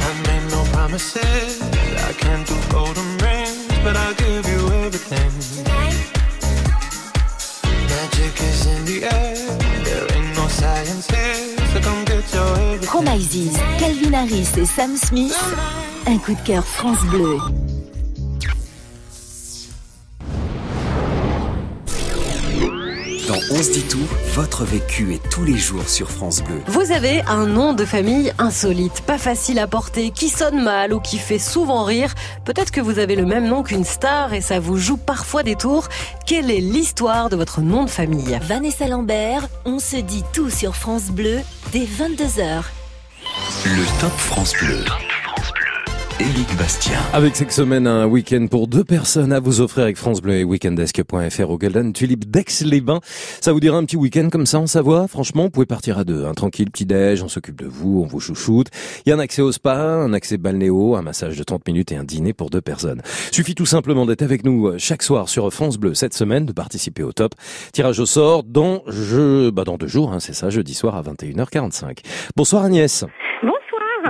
I 0.00 0.12
made 0.26 0.50
no 0.50 0.64
promises. 0.72 1.75
But 3.86 3.96
I'll 3.96 4.14
give 4.14 4.44
you 4.52 4.62
everything. 4.84 5.32
Magic 7.92 8.34
is 8.48 8.66
in 8.66 8.84
the 8.84 8.98
air. 9.04 9.36
There 9.86 10.06
ain't 10.14 10.34
no 10.34 10.48
science 10.48 11.06
here, 11.08 11.56
so 11.72 11.78
come 11.86 12.04
get 12.04 12.24
your 12.34 12.50
everything. 12.66 12.88
Promises, 12.88 13.56
Calvin 13.78 14.14
Harris 14.14 14.58
et 14.58 14.66
Sam 14.66 14.96
Smith. 14.96 15.38
Un 16.06 16.18
coup 16.18 16.34
de 16.34 16.40
cœur 16.40 16.64
France 16.64 17.04
Bleu. 17.12 17.38
On 23.58 23.62
se 23.62 23.70
dit 23.70 23.84
tout, 23.84 24.06
votre 24.34 24.64
vécu 24.64 25.14
est 25.14 25.30
tous 25.30 25.42
les 25.42 25.56
jours 25.56 25.88
sur 25.88 26.10
France 26.10 26.42
Bleu. 26.42 26.60
Vous 26.66 26.92
avez 26.92 27.22
un 27.22 27.46
nom 27.46 27.72
de 27.72 27.86
famille 27.86 28.30
insolite, 28.36 29.00
pas 29.00 29.16
facile 29.16 29.58
à 29.58 29.66
porter, 29.66 30.10
qui 30.10 30.28
sonne 30.28 30.62
mal 30.62 30.92
ou 30.92 31.00
qui 31.00 31.16
fait 31.16 31.38
souvent 31.38 31.82
rire. 31.84 32.14
Peut-être 32.44 32.70
que 32.70 32.82
vous 32.82 32.98
avez 32.98 33.16
le 33.16 33.24
même 33.24 33.48
nom 33.48 33.62
qu'une 33.62 33.84
star 33.84 34.34
et 34.34 34.42
ça 34.42 34.60
vous 34.60 34.76
joue 34.76 34.98
parfois 34.98 35.42
des 35.42 35.54
tours. 35.54 35.88
Quelle 36.26 36.50
est 36.50 36.60
l'histoire 36.60 37.30
de 37.30 37.36
votre 37.36 37.62
nom 37.62 37.84
de 37.84 37.90
famille? 37.90 38.38
Vanessa 38.42 38.88
Lambert, 38.88 39.48
on 39.64 39.78
se 39.78 39.96
dit 39.96 40.24
tout 40.34 40.50
sur 40.50 40.76
France 40.76 41.04
Bleu 41.04 41.38
dès 41.72 41.86
22h. 41.86 42.62
Le 43.64 44.00
Top 44.00 44.12
France 44.18 44.52
Bleu. 44.60 44.84
Éric 46.18 46.56
Bastien. 46.56 46.98
Avec 47.12 47.36
cette 47.36 47.52
semaine, 47.52 47.86
un 47.86 48.06
week-end 48.06 48.46
pour 48.50 48.68
deux 48.68 48.84
personnes 48.84 49.34
à 49.34 49.40
vous 49.40 49.60
offrir 49.60 49.84
avec 49.84 49.98
France 49.98 50.22
Bleu 50.22 50.36
et 50.36 50.44
weekendesk.fr 50.44 51.50
au 51.50 51.58
Golden 51.58 51.92
Tulip 51.92 52.30
d'Aix-les-Bains. 52.30 53.00
Ça 53.42 53.52
vous 53.52 53.60
dira 53.60 53.76
un 53.76 53.84
petit 53.84 53.96
week-end 53.96 54.30
comme 54.32 54.46
ça 54.46 54.58
en 54.58 54.66
Savoie? 54.66 55.08
Franchement, 55.08 55.42
vous 55.42 55.50
pouvez 55.50 55.66
partir 55.66 55.98
à 55.98 56.04
deux. 56.04 56.24
Un 56.24 56.32
tranquille 56.32 56.70
petit-déj, 56.70 57.22
on 57.22 57.28
s'occupe 57.28 57.60
de 57.60 57.66
vous, 57.66 58.00
on 58.02 58.06
vous 58.06 58.20
chouchoute. 58.20 58.68
Il 59.04 59.10
y 59.10 59.12
a 59.12 59.16
un 59.16 59.18
accès 59.18 59.42
au 59.42 59.52
spa, 59.52 59.76
un 59.76 60.14
accès 60.14 60.38
balnéo, 60.38 60.96
un 60.96 61.02
massage 61.02 61.36
de 61.36 61.44
30 61.44 61.66
minutes 61.66 61.92
et 61.92 61.96
un 61.96 62.04
dîner 62.04 62.32
pour 62.32 62.48
deux 62.48 62.62
personnes. 62.62 63.02
Suffit 63.30 63.54
tout 63.54 63.66
simplement 63.66 64.06
d'être 64.06 64.22
avec 64.22 64.42
nous 64.44 64.78
chaque 64.78 65.02
soir 65.02 65.28
sur 65.28 65.52
France 65.52 65.76
Bleu 65.76 65.92
cette 65.92 66.14
semaine, 66.14 66.46
de 66.46 66.52
participer 66.52 67.02
au 67.02 67.12
top. 67.12 67.34
Tirage 67.72 68.00
au 68.00 68.06
sort 68.06 68.42
dans, 68.42 68.82
je, 68.86 69.50
bah 69.50 69.64
dans 69.64 69.76
deux 69.76 69.88
jours, 69.88 70.14
hein, 70.14 70.20
c'est 70.20 70.34
ça, 70.34 70.48
jeudi 70.48 70.72
soir 70.72 70.96
à 70.96 71.02
21h45. 71.02 71.98
Bonsoir 72.36 72.64
Agnès. 72.64 73.04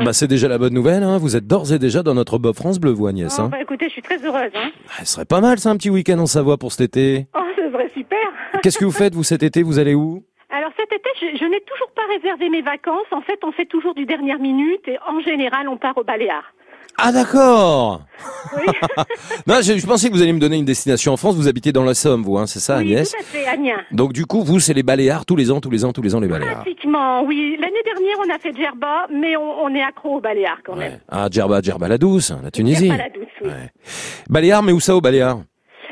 Bah 0.04 0.12
c'est 0.12 0.26
déjà 0.28 0.48
la 0.48 0.58
bonne 0.58 0.74
nouvelle, 0.74 1.02
hein. 1.02 1.18
vous 1.18 1.36
êtes 1.36 1.46
d'ores 1.46 1.72
et 1.72 1.78
déjà 1.78 2.02
dans 2.02 2.14
notre 2.14 2.38
Bob 2.38 2.54
France 2.54 2.78
Bleu, 2.78 2.90
vous 2.92 3.06
Agnès. 3.06 3.34
Oh, 3.38 3.42
Hein. 3.42 3.48
bah, 3.50 3.60
écoutez, 3.60 3.86
je 3.86 3.92
suis 3.92 4.02
très 4.02 4.18
heureuse. 4.24 4.50
Hein. 4.54 4.70
Ah, 4.98 5.04
Ce 5.04 5.14
serait 5.14 5.24
pas 5.24 5.40
mal 5.40 5.58
ça, 5.58 5.70
un 5.70 5.76
petit 5.76 5.90
week-end 5.90 6.18
en 6.18 6.26
Savoie 6.26 6.56
pour 6.58 6.72
cet 6.72 6.82
été. 6.96 7.26
Oh, 7.34 7.40
ce 7.56 7.70
serait 7.70 7.90
super. 7.94 8.18
Qu'est-ce 8.62 8.78
que 8.78 8.84
vous 8.84 8.92
faites 8.92 9.14
vous 9.14 9.24
cet 9.24 9.42
été? 9.42 9.62
Vous 9.62 9.78
allez 9.78 9.94
où? 9.94 10.22
Alors 10.50 10.70
cet 10.76 10.92
été, 10.92 11.08
je, 11.20 11.38
je 11.38 11.44
n'ai 11.44 11.60
toujours 11.60 11.90
pas 11.94 12.02
réservé 12.14 12.48
mes 12.48 12.62
vacances. 12.62 13.06
En 13.10 13.20
fait, 13.20 13.38
on 13.44 13.52
fait 13.52 13.66
toujours 13.66 13.94
du 13.94 14.06
dernière 14.06 14.38
minute 14.38 14.86
et 14.86 14.96
en 15.08 15.20
général, 15.20 15.68
on 15.68 15.76
part 15.76 15.96
au 15.98 16.04
Baléares. 16.04 16.52
Ah 16.98 17.12
d'accord 17.12 18.02
Oui, 18.56 18.64
Non, 19.46 19.56
je, 19.62 19.76
je 19.76 19.86
pensais 19.86 20.08
que 20.08 20.14
vous 20.14 20.22
alliez 20.22 20.32
me 20.32 20.38
donner 20.40 20.56
une 20.56 20.64
destination 20.64 21.12
en 21.12 21.16
France. 21.16 21.34
Vous 21.36 21.46
habitez 21.48 21.70
dans 21.72 21.84
la 21.84 21.94
Somme, 21.94 22.22
vous, 22.22 22.38
hein, 22.38 22.46
c'est 22.46 22.58
ça 22.60 22.78
oui 22.78 22.94
Agnès 22.94 23.10
tout 23.10 23.16
à 23.20 23.22
fait, 23.22 23.46
Amiens. 23.46 23.80
Donc 23.92 24.12
du 24.12 24.24
coup, 24.24 24.42
vous, 24.42 24.60
c'est 24.60 24.72
les 24.74 24.82
Baléares 24.82 25.26
tous 25.26 25.36
les 25.36 25.50
ans, 25.50 25.60
tous 25.60 25.70
les 25.70 25.84
ans, 25.84 25.92
tous 25.92 26.02
les 26.02 26.14
ans 26.14 26.20
les 26.20 26.28
Baléares. 26.28 26.62
Pratiquement, 26.62 27.22
oui. 27.24 27.56
L'année 27.60 27.82
dernière, 27.84 28.16
on 28.26 28.34
a 28.34 28.38
fait 28.38 28.54
Djerba, 28.56 29.06
mais 29.12 29.36
on, 29.36 29.64
on 29.64 29.74
est 29.74 29.82
accro 29.82 30.16
au 30.16 30.20
Baléares 30.20 30.60
quand 30.64 30.76
même. 30.76 30.98
Ah, 31.08 31.28
Djerba, 31.30 31.60
Djerba 31.60 31.88
la 31.88 31.98
douce, 31.98 32.32
la 32.42 32.50
Tunisie. 32.50 32.86
Djerba 32.86 33.02
la 33.04 33.10
douce, 33.10 33.26
oui. 33.42 33.50
Baléares, 34.30 34.62
mais 34.62 34.72
où 34.72 34.80
ça 34.80 34.96
au 34.96 35.00
Baléares? 35.00 35.38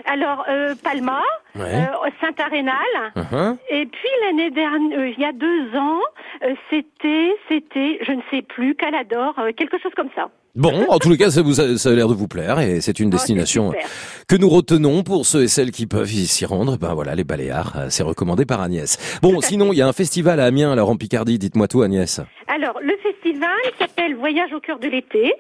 Alors, 0.06 0.44
euh, 0.50 0.74
Palma, 0.82 1.22
Ouais. 1.54 1.62
euh, 1.62 2.10
Saint-Arénal. 2.20 2.74
Uh-huh. 3.16 3.56
Et 3.70 3.86
puis 3.86 4.08
l'année 4.22 4.50
dernière, 4.50 4.98
euh, 4.98 5.08
il 5.08 5.20
y 5.20 5.24
a 5.24 5.32
deux 5.32 5.78
ans, 5.78 6.00
euh, 6.42 6.54
c'était, 6.70 7.32
c'était, 7.48 7.98
je 8.06 8.12
ne 8.12 8.20
sais 8.30 8.42
plus, 8.42 8.74
Calador, 8.74 9.34
euh, 9.38 9.52
quelque 9.56 9.78
chose 9.80 9.92
comme 9.96 10.10
ça. 10.14 10.28
Bon, 10.56 10.86
en 10.88 10.98
tous 10.98 11.10
les 11.10 11.16
cas, 11.16 11.30
ça, 11.30 11.42
vous 11.42 11.60
a, 11.60 11.76
ça 11.78 11.88
a 11.88 11.92
l'air 11.94 12.06
de 12.08 12.14
vous 12.14 12.28
plaire 12.28 12.60
et 12.60 12.80
c'est 12.80 13.00
une 13.00 13.10
destination 13.10 13.72
super. 13.72 13.86
que 14.28 14.36
nous 14.36 14.48
retenons 14.48 15.02
pour 15.02 15.26
ceux 15.26 15.42
et 15.42 15.48
celles 15.48 15.72
qui 15.72 15.86
peuvent 15.86 16.06
s'y 16.06 16.44
rendre. 16.46 16.76
Ben 16.78 16.94
voilà, 16.94 17.16
les 17.16 17.24
Baléares, 17.24 17.86
c'est 17.88 18.04
recommandé 18.04 18.44
par 18.46 18.60
Agnès. 18.60 19.18
Bon, 19.20 19.40
sinon, 19.40 19.72
il 19.72 19.78
y 19.78 19.82
a 19.82 19.88
un 19.88 19.92
festival 19.92 20.38
à 20.38 20.44
Amiens, 20.44 20.70
alors 20.70 20.90
en 20.90 20.96
Picardie. 20.96 21.38
Dites-moi 21.40 21.66
tout, 21.66 21.82
Agnès. 21.82 22.20
Alors, 22.46 22.78
le 22.80 22.96
festival 23.02 23.50
s'appelle 23.80 24.14
Voyage 24.14 24.52
au 24.52 24.60
cœur 24.60 24.78
de 24.78 24.86
l'été. 24.86 25.32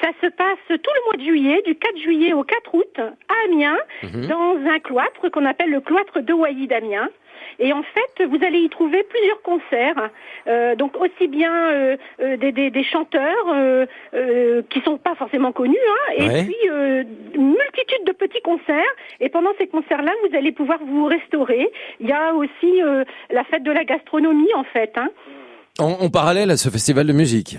Ça 0.00 0.08
se 0.20 0.26
passe 0.26 0.58
tout 0.68 0.74
le 0.94 1.04
mois 1.06 1.16
de 1.16 1.22
juillet, 1.24 1.62
du 1.64 1.74
4 1.74 1.96
juillet 1.98 2.32
au 2.32 2.42
4 2.44 2.74
août, 2.74 2.98
à 2.98 3.34
Amiens, 3.46 3.78
Mhm. 4.02 4.26
dans 4.26 4.56
un 4.70 4.78
cloître 4.78 5.30
qu'on 5.30 5.46
appelle 5.46 5.70
le 5.70 5.80
cloître 5.80 6.20
de 6.20 6.32
Wailly 6.32 6.66
d'Amiens. 6.66 7.08
Et 7.58 7.72
en 7.72 7.82
fait, 7.82 8.24
vous 8.26 8.38
allez 8.44 8.58
y 8.58 8.68
trouver 8.68 9.02
plusieurs 9.04 9.40
concerts, 9.40 10.10
euh, 10.46 10.74
donc 10.74 10.94
aussi 11.00 11.28
bien 11.28 11.52
euh, 11.70 11.96
euh, 12.20 12.36
des, 12.36 12.52
des- 12.52 12.70
des 12.70 12.84
chanteurs 12.84 13.46
euh, 13.54 13.86
euh, 14.14 14.62
qui 14.68 14.80
sont 14.82 14.98
pas 14.98 15.14
forcément 15.14 15.52
connus, 15.52 15.76
hein, 15.88 16.12
et 16.18 16.28
Ouais. 16.28 16.44
puis 16.44 16.56
euh, 16.70 17.04
une 17.34 17.50
multitude 17.50 18.04
de 18.06 18.12
petits 18.12 18.42
concerts. 18.42 18.92
Et 19.20 19.28
pendant 19.30 19.50
ces 19.58 19.66
concerts-là, 19.68 20.12
vous 20.28 20.36
allez 20.36 20.52
pouvoir 20.52 20.78
vous 20.84 21.06
restaurer. 21.06 21.70
Il 22.00 22.08
y 22.08 22.12
a 22.12 22.34
aussi 22.34 22.82
euh, 22.82 23.04
la 23.30 23.44
fête 23.44 23.62
de 23.62 23.72
la 23.72 23.84
gastronomie, 23.84 24.52
en 24.54 24.64
fait. 24.64 24.92
Hein. 24.96 25.08
En, 25.78 25.92
en 26.04 26.10
parallèle 26.10 26.50
à 26.50 26.56
ce 26.58 26.68
festival 26.68 27.06
de 27.06 27.12
musique. 27.14 27.56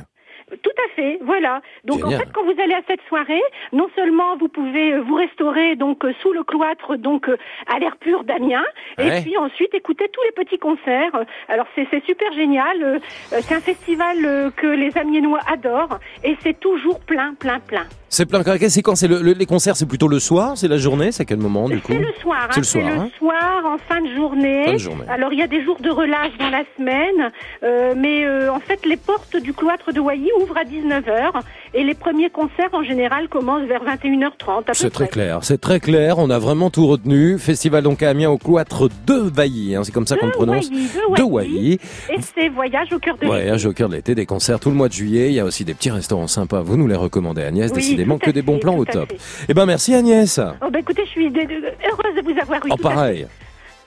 Tout 0.50 0.70
à 0.86 0.96
fait, 0.96 1.20
voilà. 1.24 1.62
Donc 1.84 2.00
Génial. 2.00 2.16
en 2.16 2.20
fait, 2.20 2.30
quand 2.34 2.44
vous 2.46 2.60
allez 2.62 2.74
à 2.74 2.82
cette 2.88 3.02
soirée, 3.10 3.42
non 3.74 3.88
seulement 3.96 4.38
vous 4.38 4.48
pouvez 4.48 4.94
euh, 4.94 5.02
vous 5.02 5.16
restaurer 5.16 5.76
donc 5.76 6.06
euh, 6.06 6.14
sous 6.22 6.32
le 6.32 6.44
cloître, 6.44 6.96
donc 6.96 7.28
euh, 7.28 7.36
à 7.74 7.80
l'air 7.80 7.98
pur 7.98 8.24
d'Amiens, 8.24 8.64
Ouais. 8.98 9.20
et 9.20 9.22
puis 9.24 9.38
ensuite 9.38 9.74
écouter 9.74 10.10
tous 10.12 10.22
les 10.24 10.32
petits 10.46 10.58
concerts. 10.58 11.12
Alors 11.50 11.68
c'est 11.76 11.88
super 12.06 12.32
génial. 12.34 13.02
C'est 13.30 13.54
un 13.56 13.60
festival 13.60 14.52
que 14.56 14.68
les 14.68 14.98
Amiénois 14.98 15.40
adorent, 15.52 16.00
et 16.24 16.38
c'est 16.44 16.58
toujours 16.60 17.00
plein, 17.02 17.34
plein, 17.34 17.60
plein. 17.60 17.86
C'est 18.10 18.26
plein 18.26 18.42
c'est 18.70 18.82
quand 18.82 18.96
c'est 18.96 19.10
le, 19.10 19.22
le- 19.22 19.34
les 19.34 19.46
concerts, 19.46 19.76
c'est 19.76 19.86
plutôt 19.86 20.08
le 20.08 20.20
soir, 20.20 20.54
c'est 20.58 20.70
la 20.70 20.78
journée, 20.78 21.12
c'est 21.12 21.24
à 21.24 21.26
quel 21.26 21.40
moment 21.40 21.68
du 21.68 21.82
coup 21.82 21.92
C'est 21.92 22.00
le 22.00 22.14
soir, 22.22 22.44
hein, 22.46 22.48
C'est 22.52 22.62
le 22.62 22.66
soir. 22.66 22.86
hein. 22.88 23.10
soir, 23.18 23.66
en 23.66 23.78
fin 23.78 24.00
de 24.02 24.16
journée. 24.16 24.64
Fin 24.66 24.74
de 24.74 24.78
journée. 24.78 25.04
Alors 25.10 25.34
il 25.34 25.40
y 25.40 25.44
a 25.44 25.48
des 25.48 25.62
jours 25.62 25.78
de 25.82 25.90
relâche 25.90 26.32
dans 26.40 26.50
la 26.50 26.64
semaine, 26.78 27.32
euh, 27.64 27.94
mais 27.98 28.26
euh, 28.26 28.50
en 28.50 28.62
fait 28.62 28.86
les 28.86 28.96
portes 28.96 29.36
du 29.36 29.54
cloître 29.54 29.92
de 29.92 30.00
Wailly 30.00 30.30
ouvrent 30.42 30.58
à 30.58 30.64
19h 30.64 31.42
et 31.74 31.84
les 31.84 31.94
premiers 31.94 32.30
concerts 32.30 32.70
en 32.74 32.84
général 32.84 33.28
commencent 33.30 33.68
vers 33.68 33.84
21h30. 33.84 34.60
à 34.60 34.62
peu 34.62 34.74
C'est 34.74 34.90
très 34.90 35.08
clair, 35.08 35.40
c'est 35.42 35.60
très 35.60 35.80
clair, 35.80 36.18
on 36.20 36.30
a 36.30 36.40
vraiment 36.40 36.70
tout 36.70 36.88
retenu. 36.88 37.38
Festival 37.40 37.84
donc 37.84 38.04
à 38.04 38.10
Amiens 38.10 38.30
au 38.30 38.38
cloître 38.38 38.90
de 39.06 39.14
Vailly, 39.16 39.76
hein, 39.76 39.84
c'est 39.84 39.92
comme 39.92 40.08
ça 40.08 40.18
qu'on 40.18 40.28
le 40.28 40.32
prononce. 40.32 40.70
Wailly, 40.70 40.88
De 41.18 41.24
Wailly. 41.24 41.74
Et 42.10 42.18
c'est 42.36 42.50
voyage 42.50 42.92
au 42.94 43.00
cœur 43.00 43.18
de 43.18 43.26
l'été. 43.26 43.50
un 43.50 43.58
joker 43.58 43.90
de 43.90 43.96
l'été, 43.96 44.16
des 44.16 44.26
concerts 44.26 44.60
tout 44.60 44.70
le 44.70 44.76
mois 44.76 44.88
de 44.88 44.94
juillet. 44.94 45.28
Il 45.30 45.34
y 45.34 45.40
a 45.40 45.46
aussi 45.46 45.66
des 45.66 45.74
petits 45.74 45.92
restaurants 45.92 46.28
sympas. 46.28 46.62
Vous 46.62 46.78
nous 46.78 46.88
les 46.88 46.96
recommandez, 46.96 47.44
Agnès. 47.44 47.70
Oui, 47.72 47.78
Décidément 47.78 48.18
que 48.18 48.32
des 48.32 48.42
bons 48.42 48.60
plans 48.60 48.78
au 48.78 48.86
top. 48.86 49.12
Eh 49.50 49.54
ben, 49.54 49.66
merci 49.66 49.94
Agnès. 49.94 50.40
Oh 50.62 50.70
bah 50.72 50.80
écoutez, 50.80 51.04
je 51.06 51.10
suis 51.12 51.26
heureuse 51.28 52.16
de 52.16 52.22
vous 52.24 52.40
avoir 52.40 52.66
eu. 52.66 52.70
Oh, 52.72 52.78
pareil. 52.78 53.28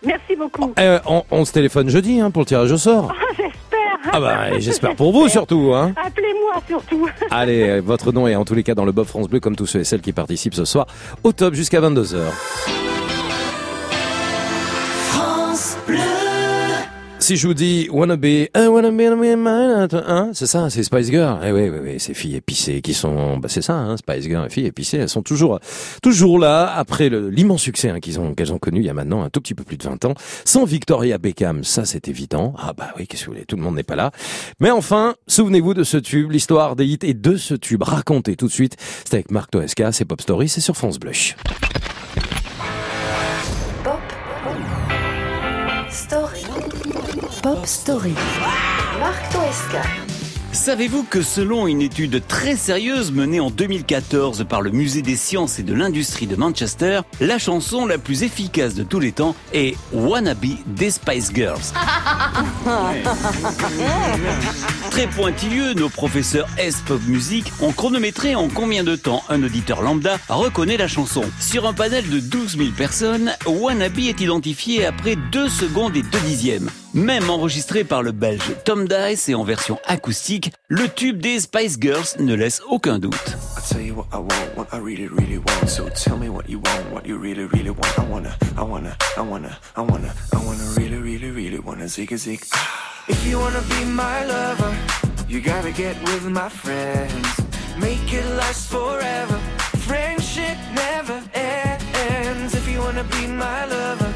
Merci 0.04 0.36
beaucoup. 0.36 0.72
Eh, 0.80 0.96
on, 1.06 1.24
on 1.30 1.44
se 1.44 1.52
téléphone 1.52 1.88
jeudi 1.90 2.20
hein, 2.20 2.30
pour 2.30 2.42
le 2.42 2.46
tirage 2.46 2.72
au 2.72 2.78
sort. 2.78 3.14
J'espère. 3.36 3.50
Ah 4.12 4.20
bah, 4.20 4.52
et 4.54 4.60
j'espère 4.60 4.94
pour 4.96 5.12
vous 5.12 5.28
surtout. 5.28 5.72
Hein. 5.74 5.92
Appelez-moi 5.96 6.62
surtout. 6.66 7.08
Allez, 7.30 7.68
euh, 7.68 7.80
votre 7.80 8.12
nom 8.12 8.26
est 8.26 8.34
en 8.34 8.44
tous 8.44 8.54
les 8.54 8.62
cas 8.62 8.74
dans 8.74 8.84
le 8.84 8.92
Bob 8.92 9.06
France 9.06 9.28
Bleu, 9.28 9.40
comme 9.40 9.56
tous 9.56 9.66
ceux 9.66 9.80
et 9.80 9.84
celles 9.84 10.00
qui 10.00 10.12
participent 10.12 10.54
ce 10.54 10.64
soir, 10.64 10.86
au 11.22 11.32
top 11.32 11.54
jusqu'à 11.54 11.80
22h. 11.80 12.16
France 15.10 15.76
Bleu. 15.86 16.19
Si 17.30 17.36
je 17.36 17.46
vous 17.46 17.54
dis 17.54 17.88
wanna 17.92 18.16
be, 18.16 18.48
I 18.56 18.66
wanna 18.66 18.90
be, 18.90 19.02
hein, 20.08 20.30
c'est 20.32 20.48
ça, 20.48 20.68
c'est 20.68 20.82
Spice 20.82 21.12
Girl. 21.12 21.38
Eh 21.46 21.52
oui, 21.52 21.68
oui, 21.68 21.78
oui, 21.80 22.00
ces 22.00 22.12
filles 22.12 22.34
épicées 22.34 22.82
qui 22.82 22.92
sont, 22.92 23.36
bah 23.36 23.48
c'est 23.48 23.62
ça, 23.62 23.74
hein, 23.74 23.96
Spice 23.96 24.24
Girl, 24.24 24.42
les 24.42 24.50
filles 24.50 24.66
épicées, 24.66 24.96
elles 24.96 25.08
sont 25.08 25.22
toujours, 25.22 25.60
toujours 26.02 26.40
là 26.40 26.74
après 26.76 27.08
l'immense 27.08 27.62
succès 27.62 27.90
hein, 27.90 28.00
qu'ils 28.00 28.18
ont, 28.18 28.34
qu'elles 28.34 28.52
ont 28.52 28.58
connu 28.58 28.80
il 28.80 28.86
y 28.86 28.88
a 28.88 28.94
maintenant 28.94 29.22
un 29.22 29.30
tout 29.30 29.40
petit 29.40 29.54
peu 29.54 29.62
plus 29.62 29.76
de 29.76 29.84
20 29.84 30.06
ans. 30.06 30.14
Sans 30.44 30.64
Victoria 30.64 31.18
Beckham, 31.18 31.62
ça 31.62 31.84
c'est 31.84 32.08
évident. 32.08 32.52
Ah 32.58 32.72
bah 32.76 32.88
oui, 32.98 33.06
qu'est-ce 33.06 33.22
que 33.22 33.26
vous 33.26 33.34
voulez, 33.34 33.46
tout 33.46 33.54
le 33.54 33.62
monde 33.62 33.76
n'est 33.76 33.84
pas 33.84 33.94
là. 33.94 34.10
Mais 34.58 34.72
enfin, 34.72 35.14
souvenez-vous 35.28 35.74
de 35.74 35.84
ce 35.84 35.98
tube, 35.98 36.32
l'histoire 36.32 36.74
des 36.74 36.84
hits 36.84 36.98
et 37.02 37.14
de 37.14 37.36
ce 37.36 37.54
tube 37.54 37.84
raconté 37.84 38.34
tout 38.34 38.48
de 38.48 38.52
suite. 38.52 38.76
C'est 39.04 39.14
avec 39.14 39.30
Marc 39.30 39.52
Toesca, 39.52 39.92
c'est 39.92 40.04
Pop 40.04 40.20
Story, 40.20 40.48
c'est 40.48 40.60
sur 40.60 40.76
France 40.76 40.98
Bleu. 40.98 41.12
Story. 45.92 46.49
Pop 47.42 47.64
Story. 47.64 48.12
Marc 48.98 49.32
Toesca. 49.32 49.80
Savez-vous 50.52 51.04
que 51.04 51.22
selon 51.22 51.66
une 51.66 51.80
étude 51.80 52.22
très 52.26 52.54
sérieuse 52.54 53.12
menée 53.12 53.40
en 53.40 53.50
2014 53.50 54.44
par 54.46 54.60
le 54.60 54.70
Musée 54.70 55.00
des 55.00 55.16
sciences 55.16 55.58
et 55.58 55.62
de 55.62 55.72
l'industrie 55.72 56.26
de 56.26 56.36
Manchester, 56.36 57.00
la 57.18 57.38
chanson 57.38 57.86
la 57.86 57.96
plus 57.96 58.24
efficace 58.24 58.74
de 58.74 58.82
tous 58.82 59.00
les 59.00 59.12
temps 59.12 59.34
est 59.54 59.74
Wannabe 59.92 60.44
des 60.66 60.90
Spice 60.90 61.30
Girls. 61.32 61.72
Très 64.90 65.06
pointilleux, 65.06 65.72
nos 65.72 65.88
professeurs 65.88 66.48
S 66.58 66.82
Pop 66.86 67.00
Music 67.06 67.50
ont 67.62 67.72
chronométré 67.72 68.34
en 68.34 68.48
combien 68.48 68.84
de 68.84 68.96
temps 68.96 69.22
un 69.30 69.42
auditeur 69.42 69.80
lambda 69.80 70.18
reconnaît 70.28 70.76
la 70.76 70.88
chanson. 70.88 71.24
Sur 71.40 71.66
un 71.66 71.72
panel 71.72 72.10
de 72.10 72.20
12 72.20 72.58
000 72.58 72.70
personnes, 72.76 73.32
Wannabe 73.46 74.00
est 74.00 74.20
identifié 74.20 74.84
après 74.84 75.16
2 75.32 75.48
secondes 75.48 75.96
et 75.96 76.02
2 76.02 76.18
dixièmes. 76.26 76.70
Même 76.92 77.30
enregistré 77.30 77.84
par 77.84 78.02
le 78.02 78.12
belge 78.12 78.42
Tom 78.64 78.88
Dice 78.88 79.28
et 79.28 79.34
en 79.34 79.44
version 79.44 79.78
acoustique, 79.86 80.52
le 80.68 80.88
tube 80.88 81.20
des 81.20 81.40
Spice 81.40 81.78
Girls 81.80 82.16
ne 82.18 82.34
laisse 82.34 82.62
aucun 82.68 82.98
doute. 82.98 83.36
If 93.08 93.26
you 93.26 93.38
wanna 93.40 93.60
be 93.62 93.84
my 93.86 94.24
lover, 94.24 94.72
you 95.28 95.40
gotta 95.40 95.72
get 95.72 95.96
with 96.04 96.28
my 96.28 96.48
friends. 96.48 97.26
Make 97.80 98.12
it 98.12 98.24
last 98.36 98.70
forever. 98.70 99.36
Friendship 99.78 100.56
never 100.74 101.20
ends. 101.34 102.54
If 102.54 102.68
you 102.68 102.80
wanna 102.80 103.02
be 103.04 103.26
my 103.26 103.64
lover, 103.66 104.12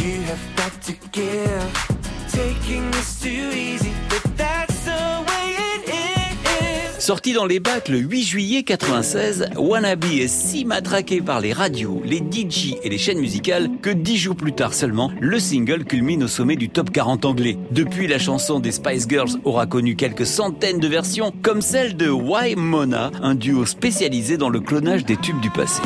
you 0.00 0.22
have 0.22 0.56
got 0.56 0.72
to 0.82 0.92
give. 1.12 2.00
Taking 2.32 2.88
is 2.94 3.20
too 3.20 3.50
easy, 3.54 3.92
but 4.08 4.36
that's 4.36 4.84
the 4.84 5.24
way 5.28 5.56
it 5.74 5.88
is. 5.88 7.04
Sorti 7.04 7.32
dans 7.32 7.44
les 7.44 7.60
bacs 7.60 7.88
le 7.88 7.98
8 7.98 8.22
juillet 8.22 8.62
96, 8.62 9.50
Wannabe 9.56 10.04
est 10.04 10.28
si 10.28 10.64
matraqué 10.64 11.20
par 11.20 11.40
les 11.40 11.52
radios, 11.52 12.00
les 12.04 12.18
DJ 12.18 12.76
et 12.82 12.88
les 12.88 12.98
chaînes 12.98 13.18
musicales 13.18 13.68
que 13.82 13.90
dix 13.90 14.16
jours 14.16 14.36
plus 14.36 14.52
tard 14.52 14.74
seulement, 14.74 15.10
le 15.20 15.38
single 15.38 15.84
culmine 15.84 16.24
au 16.24 16.28
sommet 16.28 16.56
du 16.56 16.68
top 16.68 16.90
40 16.90 17.24
anglais. 17.24 17.58
Depuis, 17.70 18.06
la 18.06 18.18
chanson 18.18 18.60
des 18.60 18.72
Spice 18.72 19.06
Girls 19.08 19.40
aura 19.44 19.66
connu 19.66 19.96
quelques 19.96 20.26
centaines 20.26 20.78
de 20.78 20.88
versions, 20.88 21.32
comme 21.42 21.62
celle 21.62 21.96
de 21.96 22.08
Why 22.08 22.54
Mona, 22.56 23.10
un 23.22 23.34
duo 23.34 23.66
spécialisé 23.66 24.36
dans 24.36 24.50
le 24.50 24.60
clonage 24.60 25.04
des 25.04 25.16
tubes 25.16 25.40
du 25.40 25.50
passé. 25.50 25.82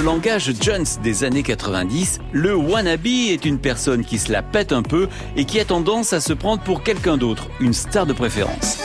Le 0.00 0.06
langage 0.06 0.50
Jones 0.62 0.86
des 1.02 1.24
années 1.24 1.42
90, 1.42 2.20
le 2.32 2.54
wannabe 2.54 3.06
est 3.06 3.44
une 3.44 3.58
personne 3.58 4.02
qui 4.02 4.18
se 4.18 4.32
la 4.32 4.40
pète 4.40 4.72
un 4.72 4.82
peu 4.82 5.08
et 5.36 5.44
qui 5.44 5.60
a 5.60 5.64
tendance 5.66 6.14
à 6.14 6.20
se 6.20 6.32
prendre 6.32 6.62
pour 6.62 6.82
quelqu'un 6.82 7.18
d'autre, 7.18 7.48
une 7.60 7.74
star 7.74 8.06
de 8.06 8.14
préférence. 8.14 8.78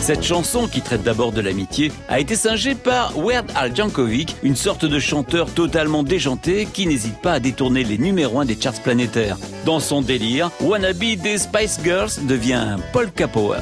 Cette 0.00 0.22
chanson, 0.22 0.68
qui 0.68 0.82
traite 0.82 1.02
d'abord 1.02 1.32
de 1.32 1.40
l'amitié, 1.40 1.90
a 2.08 2.20
été 2.20 2.36
singée 2.36 2.76
par 2.76 3.12
Weird 3.18 3.46
Al 3.56 3.74
Jankovic, 3.74 4.36
une 4.44 4.54
sorte 4.54 4.84
de 4.84 5.00
chanteur 5.00 5.52
totalement 5.52 6.04
déjanté 6.04 6.68
qui 6.72 6.86
n'hésite 6.86 7.20
pas 7.20 7.32
à 7.32 7.40
détourner 7.40 7.82
les 7.82 7.98
numéros 7.98 8.38
1 8.38 8.44
des 8.44 8.60
charts 8.60 8.80
planétaires. 8.80 9.36
Dans 9.64 9.80
son 9.80 10.00
délire, 10.00 10.52
Wannabe 10.60 11.16
des 11.20 11.38
Spice 11.38 11.80
Girls 11.82 12.12
devient 12.28 12.76
polka 12.92 13.26
power. 13.26 13.58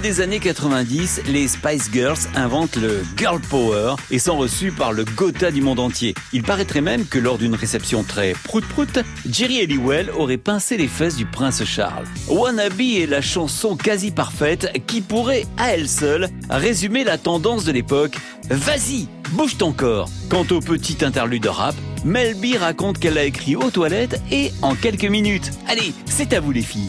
Des 0.00 0.20
années 0.20 0.38
90, 0.38 1.22
les 1.28 1.48
Spice 1.48 1.90
Girls 1.92 2.18
inventent 2.34 2.76
le 2.76 3.02
Girl 3.16 3.40
Power 3.40 3.94
et 4.10 4.18
sont 4.18 4.36
reçus 4.36 4.70
par 4.70 4.92
le 4.92 5.04
Gotha 5.04 5.50
du 5.50 5.60
monde 5.60 5.80
entier. 5.80 6.14
Il 6.32 6.42
paraîtrait 6.42 6.80
même 6.80 7.06
que 7.06 7.18
lors 7.18 7.38
d'une 7.38 7.54
réception 7.54 8.02
très 8.04 8.32
prout-prout, 8.44 9.00
Jerry 9.28 9.60
Halliwell 9.60 10.10
aurait 10.10 10.36
pincé 10.36 10.76
les 10.76 10.88
fesses 10.88 11.16
du 11.16 11.26
prince 11.26 11.64
Charles. 11.64 12.06
Wannabe 12.28 12.80
est 12.80 13.06
la 13.08 13.20
chanson 13.20 13.76
quasi 13.76 14.10
parfaite 14.10 14.70
qui 14.86 15.00
pourrait, 15.00 15.46
à 15.56 15.72
elle 15.72 15.88
seule, 15.88 16.28
résumer 16.50 17.04
la 17.04 17.18
tendance 17.18 17.64
de 17.64 17.72
l'époque. 17.72 18.16
Vas-y, 18.50 19.08
bouge 19.32 19.58
ton 19.58 19.72
corps. 19.72 20.08
Quant 20.28 20.46
au 20.50 20.60
petit 20.60 21.04
interlude 21.04 21.42
de 21.42 21.48
rap, 21.48 21.74
Mel 22.04 22.34
B 22.34 22.56
raconte 22.58 22.98
qu'elle 22.98 23.14
l'a 23.14 23.24
écrit 23.24 23.56
aux 23.56 23.70
toilettes 23.70 24.20
et 24.30 24.52
en 24.62 24.74
quelques 24.74 25.04
minutes. 25.04 25.50
Allez, 25.66 25.92
c'est 26.06 26.32
à 26.32 26.40
vous 26.40 26.52
les 26.52 26.62
filles. 26.62 26.86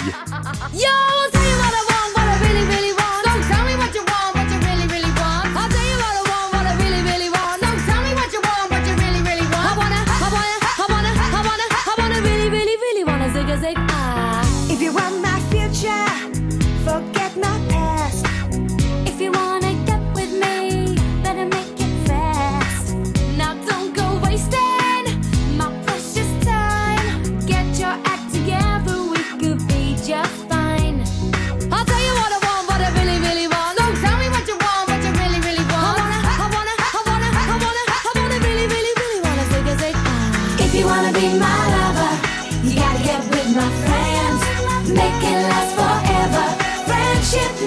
Yo, 0.73 0.79
what 1.33 1.33
I 1.33 1.83
want, 1.89 2.15
what 2.15 2.23
I 2.23 2.39
really, 2.41 2.65
really 2.67 2.91
want. 2.93 2.98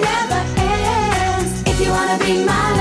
Never 0.09 0.41
ends. 0.57 1.51
If 1.65 1.79
you 1.81 1.89
wanna 1.91 2.17
be 2.25 2.45
my 2.45 2.72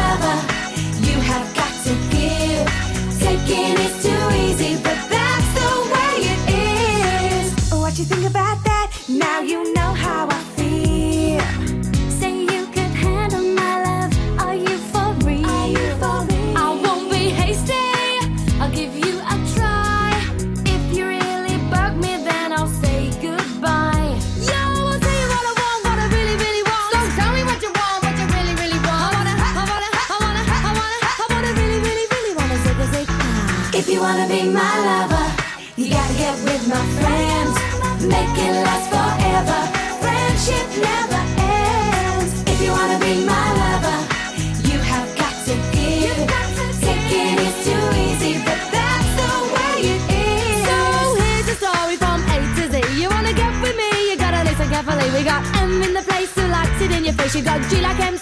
it 57.35 57.39
in 57.39 57.45
your 57.45 57.63
face. 57.63 57.63
You 57.63 57.63
got 57.63 57.71
G 57.71 57.81
like 57.81 58.22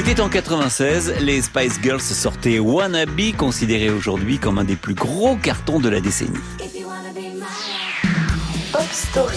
C'était 0.00 0.20
en 0.20 0.28
96, 0.28 1.14
les 1.22 1.42
Spice 1.42 1.80
Girls 1.82 2.00
sortaient 2.00 2.60
Wannabe, 2.60 3.34
considéré 3.36 3.90
aujourd'hui 3.90 4.38
comme 4.38 4.60
un 4.60 4.62
des 4.62 4.76
plus 4.76 4.94
gros 4.94 5.34
cartons 5.34 5.80
de 5.80 5.88
la 5.88 6.00
décennie. 6.00 6.38
Pop 8.72 8.82
Story. 8.92 9.36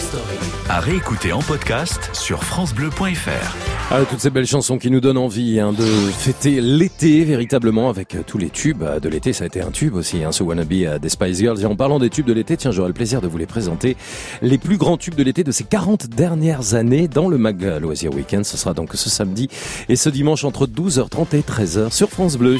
À 0.70 0.80
réécouter 0.80 1.34
en 1.34 1.42
podcast 1.42 2.12
sur 2.14 2.44
FranceBleu.fr. 2.44 3.71
Ah, 3.94 4.06
toutes 4.10 4.22
ces 4.22 4.30
belles 4.30 4.48
chansons 4.48 4.78
qui 4.78 4.90
nous 4.90 5.02
donnent 5.02 5.18
envie 5.18 5.60
hein, 5.60 5.74
de 5.74 5.84
fêter 5.84 6.62
l'été 6.62 7.26
véritablement 7.26 7.90
avec 7.90 8.16
euh, 8.16 8.22
tous 8.26 8.38
les 8.38 8.50
tubes 8.50 8.84
euh, 8.84 9.02
de 9.02 9.10
l'été. 9.10 9.34
Ça 9.34 9.44
a 9.44 9.48
été 9.48 9.60
un 9.62 9.70
tube 9.70 9.96
aussi, 9.96 10.24
hein, 10.24 10.32
ce 10.32 10.44
Wannabe 10.44 10.72
euh, 10.72 10.98
des 10.98 11.10
Spice 11.10 11.40
Girls. 11.40 11.62
Et 11.62 11.66
en 11.66 11.76
parlant 11.76 12.00
des 12.00 12.10
tubes 12.10 12.26
de 12.26 12.32
l'été, 12.32 12.56
tiens, 12.56 12.72
j'aurai 12.72 12.88
le 12.88 12.94
plaisir 12.94 13.20
de 13.20 13.28
vous 13.28 13.38
les 13.38 13.48
présenter. 13.48 13.98
Les 14.42 14.58
plus 14.58 14.78
grands 14.78 14.96
tubes 14.96 15.16
de 15.16 15.24
l'été 15.24 15.44
de 15.44 15.52
ces 15.52 15.66
40 15.66 16.08
dernières 16.08 16.74
années 16.74 17.10
dans 17.10 17.28
le 17.28 17.38
Mag 17.38 17.62
Loisir 17.82 18.14
Weekend. 18.14 18.46
Ce 18.46 18.56
sera 18.56 18.74
donc 18.74 18.92
ce 18.94 19.10
samedi 19.10 19.50
et 19.90 19.98
ce 19.98 20.08
dimanche 20.08 20.46
entre 20.46 20.68
12h30 20.68 21.36
et 21.36 21.42
13h 21.42 21.92
sur 21.92 22.10
France 22.10 22.38
Bleu. 22.38 22.60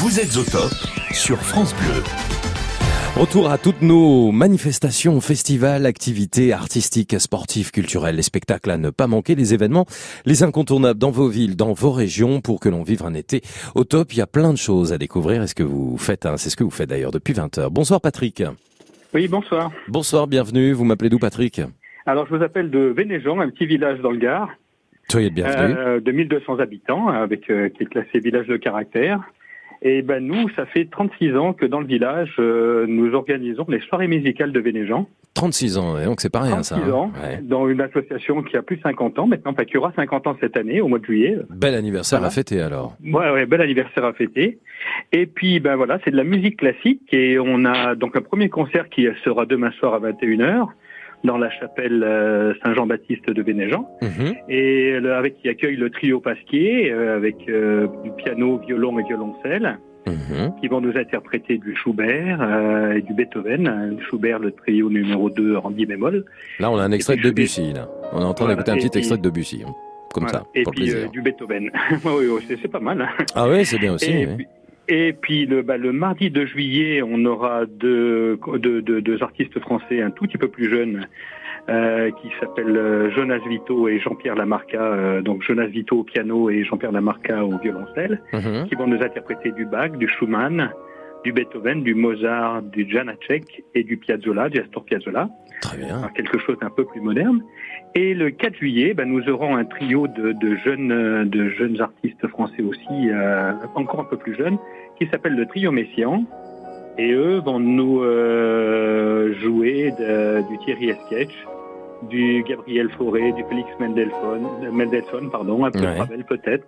Vous 0.00 0.20
êtes 0.20 0.38
au 0.38 0.42
top 0.42 0.72
sur 1.12 1.38
France 1.38 1.74
Bleu. 1.74 2.35
Retour 3.16 3.48
à 3.50 3.56
toutes 3.56 3.80
nos 3.80 4.30
manifestations, 4.30 5.20
festivals, 5.22 5.86
activités 5.86 6.52
artistiques, 6.52 7.18
sportives, 7.18 7.70
culturelles, 7.70 8.16
les 8.16 8.22
spectacles 8.22 8.70
à 8.70 8.76
ne 8.76 8.90
pas 8.90 9.06
manquer, 9.06 9.34
les 9.34 9.54
événements, 9.54 9.86
les 10.26 10.42
incontournables 10.42 10.98
dans 10.98 11.10
vos 11.10 11.28
villes, 11.28 11.56
dans 11.56 11.72
vos 11.72 11.92
régions 11.92 12.42
pour 12.42 12.60
que 12.60 12.68
l'on 12.68 12.82
vive 12.82 13.02
un 13.04 13.14
été 13.14 13.40
au 13.74 13.84
top. 13.84 14.12
Il 14.12 14.18
y 14.18 14.20
a 14.20 14.26
plein 14.26 14.52
de 14.52 14.58
choses 14.58 14.92
à 14.92 14.98
découvrir. 14.98 15.42
Est-ce 15.42 15.54
que 15.54 15.62
vous 15.62 15.96
faites, 15.96 16.26
hein, 16.26 16.36
c'est 16.36 16.50
ce 16.50 16.56
que 16.56 16.64
vous 16.64 16.70
faites 16.70 16.90
d'ailleurs 16.90 17.10
depuis 17.10 17.32
20 17.32 17.56
heures. 17.56 17.70
Bonsoir 17.70 18.02
Patrick. 18.02 18.42
Oui, 19.14 19.28
bonsoir. 19.28 19.72
Bonsoir, 19.88 20.26
bienvenue. 20.26 20.72
Vous 20.72 20.84
m'appelez 20.84 21.08
d'où 21.08 21.18
Patrick? 21.18 21.62
Alors, 22.04 22.26
je 22.26 22.36
vous 22.36 22.42
appelle 22.42 22.70
de 22.70 22.80
Vénéjean, 22.80 23.40
un 23.40 23.48
petit 23.48 23.64
village 23.66 23.98
dans 24.00 24.10
le 24.10 24.18
Gard, 24.18 24.50
Soyez 25.08 25.28
le 25.28 25.34
bienvenu. 25.34 25.74
euh, 25.74 26.00
de 26.00 26.12
1200 26.12 26.58
habitants, 26.58 27.08
avec 27.08 27.48
euh, 27.48 27.68
qui 27.68 27.84
est 27.84 27.86
classé 27.86 28.18
village 28.18 28.48
de 28.48 28.56
caractère. 28.56 29.20
Et 29.82 30.02
ben 30.02 30.24
nous, 30.26 30.48
ça 30.56 30.66
fait 30.66 30.86
36 30.90 31.36
ans 31.36 31.52
que 31.52 31.66
dans 31.66 31.80
le 31.80 31.86
village, 31.86 32.34
euh, 32.38 32.86
nous 32.88 33.14
organisons 33.14 33.64
les 33.68 33.80
soirées 33.80 34.08
musicales 34.08 34.52
de 34.52 34.60
Vénéjean. 34.60 35.06
36 35.34 35.76
ans, 35.76 35.98
et 35.98 36.06
donc 36.06 36.20
c'est 36.22 36.32
pas 36.32 36.40
rien 36.40 36.62
ça. 36.62 36.76
36 36.76 36.90
hein. 36.90 36.94
ans, 36.94 37.12
Ouais. 37.22 37.40
dans 37.42 37.68
une 37.68 37.82
association 37.82 38.42
qui 38.42 38.56
a 38.56 38.62
plus 38.62 38.76
de 38.78 38.82
50 38.82 39.18
ans 39.18 39.26
maintenant, 39.26 39.50
enfin 39.52 39.64
qui 39.66 39.76
aura 39.76 39.92
50 39.94 40.26
ans 40.28 40.36
cette 40.40 40.56
année, 40.56 40.80
au 40.80 40.88
mois 40.88 40.98
de 40.98 41.04
juillet. 41.04 41.36
Bel 41.50 41.74
anniversaire 41.74 42.20
Voilà. 42.20 42.28
à 42.28 42.34
fêter 42.34 42.60
alors. 42.62 42.96
Ouais, 43.04 43.30
ouais, 43.30 43.44
bel 43.44 43.60
anniversaire 43.60 44.04
à 44.06 44.14
fêter. 44.14 44.58
Et 45.12 45.26
puis, 45.26 45.60
ben 45.60 45.76
voilà, 45.76 45.98
c'est 46.04 46.10
de 46.10 46.16
la 46.16 46.24
musique 46.24 46.56
classique 46.56 47.02
et 47.12 47.38
on 47.38 47.66
a 47.66 47.94
donc 47.94 48.16
un 48.16 48.22
premier 48.22 48.48
concert 48.48 48.88
qui 48.88 49.06
sera 49.24 49.44
demain 49.44 49.70
soir 49.72 49.92
à 49.94 50.00
21h 50.00 50.68
dans 51.24 51.38
la 51.38 51.50
chapelle 51.50 52.02
euh, 52.04 52.54
Saint-Jean-Baptiste 52.64 53.28
de 53.30 53.42
Vénéjean 53.42 53.86
et 54.48 54.98
le- 55.00 55.14
avec 55.14 55.36
qui 55.40 55.48
accueille 55.48 55.76
le 55.76 55.90
trio 55.90 56.20
Pasquier 56.20 56.92
euh, 56.92 57.16
avec 57.16 57.36
euh, 57.48 57.86
du 58.04 58.10
piano, 58.12 58.58
violon 58.66 58.98
et 58.98 59.02
violoncelle 59.04 59.78
qui 60.60 60.68
vont 60.68 60.80
nous 60.80 60.96
interpréter 60.96 61.58
du 61.58 61.74
Schubert 61.74 62.38
euh, 62.40 62.92
et 62.94 63.02
du 63.02 63.12
Beethoven. 63.12 63.98
Schubert, 64.08 64.38
le 64.38 64.52
trio 64.52 64.88
numéro 64.88 65.28
2 65.30 65.56
en 65.56 65.70
mi 65.70 65.84
bémol. 65.84 66.24
Là, 66.60 66.70
on 66.70 66.76
a 66.78 66.82
un 66.84 66.92
extrait 66.92 67.16
de 67.16 67.22
Debussy. 67.22 67.72
Là. 67.72 67.88
On 68.12 68.20
est 68.20 68.24
en 68.24 68.32
train 68.32 68.44
Voilà, 68.44 68.54
d'écouter 68.54 68.70
un 68.70 68.74
et 68.74 68.78
petit 68.78 68.88
puis- 68.90 68.98
extrait 69.00 69.16
de 69.18 69.22
Debussy. 69.22 69.62
hein. 69.66 69.72
Comme 70.14 70.22
Voilà. 70.24 70.38
ça, 70.40 70.46
Et 70.54 70.62
pour 70.62 70.72
puis 70.74 70.82
plaisir. 70.82 71.06
euh, 71.06 71.08
du 71.10 71.22
Beethoven. 71.22 71.70
oui, 72.04 72.26
oui, 72.30 72.44
c'est- 72.46 72.56
c'est 72.62 72.68
pas 72.70 72.78
mal. 72.78 73.02
hein. 73.02 73.08
Ah 73.34 73.48
oui, 73.48 73.64
c'est 73.64 73.78
bien 73.78 73.94
aussi. 73.94 74.10
Et 74.12 74.26
oui. 74.28 74.46
Et 74.88 75.12
puis 75.12 75.46
le, 75.46 75.62
bah, 75.62 75.76
le 75.76 75.92
mardi 75.92 76.30
2 76.30 76.46
juillet, 76.46 77.02
on 77.02 77.24
aura 77.24 77.66
deux, 77.66 78.38
deux, 78.58 78.82
deux- 78.82 79.00
deux 79.00 79.22
artistes 79.22 79.58
français 79.60 80.00
un 80.02 80.10
tout 80.10 80.24
petit 80.26 80.38
peu 80.38 80.48
plus 80.48 80.70
jeunes 80.70 81.06
euh, 81.68 82.10
qui 82.12 82.28
s'appellent 82.38 82.76
euh, 82.76 83.10
Jonas 83.10 83.40
Vito 83.48 83.88
et 83.88 83.98
Jean-Pierre 83.98 84.36
Lamarca. 84.36 84.80
euh, 84.80 85.22
donc 85.22 85.42
Jonas 85.42 85.66
Vito 85.66 85.98
au 85.98 86.04
piano 86.04 86.48
et 86.50 86.62
Jean-Pierre 86.62 86.92
Lamarca 86.92 87.44
au 87.44 87.58
violoncelle, 87.58 88.20
Mhm. 88.32 88.68
qui 88.68 88.76
vont 88.76 88.86
nous 88.86 89.02
interpréter 89.02 89.50
du 89.50 89.64
Bach, 89.66 89.90
du 89.90 90.06
Schumann, 90.06 90.70
du 91.24 91.32
Beethoven, 91.32 91.82
du 91.82 91.96
Mozart, 91.96 92.62
du 92.62 92.88
Janacek 92.88 93.64
et 93.74 93.82
du 93.82 93.96
Piazzolla, 93.96 94.48
du 94.48 94.60
Astor 94.60 94.84
Piazzolla. 94.84 95.28
Très 95.62 95.78
bien. 95.78 95.98
Alors, 95.98 96.12
quelque 96.12 96.38
chose 96.38 96.56
d'un 96.60 96.70
peu 96.70 96.84
plus 96.84 97.00
moderne. 97.00 97.42
Et 97.98 98.12
le 98.12 98.30
4 98.30 98.54
juillet, 98.56 98.92
ben, 98.92 99.08
nous 99.08 99.26
aurons 99.30 99.56
un 99.56 99.64
trio 99.64 100.06
de, 100.06 100.32
de 100.32 100.56
jeunes, 100.56 101.24
de 101.28 101.48
jeunes 101.48 101.80
artistes 101.80 102.26
français 102.28 102.62
aussi, 102.62 103.08
euh, 103.10 103.52
encore 103.74 104.00
un 104.00 104.04
peu 104.04 104.18
plus 104.18 104.34
jeunes, 104.34 104.58
qui 104.98 105.06
s'appelle 105.06 105.34
le 105.34 105.46
Trio 105.46 105.72
Messian. 105.72 106.24
Et 106.98 107.12
eux 107.12 107.38
vont 107.44 107.58
nous 107.58 108.02
euh, 108.02 109.34
jouer 109.40 109.92
de- 109.98 110.42
du 110.50 110.58
Thierry 110.64 110.90
Esquetch, 110.90 111.32
du 112.10 112.44
Gabriel 112.46 112.90
Fauré, 112.90 113.32
du 113.32 113.42
Félix 113.48 113.68
Mendelssohn, 113.80 114.42
Mendelssohn 114.72 115.30
pardon, 115.30 115.64
un 115.64 115.70
peu 115.70 115.80
Ouais. 115.80 115.98
Ravel 115.98 116.24
peut-être. 116.24 116.66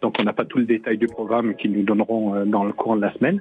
Donc 0.00 0.14
on 0.20 0.22
n'a 0.24 0.32
pas 0.32 0.44
tout 0.44 0.58
le 0.58 0.64
détail 0.64 0.96
du 0.98 1.06
programme 1.06 1.54
qu'ils 1.56 1.72
nous 1.72 1.82
donneront 1.82 2.34
euh, 2.34 2.44
dans 2.44 2.62
le 2.64 2.72
courant 2.72 2.94
de 2.96 3.00
la 3.02 3.12
semaine. 3.14 3.40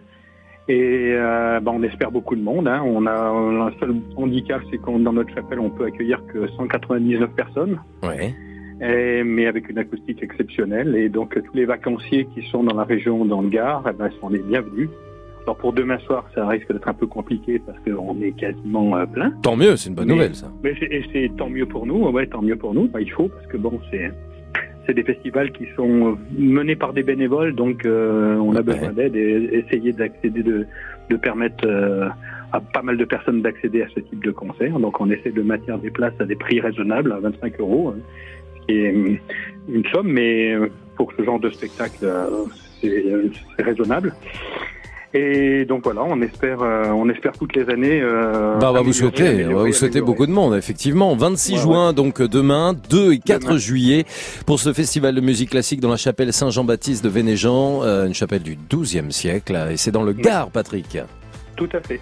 Et 0.69 1.13
euh, 1.13 1.59
ben, 1.61 1.71
on 1.75 1.83
espère 1.83 2.11
beaucoup 2.11 2.35
de 2.35 2.41
monde. 2.41 2.67
Hein. 2.67 2.81
On 2.85 3.05
a 3.05 3.13
un 3.13 3.71
seul 3.79 3.95
handicap, 4.17 4.61
c'est 4.69 4.77
qu'on 4.77 4.99
dans 4.99 5.13
notre 5.13 5.33
chapelle, 5.33 5.59
on 5.59 5.69
peut 5.69 5.85
accueillir 5.85 6.21
que 6.27 6.47
199 6.57 7.29
personnes, 7.31 7.79
Ouais. 8.03 8.33
et- 8.81 9.23
mais 9.23 9.45
avec 9.47 9.69
une 9.69 9.77
acoustique 9.77 10.21
exceptionnelle. 10.21 10.95
Et 10.95 11.07
donc 11.09 11.33
tous 11.41 11.53
les 11.55 11.65
vacanciers 11.65 12.25
qui 12.35 12.41
sont 12.49 12.63
dans 12.63 12.75
la 12.75 12.83
région, 12.83 13.23
dans 13.25 13.41
le 13.41 13.49
Gard, 13.49 13.83
eh 13.89 13.93
ben, 13.93 14.09
sont 14.19 14.27
les 14.29 14.39
bienvenus. 14.39 14.89
Alors 15.43 15.55
pour 15.55 15.71
demain 15.71 15.97
soir, 15.99 16.25
ça 16.35 16.45
risque 16.45 16.69
d'être 16.73 16.89
un 16.89 16.93
peu 16.93 17.07
compliqué 17.07 17.61
parce 17.65 17.79
qu'on 17.79 18.21
est 18.21 18.33
quasiment 18.33 18.97
euh, 18.97 19.05
plein. 19.05 19.31
Tant 19.43 19.55
mieux, 19.55 19.77
c'est 19.77 19.87
une 19.87 19.95
bonne 19.95 20.07
Mais- 20.09 20.13
nouvelle, 20.15 20.35
ça. 20.35 20.51
Mais 20.61 20.73
c'est 21.13 21.31
tant 21.37 21.49
mieux 21.49 21.65
pour 21.65 21.85
nous, 21.85 22.09
ouais, 22.09 22.27
tant 22.27 22.41
mieux 22.41 22.57
pour 22.57 22.73
nous. 22.73 22.89
Bah, 22.89 22.99
il 22.99 23.09
faut 23.09 23.29
parce 23.29 23.47
que 23.47 23.55
bon, 23.55 23.79
c'est 23.89 24.11
c'est 24.87 24.93
des 24.93 25.03
festivals 25.03 25.51
qui 25.51 25.67
sont 25.75 26.17
menés 26.37 26.75
par 26.75 26.93
des 26.93 27.03
bénévoles, 27.03 27.53
donc 27.53 27.85
euh, 27.85 28.37
on 28.37 28.55
a 28.55 28.61
besoin 28.61 28.91
d'aide 28.91 29.15
et 29.15 29.63
essayer 29.65 29.91
d'accéder 29.91 30.41
de 30.41 30.65
de 31.09 31.15
permettre 31.15 31.65
euh, 31.65 32.09
à 32.51 32.59
pas 32.59 32.81
mal 32.81 32.97
de 32.97 33.05
personnes 33.05 33.41
d'accéder 33.41 33.81
à 33.81 33.87
ce 33.93 33.99
type 33.99 34.23
de 34.23 34.31
concert. 34.31 34.79
Donc 34.79 34.99
on 34.99 35.09
essaie 35.09 35.31
de 35.31 35.41
maintenir 35.41 35.77
des 35.77 35.91
places 35.91 36.19
à 36.19 36.25
des 36.25 36.35
prix 36.35 36.59
raisonnables, 36.59 37.11
à 37.11 37.19
25 37.19 37.59
euros, 37.59 37.89
hein, 37.89 37.99
ce 38.55 38.65
qui 38.65 38.79
est 38.79 39.19
une 39.69 39.85
somme, 39.91 40.11
mais 40.11 40.53
euh, 40.53 40.67
pour 40.95 41.11
ce 41.13 41.23
genre 41.23 41.39
de 41.39 41.49
spectacle, 41.49 41.99
euh, 42.03 42.45
c'est, 42.81 43.05
c'est 43.55 43.63
raisonnable. 43.63 44.13
Et 45.13 45.65
donc 45.65 45.83
voilà, 45.85 46.03
on 46.03 46.21
espère, 46.21 46.61
euh, 46.61 46.89
on 46.89 47.09
espère 47.09 47.31
toutes 47.31 47.55
les 47.55 47.69
années. 47.69 48.01
Euh, 48.01 48.57
Bah, 48.59 48.69
on 48.69 48.73
va 48.73 48.81
vous 48.81 48.89
améliorer, 48.89 48.93
souhaiter, 48.93 49.23
on 49.23 49.25
va 49.25 49.31
améliorer, 49.31 49.67
vous 49.69 49.73
souhaiter 49.73 49.85
améliorer. 49.99 50.05
beaucoup 50.05 50.25
de 50.27 50.31
monde, 50.31 50.55
effectivement. 50.55 51.15
26 51.15 51.53
Ouais, 51.53 51.59
juin, 51.61 51.93
donc 51.93 52.19
euh, 52.21 52.27
demain, 52.27 52.73
2 52.89 53.13
et 53.13 53.19
4 53.19 53.57
juillet, 53.57 54.05
pour 54.45 54.59
ce 54.59 54.73
festival 54.73 55.15
de 55.15 55.21
musique 55.21 55.51
classique 55.51 55.79
dans 55.79 55.89
la 55.89 55.97
chapelle 55.97 56.33
Saint-Jean-Baptiste 56.33 57.03
de 57.03 57.09
Vénéjean, 57.09 57.81
euh, 57.83 58.05
une 58.07 58.13
chapelle 58.13 58.43
du 58.43 58.57
XIIe 58.69 59.11
siècle, 59.11 59.57
et 59.71 59.77
c'est 59.77 59.91
dans 59.91 60.03
le 60.03 60.11
Gard, 60.13 60.49
Patrick. 60.51 60.97
Tout 61.55 61.69
à 61.73 61.79
fait. 61.79 61.99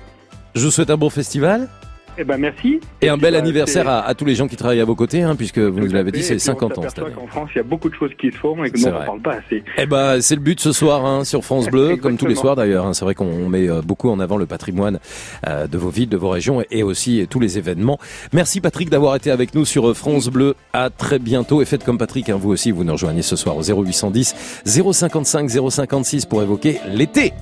Je 0.55 0.65
vous 0.65 0.71
souhaite 0.71 0.89
un 0.89 0.97
bon 0.97 1.09
festival. 1.11 1.69
Eh 2.17 2.23
ben 2.23 2.37
merci. 2.37 2.79
Et 3.01 3.09
un 3.09 3.17
bel 3.17 3.33
bah, 3.33 3.39
anniversaire 3.39 3.87
à, 3.89 3.99
à 4.05 4.13
tous 4.13 4.25
les 4.25 4.35
gens 4.35 4.47
qui 4.47 4.55
travaillent 4.55 4.79
à 4.81 4.85
vos 4.85 4.95
côtés, 4.95 5.21
hein, 5.21 5.35
puisque 5.35 5.59
vous 5.59 5.79
nous 5.79 5.91
l'avez 5.91 6.11
dit, 6.11 6.23
c'est 6.23 6.35
puis, 6.35 6.39
50 6.41 6.77
on 6.77 6.81
ans 6.81 6.85
qu'en 7.15 7.27
France, 7.27 7.49
il 7.53 7.57
y 7.57 7.61
a 7.61 7.63
beaucoup 7.63 7.89
de 7.89 7.95
choses 7.95 8.11
qui 8.19 8.31
se 8.31 8.37
font 8.37 8.63
et 8.63 8.69
que 8.71 8.79
C'est 8.79 8.89
nous, 8.89 8.93
on 8.93 8.97
vrai. 8.97 9.01
ne 9.03 9.07
parle 9.07 9.21
pas 9.21 9.33
assez. 9.45 9.63
Eh 9.77 9.85
ben, 9.85 10.21
c'est 10.21 10.35
le 10.35 10.41
but 10.41 10.59
ce 10.59 10.71
soir 10.71 11.05
hein, 11.05 11.23
sur 11.25 11.43
France 11.43 11.67
Bleu, 11.67 11.97
comme 11.97 12.17
tous 12.17 12.27
les 12.27 12.35
soirs 12.35 12.55
d'ailleurs. 12.55 12.85
hein. 12.85 12.93
C'est 12.93 13.05
vrai 13.05 13.15
qu'on 13.15 13.49
met 13.49 13.67
euh, 13.69 13.81
beaucoup 13.81 14.09
en 14.09 14.19
avant 14.19 14.37
le 14.37 14.45
patrimoine 14.45 14.99
euh, 15.47 15.67
de 15.67 15.77
vos 15.77 15.89
villes, 15.89 16.09
de 16.09 16.17
vos 16.17 16.29
régions 16.29 16.61
et, 16.61 16.67
et 16.71 16.83
aussi 16.83 17.25
tous 17.29 17.39
les 17.39 17.57
événements. 17.57 17.99
Merci 18.33 18.61
Patrick 18.61 18.89
d'avoir 18.89 19.15
été 19.15 19.31
avec 19.31 19.53
nous 19.53 19.65
sur 19.65 19.89
euh, 19.89 19.93
France 19.93 20.27
Bleu. 20.29 20.55
À 20.73 20.89
très 20.89 21.19
bientôt 21.19 21.61
et 21.61 21.65
faites 21.65 21.83
comme 21.83 21.97
Patrick, 21.97 22.29
vous 22.29 22.49
aussi, 22.51 22.71
vous 22.71 22.83
nous 22.83 22.93
rejoignez 22.93 23.21
ce 23.21 23.35
soir 23.35 23.55
au 23.57 23.61
0810 23.61 24.35
055 24.65 25.49
056 25.49 26.25
pour 26.25 26.41
évoquer 26.41 26.79
l'été. 26.87 27.33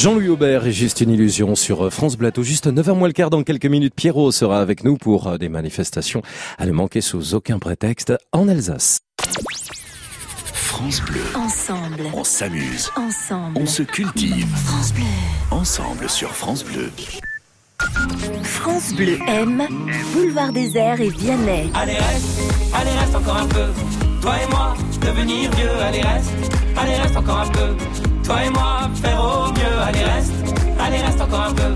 Jean-Louis 0.00 0.30
Aubert 0.30 0.66
et 0.66 0.72
Juste 0.72 1.02
une 1.02 1.10
illusion 1.10 1.54
sur 1.54 1.92
France 1.92 2.16
Bleu. 2.16 2.32
Tout 2.32 2.42
juste 2.42 2.66
9h 2.66 2.94
moins 2.94 3.08
le 3.08 3.12
quart 3.12 3.28
dans 3.28 3.42
quelques 3.42 3.66
minutes. 3.66 3.92
Pierrot 3.94 4.32
sera 4.32 4.62
avec 4.62 4.82
nous 4.82 4.96
pour 4.96 5.26
euh, 5.26 5.36
des 5.36 5.50
manifestations 5.50 6.22
à 6.56 6.64
ne 6.64 6.72
manquer 6.72 7.02
sous 7.02 7.34
aucun 7.34 7.58
prétexte 7.58 8.14
en 8.32 8.48
Alsace. 8.48 9.00
France 10.54 11.02
Bleu. 11.02 11.20
Ensemble. 11.34 12.04
On 12.14 12.24
s'amuse. 12.24 12.90
Ensemble. 12.96 13.58
On 13.60 13.66
se 13.66 13.82
cultive. 13.82 14.46
France 14.64 14.94
Bleu. 14.94 15.04
Ensemble 15.50 16.08
sur 16.08 16.30
France 16.34 16.64
Bleu. 16.64 16.90
France 18.42 18.94
Bleu 18.94 19.18
aime 19.28 19.66
Boulevard 20.14 20.54
Désert 20.54 20.98
et 21.02 21.10
Vianney. 21.10 21.70
Allez 21.74 21.98
reste, 21.98 22.40
allez 22.72 22.98
reste 22.98 23.16
encore 23.16 23.36
un 23.36 23.48
peu. 23.48 23.66
Toi 24.22 24.32
et 24.42 24.50
moi, 24.50 24.74
devenir 25.02 25.50
vieux. 25.50 25.78
Allez 25.78 26.00
reste, 26.00 26.32
allez 26.78 26.94
reste 26.94 27.16
encore 27.18 27.40
un 27.40 27.50
peu. 27.50 28.19
Toi 28.30 28.44
et 28.44 28.50
moi, 28.50 28.88
faire 29.02 29.20
au 29.20 29.50
mieux. 29.50 29.82
Allez 29.88 30.04
reste, 30.04 30.32
allez 30.78 30.98
reste 30.98 31.20
encore 31.20 31.46
un 31.48 31.52
peu. 31.52 31.74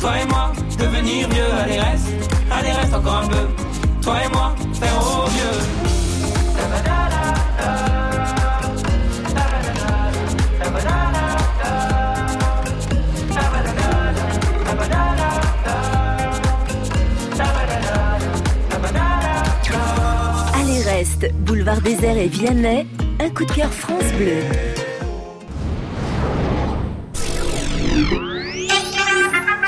Toi 0.00 0.10
et 0.20 0.26
moi, 0.26 0.52
devenir 0.76 1.28
vieux. 1.28 1.44
Allez 1.62 1.78
reste, 1.78 2.08
allez 2.50 2.72
reste 2.72 2.92
encore 2.92 3.18
un 3.18 3.28
peu. 3.28 3.46
Toi 4.02 4.16
et 4.24 4.28
moi, 4.34 4.52
faire 4.80 4.98
au 4.98 5.30
mieux. 5.30 5.60
Allez 20.60 20.82
reste 20.82 21.32
Boulevard 21.34 21.80
Désert 21.80 22.16
et 22.16 22.26
Vianney. 22.26 22.88
Un 23.20 23.30
coup 23.30 23.44
de 23.44 23.52
cœur 23.52 23.72
France 23.72 24.12
Bleu. 24.18 24.71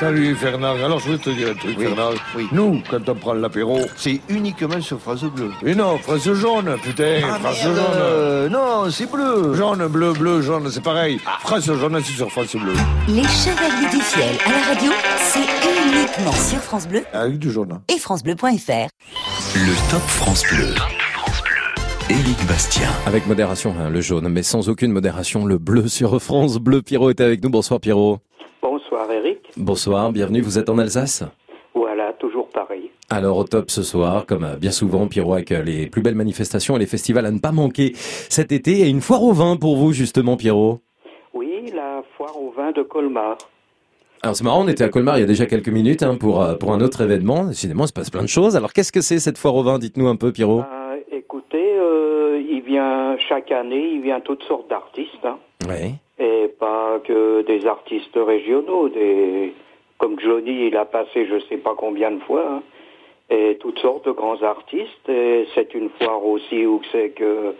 Salut 0.00 0.34
Fernand, 0.34 0.74
alors 0.84 0.98
je 0.98 1.12
vais 1.12 1.18
te 1.18 1.30
dire 1.30 1.48
un 1.50 1.54
truc 1.54 1.78
Fernand. 1.78 2.10
Nous, 2.52 2.82
quand 2.90 3.08
on 3.08 3.14
prend 3.14 3.32
l'apéro... 3.32 3.80
C'est 3.96 4.20
uniquement 4.28 4.80
sur 4.80 5.00
France 5.00 5.22
Bleu. 5.24 5.50
Mais 5.62 5.74
non, 5.74 5.98
France 5.98 6.28
jaune, 6.32 6.76
putain, 6.82 7.20
Ah, 7.24 7.38
France 7.38 7.64
merde, 7.64 7.76
jaune. 7.76 7.84
euh, 7.94 8.48
non, 8.48 8.90
c'est 8.90 9.10
bleu. 9.10 9.54
Jaune, 9.54 9.86
bleu, 9.86 10.12
bleu, 10.12 10.42
jaune, 10.42 10.68
c'est 10.70 10.82
pareil. 10.82 11.20
France 11.40 11.64
jaune, 11.66 12.00
c'est 12.04 12.12
sur 12.12 12.30
France 12.30 12.56
Bleu. 12.56 12.72
Les 13.08 13.22
Chevaliers 13.22 13.90
du 13.90 14.00
Fiel 14.02 14.36
à 14.44 14.50
la 14.50 14.74
radio, 14.74 14.92
c'est 15.20 15.38
uniquement 15.88 16.32
sur 16.32 16.58
France 16.58 16.88
Bleu 16.88 17.04
Avec 17.12 17.38
du 17.38 17.50
jaune. 17.52 17.80
et 17.88 17.98
francebleu.fr. 17.98 18.88
Le 19.54 19.90
Top 19.90 20.02
France 20.08 20.42
Bleu. 20.50 20.74
Éric 22.10 22.46
Bastien. 22.46 22.90
Avec 23.06 23.26
modération, 23.26 23.74
hein, 23.80 23.88
le 23.88 24.02
jaune, 24.02 24.28
mais 24.28 24.42
sans 24.42 24.68
aucune 24.68 24.92
modération, 24.92 25.46
le 25.46 25.56
bleu 25.56 25.88
sur 25.88 26.20
France 26.20 26.58
Bleu. 26.58 26.82
Pierrot 26.82 27.08
est 27.08 27.20
avec 27.22 27.42
nous. 27.42 27.48
Bonsoir 27.48 27.80
Pierrot. 27.80 28.18
Bonsoir 28.60 29.10
Eric. 29.10 29.38
Bonsoir, 29.56 30.12
bienvenue. 30.12 30.42
Vous 30.42 30.58
êtes 30.58 30.68
en 30.68 30.76
Alsace? 30.76 31.24
Voilà, 31.74 32.12
toujours 32.20 32.50
pareil. 32.50 32.90
Alors 33.08 33.38
au 33.38 33.44
top 33.44 33.70
ce 33.70 33.82
soir, 33.82 34.26
comme 34.26 34.44
euh, 34.44 34.56
bien 34.56 34.70
souvent, 34.70 35.06
Pierrot 35.06 35.32
avec 35.32 35.50
euh, 35.50 35.62
les 35.62 35.86
plus 35.86 36.02
belles 36.02 36.14
manifestations 36.14 36.76
et 36.76 36.78
les 36.78 36.86
festivals 36.86 37.24
à 37.24 37.30
ne 37.30 37.38
pas 37.38 37.52
manquer 37.52 37.94
cet 37.96 38.52
été 38.52 38.80
et 38.80 38.88
une 38.90 39.00
foire 39.00 39.22
au 39.22 39.32
vin 39.32 39.56
pour 39.56 39.76
vous 39.76 39.94
justement 39.94 40.36
Pierrot. 40.36 40.80
Oui, 41.32 41.72
la 41.74 42.02
foire 42.18 42.38
au 42.38 42.52
vin 42.54 42.72
de 42.72 42.82
Colmar. 42.82 43.38
Alors 44.22 44.36
c'est 44.36 44.44
marrant, 44.44 44.62
on 44.62 44.68
était 44.68 44.84
à 44.84 44.88
Colmar 44.90 45.16
il 45.16 45.20
y 45.20 45.24
a 45.24 45.26
déjà 45.26 45.46
quelques 45.46 45.68
minutes 45.68 46.02
hein, 46.02 46.16
pour, 46.16 46.42
euh, 46.42 46.54
pour 46.54 46.74
un 46.74 46.80
autre 46.82 47.00
événement. 47.00 47.44
Décidément, 47.44 47.84
il 47.84 47.88
se 47.88 47.92
passe 47.94 48.10
plein 48.10 48.22
de 48.22 48.26
choses. 48.26 48.56
Alors 48.56 48.74
qu'est-ce 48.74 48.92
que 48.92 49.00
c'est 49.00 49.18
cette 49.18 49.38
foire 49.38 49.54
au 49.54 49.62
vin? 49.62 49.78
Dites-nous 49.78 50.06
un 50.06 50.16
peu 50.16 50.32
Pierrot. 50.32 50.64
Il 50.70 50.83
vient 52.74 53.16
chaque 53.28 53.50
année, 53.52 53.84
il 53.96 54.00
vient 54.02 54.20
toutes 54.20 54.42
sortes 54.44 54.68
d'artistes. 54.68 55.24
hein. 55.24 55.38
Oui. 55.68 55.94
Et 56.18 56.48
pas 56.60 56.98
que 57.08 57.42
des 57.42 57.66
artistes 57.66 58.16
régionaux, 58.16 58.88
des 58.88 59.52
comme 59.98 60.18
Johnny, 60.20 60.66
il 60.68 60.76
a 60.76 60.84
passé 60.84 61.26
je 61.26 61.38
sais 61.48 61.56
pas 61.56 61.74
combien 61.76 62.10
de 62.10 62.20
fois. 62.20 62.44
hein. 62.54 62.62
Et 63.30 63.56
toutes 63.60 63.78
sortes 63.78 64.04
de 64.06 64.12
grands 64.12 64.42
artistes. 64.42 65.08
Et 65.08 65.46
c'est 65.54 65.72
une 65.74 65.88
foire 65.98 66.24
aussi 66.24 66.66
où 66.66 66.80
c'est 66.92 67.10
que 67.10 67.54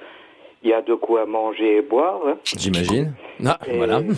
il 0.63 0.71
y 0.71 0.73
a 0.73 0.83
de 0.83 0.95
quoi 0.95 1.27
manger 1.27 1.77
et 1.79 1.83
boire. 1.83 2.21
hein. 2.27 2.37
J'imagine. 2.57 3.15
Ah, 3.47 3.59
Et- 3.67 3.77
voilà. 3.77 4.01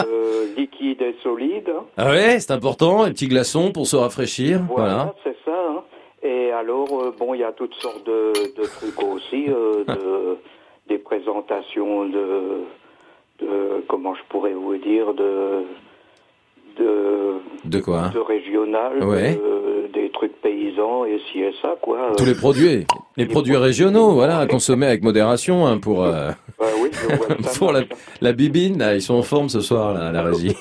Euh, 0.00 0.46
liquide 0.56 1.00
et 1.02 1.14
solide. 1.22 1.70
Ah 1.96 2.10
ouais, 2.10 2.40
c'est 2.40 2.50
important, 2.52 3.04
les 3.04 3.12
petits 3.12 3.28
glaçons 3.28 3.70
pour 3.70 3.86
se 3.86 3.94
rafraîchir. 3.94 4.60
Voilà, 4.68 4.94
Voilà. 4.94 5.14
c'est 5.22 5.36
alors, 6.68 7.00
euh, 7.02 7.14
bon, 7.18 7.32
il 7.32 7.40
y 7.40 7.44
a 7.44 7.52
toutes 7.52 7.74
sortes 7.80 8.06
de, 8.06 8.32
de 8.60 8.66
trucs 8.66 9.02
aussi, 9.02 9.46
euh, 9.48 9.84
de, 9.84 10.36
des 10.90 10.98
présentations 10.98 12.04
de, 12.04 12.64
de, 13.40 13.46
comment 13.88 14.14
je 14.14 14.20
pourrais 14.28 14.52
vous 14.52 14.76
dire, 14.76 15.14
de, 15.14 15.62
de, 16.78 17.34
De 17.64 17.80
quoi 17.80 18.10
de 18.12 18.18
régional, 18.18 19.02
Ouais. 19.02 19.34
de- 19.34 19.88
des 19.94 20.10
trucs 20.10 20.36
paysans 20.42 21.06
et 21.06 21.18
ci 21.32 21.40
et 21.40 21.54
ça, 21.62 21.74
quoi. 21.80 22.12
Tous 22.18 22.26
les 22.26 22.34
produits, 22.34 22.84
les 23.16 23.24
produits 23.26 23.56
régionaux, 23.56 24.10
voilà, 24.10 24.38
à 24.40 24.46
consommer 24.46 24.86
avec 24.86 25.02
modération 25.02 25.66
hein, 25.66 25.78
pour 25.78 26.04
euh, 26.04 26.30
Bah 26.58 26.66
oui, 26.82 26.90
pour 27.58 27.72
la, 27.72 27.80
la 28.20 28.32
bibine. 28.32 28.78
Là, 28.78 28.94
ils 28.94 29.00
sont 29.02 29.14
en 29.14 29.22
forme 29.22 29.48
ce 29.48 29.60
soir, 29.60 29.94
là, 29.94 30.08
à 30.08 30.12
la 30.12 30.22
régie. 30.30 30.54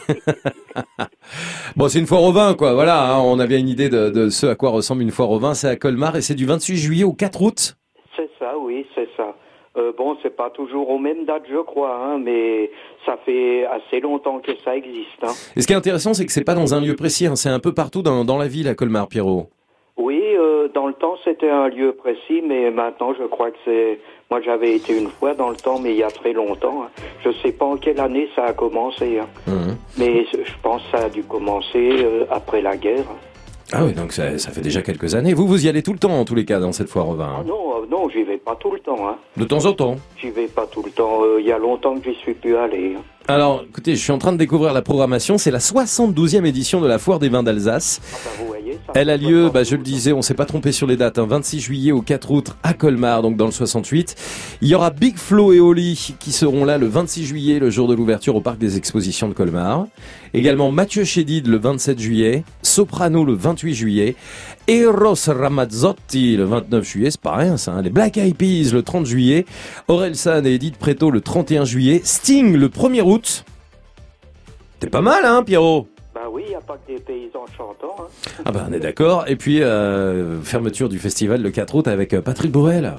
Bon, 1.75 1.87
c'est 1.87 1.99
une 1.99 2.07
foire 2.07 2.23
au 2.23 2.31
vin, 2.31 2.53
quoi. 2.53 2.73
Voilà, 2.73 3.13
hein, 3.13 3.19
on 3.23 3.39
a 3.39 3.47
bien 3.47 3.57
une 3.57 3.69
idée 3.69 3.89
de, 3.89 4.09
de 4.09 4.29
ce 4.29 4.47
à 4.47 4.55
quoi 4.55 4.69
ressemble 4.69 5.01
une 5.01 5.11
foire 5.11 5.31
au 5.31 5.39
vin. 5.39 5.53
C'est 5.53 5.67
à 5.67 5.75
Colmar 5.75 6.15
et 6.15 6.21
c'est 6.21 6.35
du 6.35 6.45
28 6.45 6.75
juillet 6.77 7.03
au 7.03 7.13
4 7.13 7.41
août. 7.41 7.77
C'est 8.15 8.29
ça, 8.39 8.57
oui, 8.57 8.85
c'est 8.95 9.09
ça. 9.15 9.35
Euh, 9.77 9.91
bon, 9.95 10.17
c'est 10.23 10.35
pas 10.35 10.49
toujours 10.49 10.89
aux 10.89 10.97
mêmes 10.97 11.25
dates, 11.25 11.43
je 11.49 11.61
crois, 11.61 11.95
hein, 11.95 12.17
mais 12.17 12.71
ça 13.05 13.17
fait 13.25 13.65
assez 13.65 13.99
longtemps 13.99 14.39
que 14.39 14.51
ça 14.65 14.75
existe. 14.75 15.23
Hein. 15.23 15.33
Et 15.55 15.61
ce 15.61 15.67
qui 15.67 15.73
est 15.73 15.75
intéressant, 15.75 16.15
c'est 16.15 16.25
que 16.25 16.31
c'est 16.31 16.43
pas 16.43 16.55
dans 16.55 16.73
un 16.73 16.81
lieu 16.81 16.95
précis, 16.95 17.27
hein, 17.27 17.35
c'est 17.35 17.49
un 17.49 17.59
peu 17.59 17.73
partout 17.73 18.01
dans, 18.01 18.25
dans 18.25 18.37
la 18.37 18.47
ville 18.47 18.67
à 18.67 18.73
Colmar, 18.73 19.07
Pierrot. 19.07 19.49
Oui, 19.97 20.19
euh, 20.23 20.67
dans 20.73 20.87
le 20.87 20.93
temps, 20.93 21.15
c'était 21.23 21.49
un 21.49 21.67
lieu 21.67 21.93
précis, 21.93 22.41
mais 22.43 22.71
maintenant, 22.71 23.13
je 23.13 23.23
crois 23.25 23.51
que 23.51 23.57
c'est... 23.65 23.99
Moi, 24.29 24.41
j'avais 24.43 24.75
été 24.75 24.97
une 24.97 25.09
fois 25.09 25.33
dans 25.33 25.49
le 25.49 25.55
temps, 25.55 25.79
mais 25.79 25.91
il 25.91 25.97
y 25.97 26.03
a 26.03 26.11
très 26.11 26.33
longtemps. 26.33 26.83
hein. 26.83 26.89
Je 27.23 27.29
sais 27.41 27.51
pas 27.53 27.65
en 27.65 27.77
quelle 27.77 27.99
année 27.99 28.27
ça 28.35 28.45
a 28.45 28.53
commencé, 28.53 29.19
hein. 29.19 29.27
mais 29.97 30.25
je 30.33 30.51
pense 30.61 30.81
que 30.91 30.97
ça 30.97 31.05
a 31.05 31.09
dû 31.09 31.23
commencer 31.23 31.89
euh, 32.03 32.25
après 32.29 32.61
la 32.61 32.75
guerre. 32.75 33.05
Ah 33.73 33.83
oui, 33.85 33.93
donc 33.93 34.11
ça, 34.13 34.37
ça 34.37 34.51
fait 34.51 34.61
déjà 34.61 34.81
quelques 34.81 35.15
années. 35.15 35.33
Vous, 35.33 35.47
vous 35.47 35.65
y 35.65 35.69
allez 35.69 35.83
tout 35.83 35.91
le 35.93 35.99
temps, 35.99 36.11
en 36.19 36.25
tous 36.25 36.35
les 36.35 36.45
cas, 36.45 36.59
dans 36.59 36.71
cette 36.71 36.89
foire 36.89 37.07
au 37.09 37.15
vin. 37.15 37.37
hein. 37.39 37.43
Non, 37.45 37.81
euh, 37.81 37.85
non, 37.89 38.09
j'y 38.09 38.23
vais 38.23 38.37
pas 38.37 38.55
tout 38.55 38.71
le 38.71 38.79
temps. 38.79 39.07
Hein. 39.07 39.17
De 39.37 39.43
temps 39.45 39.65
en 39.65 39.73
temps. 39.73 39.95
J'y 40.17 40.29
vais 40.29 40.47
pas 40.47 40.65
tout 40.67 40.83
le 40.83 40.91
temps. 40.91 41.19
Euh, 41.23 41.37
Il 41.39 41.45
y 41.45 41.51
a 41.51 41.57
longtemps 41.57 41.95
que 41.97 42.09
j'y 42.11 42.17
suis 42.19 42.33
plus 42.33 42.55
allé. 42.55 42.95
Alors, 43.29 43.65
écoutez, 43.67 43.97
je 43.97 44.01
suis 44.01 44.13
en 44.13 44.19
train 44.19 44.31
de 44.31 44.37
découvrir 44.37 44.71
la 44.71 44.81
programmation. 44.81 45.37
C'est 45.37 45.51
la 45.51 45.59
72e 45.59 46.45
édition 46.45 46.79
de 46.79 46.87
la 46.87 46.97
Foire 46.97 47.19
des 47.19 47.27
vins 47.27 47.43
d'Alsace. 47.43 47.99
Elle 48.95 49.09
a 49.09 49.17
lieu, 49.17 49.49
bah, 49.53 49.63
je 49.63 49.75
le 49.75 49.83
disais, 49.83 50.13
on 50.13 50.21
s'est 50.21 50.33
pas 50.33 50.45
trompé 50.45 50.71
sur 50.71 50.87
les 50.87 50.95
dates, 50.95 51.19
hein, 51.19 51.25
26 51.27 51.59
juillet 51.59 51.91
au 51.91 52.01
4 52.01 52.31
août 52.31 52.55
à 52.63 52.73
Colmar, 52.73 53.21
donc 53.21 53.35
dans 53.35 53.45
le 53.45 53.51
68. 53.51 54.15
Il 54.61 54.69
y 54.69 54.75
aura 54.75 54.91
Big 54.91 55.17
Flo 55.17 55.51
et 55.51 55.59
Oli 55.59 56.15
qui 56.19 56.31
seront 56.31 56.63
là 56.63 56.77
le 56.77 56.87
26 56.87 57.25
juillet, 57.25 57.59
le 57.59 57.69
jour 57.69 57.89
de 57.89 57.95
l'ouverture 57.95 58.35
au 58.37 58.41
parc 58.41 58.59
des 58.59 58.77
expositions 58.77 59.27
de 59.27 59.33
Colmar. 59.33 59.87
Également 60.33 60.71
Mathieu 60.71 61.03
Chédid 61.03 61.47
le 61.47 61.57
27 61.57 61.99
juillet, 61.99 62.43
Soprano 62.61 63.25
le 63.25 63.33
28 63.33 63.73
juillet, 63.73 64.15
Eros 64.67 65.15
Ramazzotti 65.27 66.37
le 66.37 66.43
29 66.43 66.83
juillet, 66.83 67.11
c'est 67.11 67.21
pas 67.21 67.35
rien 67.35 67.57
ça, 67.57 67.73
hein, 67.73 67.81
les 67.81 67.89
Black 67.89 68.17
Eyed 68.17 68.35
Peas 68.35 68.71
le 68.73 68.83
30 68.83 69.05
juillet, 69.05 69.45
Aurel 69.87 70.15
San 70.15 70.45
et 70.45 70.53
Edith 70.55 70.77
Preto 70.77 71.11
le 71.11 71.21
31 71.21 71.65
juillet, 71.65 72.01
Sting 72.03 72.55
le 72.55 72.69
1er 72.69 73.01
août. 73.01 73.45
T'es 74.79 74.89
pas 74.89 75.01
mal, 75.01 75.25
hein, 75.25 75.43
Pierrot? 75.43 75.87
Bah 76.13 76.21
oui, 76.31 76.43
il 76.45 76.49
n'y 76.49 76.55
a 76.55 76.61
pas 76.61 76.77
que 76.77 76.93
des 76.93 76.99
paysans 76.99 77.45
chantants. 77.55 77.95
Hein. 77.99 78.07
Ah 78.45 78.51
bah 78.51 78.65
on 78.69 78.73
est 78.73 78.79
d'accord. 78.79 79.25
Et 79.27 79.35
puis 79.35 79.61
euh, 79.61 80.41
fermeture 80.41 80.89
du 80.89 80.99
festival 80.99 81.41
le 81.41 81.51
4 81.51 81.75
août 81.75 81.87
avec 81.87 82.13
euh, 82.13 82.21
Patrick 82.21 82.51
Bruel. 82.51 82.93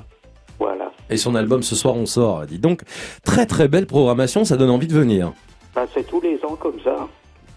Voilà. 0.59 0.93
Et 1.11 1.17
son 1.17 1.35
album 1.35 1.63
Ce 1.63 1.75
soir 1.75 1.97
on 1.97 2.07
sort. 2.07 2.47
Dis 2.47 2.59
donc, 2.59 2.83
très 3.25 3.47
très 3.47 3.67
belle 3.67 3.87
programmation, 3.87 4.45
ça 4.45 4.57
donne 4.57 4.71
envie 4.71 4.87
de 4.87 4.95
venir. 4.95 5.33
Bah, 5.75 5.87
c'est 5.95 6.07
tous 6.07 6.21
les 6.21 6.37
ans 6.45 6.57
comme 6.57 6.79
ça. 6.85 7.09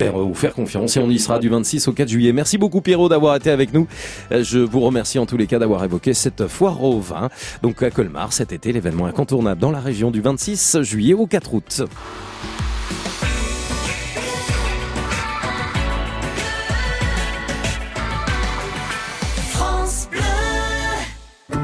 Vous 0.09 0.33
faire 0.33 0.53
confiance 0.53 0.97
et 0.97 0.99
on 0.99 1.09
y 1.09 1.19
sera 1.19 1.37
du 1.37 1.49
26 1.49 1.87
au 1.87 1.93
4 1.93 2.09
juillet. 2.09 2.33
Merci 2.33 2.57
beaucoup 2.57 2.81
Pierrot 2.81 3.07
d'avoir 3.09 3.35
été 3.35 3.51
avec 3.51 3.73
nous. 3.73 3.87
Euh, 4.31 4.43
Je 4.43 4.59
vous 4.59 4.79
remercie 4.79 5.19
en 5.19 5.25
tous 5.25 5.37
les 5.37 5.45
cas 5.47 5.59
d'avoir 5.59 5.83
évoqué 5.83 6.13
cette 6.13 6.47
foire 6.47 6.83
au 6.83 6.99
vin. 6.99 7.29
Donc 7.61 7.83
à 7.83 7.91
Colmar 7.91 8.33
cet 8.33 8.51
été, 8.51 8.71
l'événement 8.73 9.05
incontournable 9.05 9.61
dans 9.61 9.71
la 9.71 9.79
région 9.79 10.09
du 10.11 10.21
26 10.21 10.81
juillet 10.81 11.13
au 11.13 11.27
4 11.27 11.53
août. 11.53 11.83
France 19.49 20.07
Bleu. 20.11 21.57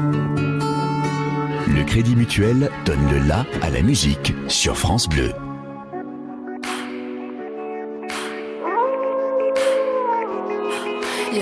Le 1.74 1.84
Crédit 1.84 2.16
Mutuel 2.16 2.70
donne 2.84 3.10
le 3.10 3.18
la 3.26 3.44
à 3.62 3.70
la 3.70 3.82
musique 3.82 4.34
sur 4.48 4.76
France 4.76 5.08
Bleu. 5.08 5.32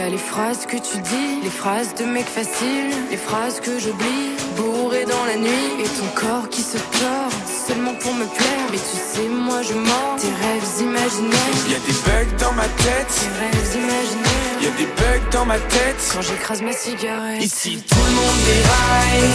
A 0.07 0.11
les 0.11 0.19
phrases 0.19 0.67
que 0.67 0.77
tu 0.77 0.99
dis, 0.99 1.41
les 1.43 1.51
phrases 1.51 1.95
de 1.99 2.05
mec 2.05 2.27
facile, 2.27 2.91
les 3.11 3.17
phrases 3.17 3.59
que 3.61 3.79
j'oublie, 3.79 4.31
bourré 4.57 5.05
dans 5.05 5.25
la 5.27 5.37
nuit, 5.37 5.71
et 5.83 5.89
ton 5.99 6.09
corps 6.15 6.49
qui 6.49 6.63
se 6.63 6.79
tord 7.01 7.33
seulement 7.67 7.95
pour 7.95 8.15
me 8.15 8.27
plaire. 8.27 8.67
Mais 8.71 8.79
tu 8.79 8.97
sais, 8.97 9.29
moi 9.29 9.63
je 9.63 9.75
mens 9.75 10.11
tes 10.21 10.35
rêves 10.45 10.71
imaginaires. 10.81 11.59
Y 11.69 11.75
a 11.75 11.83
des 11.89 11.99
bugs 12.07 12.37
dans 12.39 12.53
ma 12.53 12.69
tête. 12.85 13.11
Tes 13.19 13.33
rêves 13.43 13.73
imaginaires. 13.83 14.57
Y 14.63 14.67
a 14.67 14.75
des 14.81 14.91
bugs 14.99 15.27
dans 15.33 15.45
ma 15.45 15.59
tête. 15.59 16.01
Quand 16.15 16.23
j'écrase 16.23 16.63
ma 16.63 16.73
cigarette. 16.73 17.43
Ici 17.43 17.83
tout 17.89 18.05
le 18.07 18.13
monde 18.19 18.41
déraille. 18.47 19.31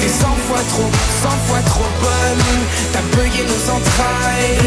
T'es 0.00 0.12
cent 0.22 0.36
fois 0.46 0.62
trop, 0.70 0.90
cent 1.22 1.38
fois 1.48 1.62
trop 1.72 1.90
bonne. 2.00 2.46
T'as 2.92 3.04
bugué 3.16 3.42
nos 3.42 3.64
entrailles. 3.76 4.58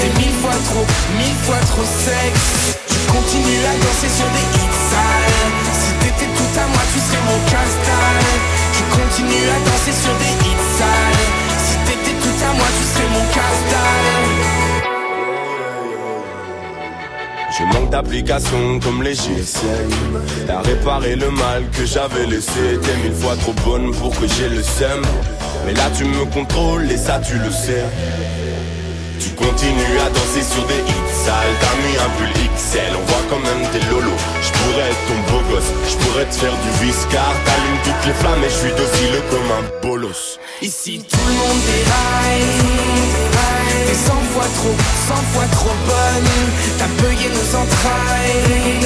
T'es 0.00 0.12
mille 0.20 0.36
fois 0.40 0.58
trop, 0.68 0.86
mille 1.18 1.38
fois 1.44 1.60
trop 1.72 1.84
sexe. 1.84 2.91
Continue 3.12 3.62
à 3.68 3.74
danser 3.84 4.08
sur 4.08 4.28
des 4.36 4.46
hits 4.56 4.80
sales. 4.90 5.52
Si 5.80 5.92
t'étais 6.00 6.30
tout 6.32 6.52
à 6.58 6.66
moi, 6.72 6.82
tu 6.92 6.98
serais 6.98 7.24
mon 7.28 7.40
casse-dalle. 7.50 8.24
Je 8.76 8.82
continue 8.96 9.46
à 9.52 9.58
danser 9.68 9.94
sur 10.02 10.14
des 10.22 10.34
hits 10.44 10.68
sales. 10.78 11.26
Si 11.66 11.76
t'étais 11.86 12.16
tout 12.22 12.38
à 12.42 12.52
moi, 12.54 12.68
tu 12.78 12.84
serais 12.92 13.10
mon 13.12 13.24
casse-dalle. 13.36 14.62
Je 17.58 17.64
manque 17.64 17.90
d'applications 17.90 18.80
comme 18.80 19.02
les 19.02 19.14
GSM 19.14 19.90
T'as 20.46 20.62
réparé 20.62 21.16
le 21.16 21.30
mal 21.30 21.64
que 21.70 21.84
j'avais 21.84 22.26
laissé 22.26 22.78
T'es 22.82 22.96
mille 23.04 23.12
fois 23.12 23.36
trop 23.36 23.52
bonne 23.64 23.94
pour 23.94 24.10
que 24.18 24.26
j'ai 24.26 24.48
le 24.48 24.62
seum 24.62 25.02
Mais 25.66 25.74
là 25.74 25.90
tu 25.94 26.04
me 26.06 26.24
contrôles 26.24 26.90
et 26.90 26.96
ça 26.96 27.20
tu 27.20 27.34
le 27.34 27.50
sais 27.50 27.84
Tu 29.18 29.30
continues 29.30 29.98
à 30.04 30.08
danser 30.10 30.42
sur 30.42 30.64
des 30.66 30.80
hits 30.88 31.14
sales. 31.24 31.56
T'as 31.60 31.76
mis 31.82 31.96
un 31.96 32.10
pull 32.16 32.32
XL, 32.56 32.92
on 32.96 33.04
voit 33.06 33.24
quand 33.30 33.40
même 33.40 33.62
tes 33.72 33.82
lolos 33.90 34.22
Je 34.42 34.50
pourrais 34.52 34.88
être 34.90 35.04
ton 35.08 35.18
beau 35.32 35.42
gosse, 35.50 35.70
je 35.88 35.96
pourrais 36.04 36.26
te 36.26 36.34
faire 36.34 36.52
du 36.52 36.70
viscar 36.84 37.32
T'allumes 37.44 37.82
toutes 37.84 38.06
les 38.06 38.14
flammes 38.14 38.44
et 38.44 38.50
je 38.50 38.58
suis 38.62 38.74
docile 38.76 39.16
comme 39.30 39.50
un 39.50 39.64
bolos. 39.82 40.38
Ici 40.62 41.02
tout 41.08 41.26
le 41.26 41.34
monde 41.34 41.60
déraille 41.66 42.92
T'es 43.86 43.98
cent 43.98 44.22
fois 44.32 44.48
trop, 44.56 44.76
cent 45.08 45.22
fois 45.32 45.48
trop 45.52 45.76
bonne. 45.86 46.30
T'as 46.78 46.90
bugué 47.00 47.28
nos 47.28 47.48
entrailles. 47.56 48.80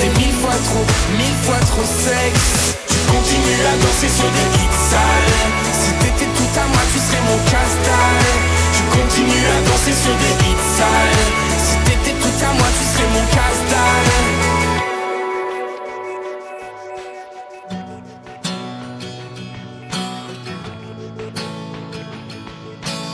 T'es 0.00 0.10
mille 0.20 0.36
fois 0.40 0.56
trop, 0.68 0.86
mille 1.18 1.38
fois 1.44 1.60
trop 1.70 1.84
sexe. 1.84 2.76
Tu 2.88 2.98
continues 3.12 3.64
à 3.66 3.74
danser 3.82 4.08
sur 4.08 4.30
des 4.30 4.48
hits 4.56 4.80
sales. 4.90 5.36
Si 5.72 5.90
t'étais 6.00 6.30
tout 6.32 6.52
à 6.60 6.64
moi 6.72 6.82
tu 6.92 6.98
serais 6.98 7.22
mon 7.28 7.38
casse-dalle 7.50 8.55
Tu 8.86 8.98
continues 8.98 9.46
à 9.46 9.60
danser 9.68 9.92
sur 9.92 10.14
des 10.14 10.34
hits 10.44 10.66
sales 10.76 11.24
Si 11.58 11.76
t'étais 11.84 12.16
tout 12.20 12.44
à 12.44 12.52
moi 12.54 12.66
tu 12.78 12.84
serais 12.84 13.10
mon 13.14 13.26
casse-dalle 13.34 14.10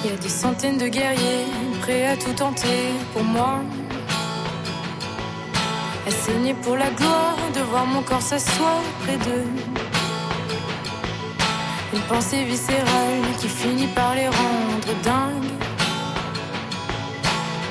Il 0.05 0.11
y 0.11 0.15
a 0.15 0.17
des 0.17 0.29
centaines 0.29 0.79
de 0.79 0.89
guerriers 0.89 1.47
prêts 1.81 2.07
à 2.07 2.17
tout 2.17 2.33
tenter 2.33 2.93
pour 3.13 3.25
moi. 3.25 3.61
À 6.07 6.11
saigner 6.11 6.55
pour 6.55 6.77
la 6.77 6.91
gloire 6.91 7.37
de 7.55 7.61
voir 7.61 7.87
mon 7.87 8.03
corps 8.03 8.21
s'asseoir 8.21 8.81
près 9.05 9.17
d'eux. 9.17 9.72
Une 11.95 12.01
pensée 12.03 12.43
viscérale 12.45 13.23
qui 13.39 13.49
finit 13.49 13.87
par 13.89 14.15
les 14.15 14.27
rendre 14.27 14.95
dingues. 15.05 15.53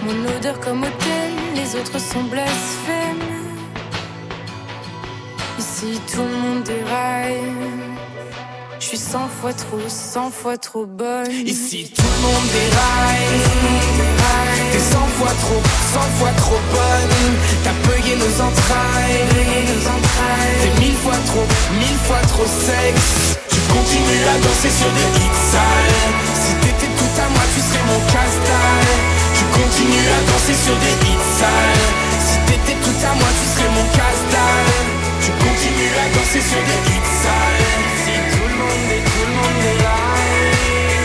Mon 0.04 0.38
odeur 0.38 0.60
comme 0.60 0.84
hôtel, 0.84 1.32
les 1.56 1.76
autres 1.76 2.00
sont 2.00 2.24
blasphèmes. 2.26 3.18
Ici 5.58 6.00
tout 6.12 6.22
le 6.22 6.38
monde 6.38 6.64
déraille. 6.64 7.42
Je 8.80 8.86
suis 8.86 8.98
cent 8.98 9.28
fois 9.28 9.54
trop, 9.54 9.80
cent 9.88 10.30
fois 10.30 10.58
trop 10.58 10.86
bonne. 10.86 11.32
Ici 11.32 11.92
tout 11.96 12.04
le 12.04 12.22
monde 12.22 12.48
déraille 12.54 13.42
T'es 14.72 14.80
cent 14.80 15.08
fois 15.18 15.34
trop, 15.42 15.62
cent 15.94 16.10
fois 16.18 16.32
trop 16.38 16.60
bonne 16.72 17.36
T'as 17.64 17.74
bugué 17.88 18.16
nos 18.16 18.42
entrailles 18.42 19.26
T'es 20.62 20.80
mille 20.80 20.96
fois 20.96 21.18
trop, 21.28 21.46
mille 21.80 22.00
fois 22.06 22.22
trop 22.28 22.46
sexe 22.46 23.41
Tu 23.72 23.78
continues 23.78 24.28
à 24.28 24.38
danser 24.44 24.68
sur 24.68 24.92
des 24.92 25.10
hits 25.16 25.42
sales. 25.48 26.12
Si 26.36 26.52
t'étais 26.60 26.92
tout 26.92 27.16
à 27.24 27.28
moi 27.32 27.44
tu 27.56 27.62
serais 27.64 27.86
mon 27.88 28.02
casse-dalle 28.12 29.00
Tu 29.32 29.44
continues 29.48 30.12
à 30.12 30.20
danser 30.28 30.58
sur 30.60 30.76
des 30.76 30.96
hits 31.08 31.28
sales. 31.40 31.88
Si 32.20 32.36
t'étais 32.52 32.76
tout 32.84 33.00
à 33.00 33.16
moi 33.16 33.32
tu 33.32 33.46
serais 33.48 33.72
mon 33.72 33.88
casse-dalle 33.96 34.76
Tu 35.24 35.32
continues 35.40 35.96
à 36.04 36.06
danser 36.12 36.44
sur 36.44 36.62
des 36.68 36.80
hits 36.84 37.12
sales. 37.24 37.88
Si 38.04 38.14
tout 38.36 38.44
le 38.44 38.58
monde 38.60 38.92
est 38.92 39.04
tout 39.08 39.24
le 39.24 39.36
monde 39.40 39.64
est 39.64 39.80
là. 39.88 40.04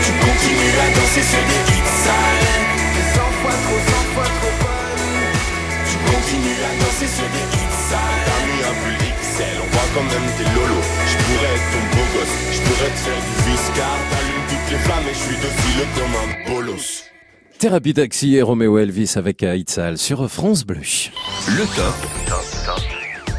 Tu 0.03 0.11
continues 0.27 0.75
à 0.75 0.87
danser 0.91 1.23
sur 1.23 1.43
des 1.47 1.61
hits 1.71 1.93
sales. 2.03 2.51
T'es 2.91 3.05
cent 3.15 3.31
fois 3.39 3.55
trop, 3.63 3.79
cent 3.79 4.05
fois 4.11 4.27
trop 4.27 4.55
bonne 4.59 5.07
Tu 5.87 5.95
continues 6.03 6.61
à 6.67 6.71
danser 6.83 7.07
sur 7.15 7.27
des 7.31 7.47
hits 7.47 7.66
sales 7.89 8.23
T'as 8.27 8.41
mis 8.47 8.61
un 8.69 8.75
pull 8.81 8.97
XL, 8.97 9.57
on 9.63 9.69
voit 9.73 9.89
quand 9.95 10.07
même 10.13 10.27
tes 10.37 10.47
lolos 10.55 10.87
Je 11.11 11.17
pourrais 11.23 11.53
être 11.55 11.69
ton 11.73 11.83
beau 11.95 12.07
gosse, 12.13 12.35
je 12.51 12.61
pourrais 12.67 12.91
te 12.91 13.01
faire 13.05 13.21
du 13.27 13.33
viscar 13.51 13.97
T'allumes 14.11 14.47
toutes 14.49 14.71
les 14.71 14.81
flammes 14.85 15.07
et 15.09 15.13
je 15.13 15.23
suis 15.27 15.39
docile 15.45 15.79
comme 15.95 16.15
un 16.23 16.49
bolos 16.49 17.03
Thérapie 17.57 17.95
Taxi 17.95 18.35
et 18.35 18.43
Roméo 18.43 18.77
Elvis 18.77 19.13
avec 19.15 19.41
Aïtsal 19.41 19.97
sur 19.97 20.29
France 20.29 20.63
Bleu. 20.63 20.81
Le 21.47 21.65
top. 21.75 21.95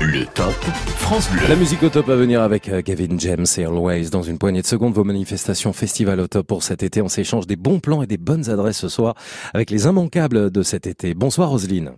Le 0.01 0.25
top 0.27 0.55
France 0.97 1.31
Bleu. 1.31 1.43
La 1.49 1.55
musique 1.55 1.85
au 1.85 1.89
top 1.89 2.09
à 2.09 2.17
venir 2.17 2.43
avec 2.43 2.69
euh, 2.69 2.83
Gavin 2.85 3.17
James 3.19 3.47
et 3.57 3.65
Always. 3.65 4.11
Dans 4.11 4.25
une 4.25 4.39
poignée 4.39 4.61
de 4.61 4.67
secondes, 4.67 4.93
vos 4.93 5.05
manifestations 5.05 5.73
festival 5.73 6.19
au 6.19 6.27
top 6.27 6.49
pour 6.49 6.65
cet 6.65 6.83
été. 6.83 7.01
On 7.01 7.09
s'échange 7.09 7.47
des 7.47 7.55
bons 7.55 7.79
plans 7.79 8.03
et 8.03 8.09
des 8.09 8.17
bonnes 8.17 8.51
adresses 8.51 8.79
ce 8.79 8.89
soir 8.89 9.15
avec 9.55 9.71
les 9.71 9.85
immanquables 9.85 10.51
de 10.51 10.63
cet 10.65 10.89
été. 10.89 11.15
Bonsoir 11.15 11.51
Roselyne. 11.51 11.93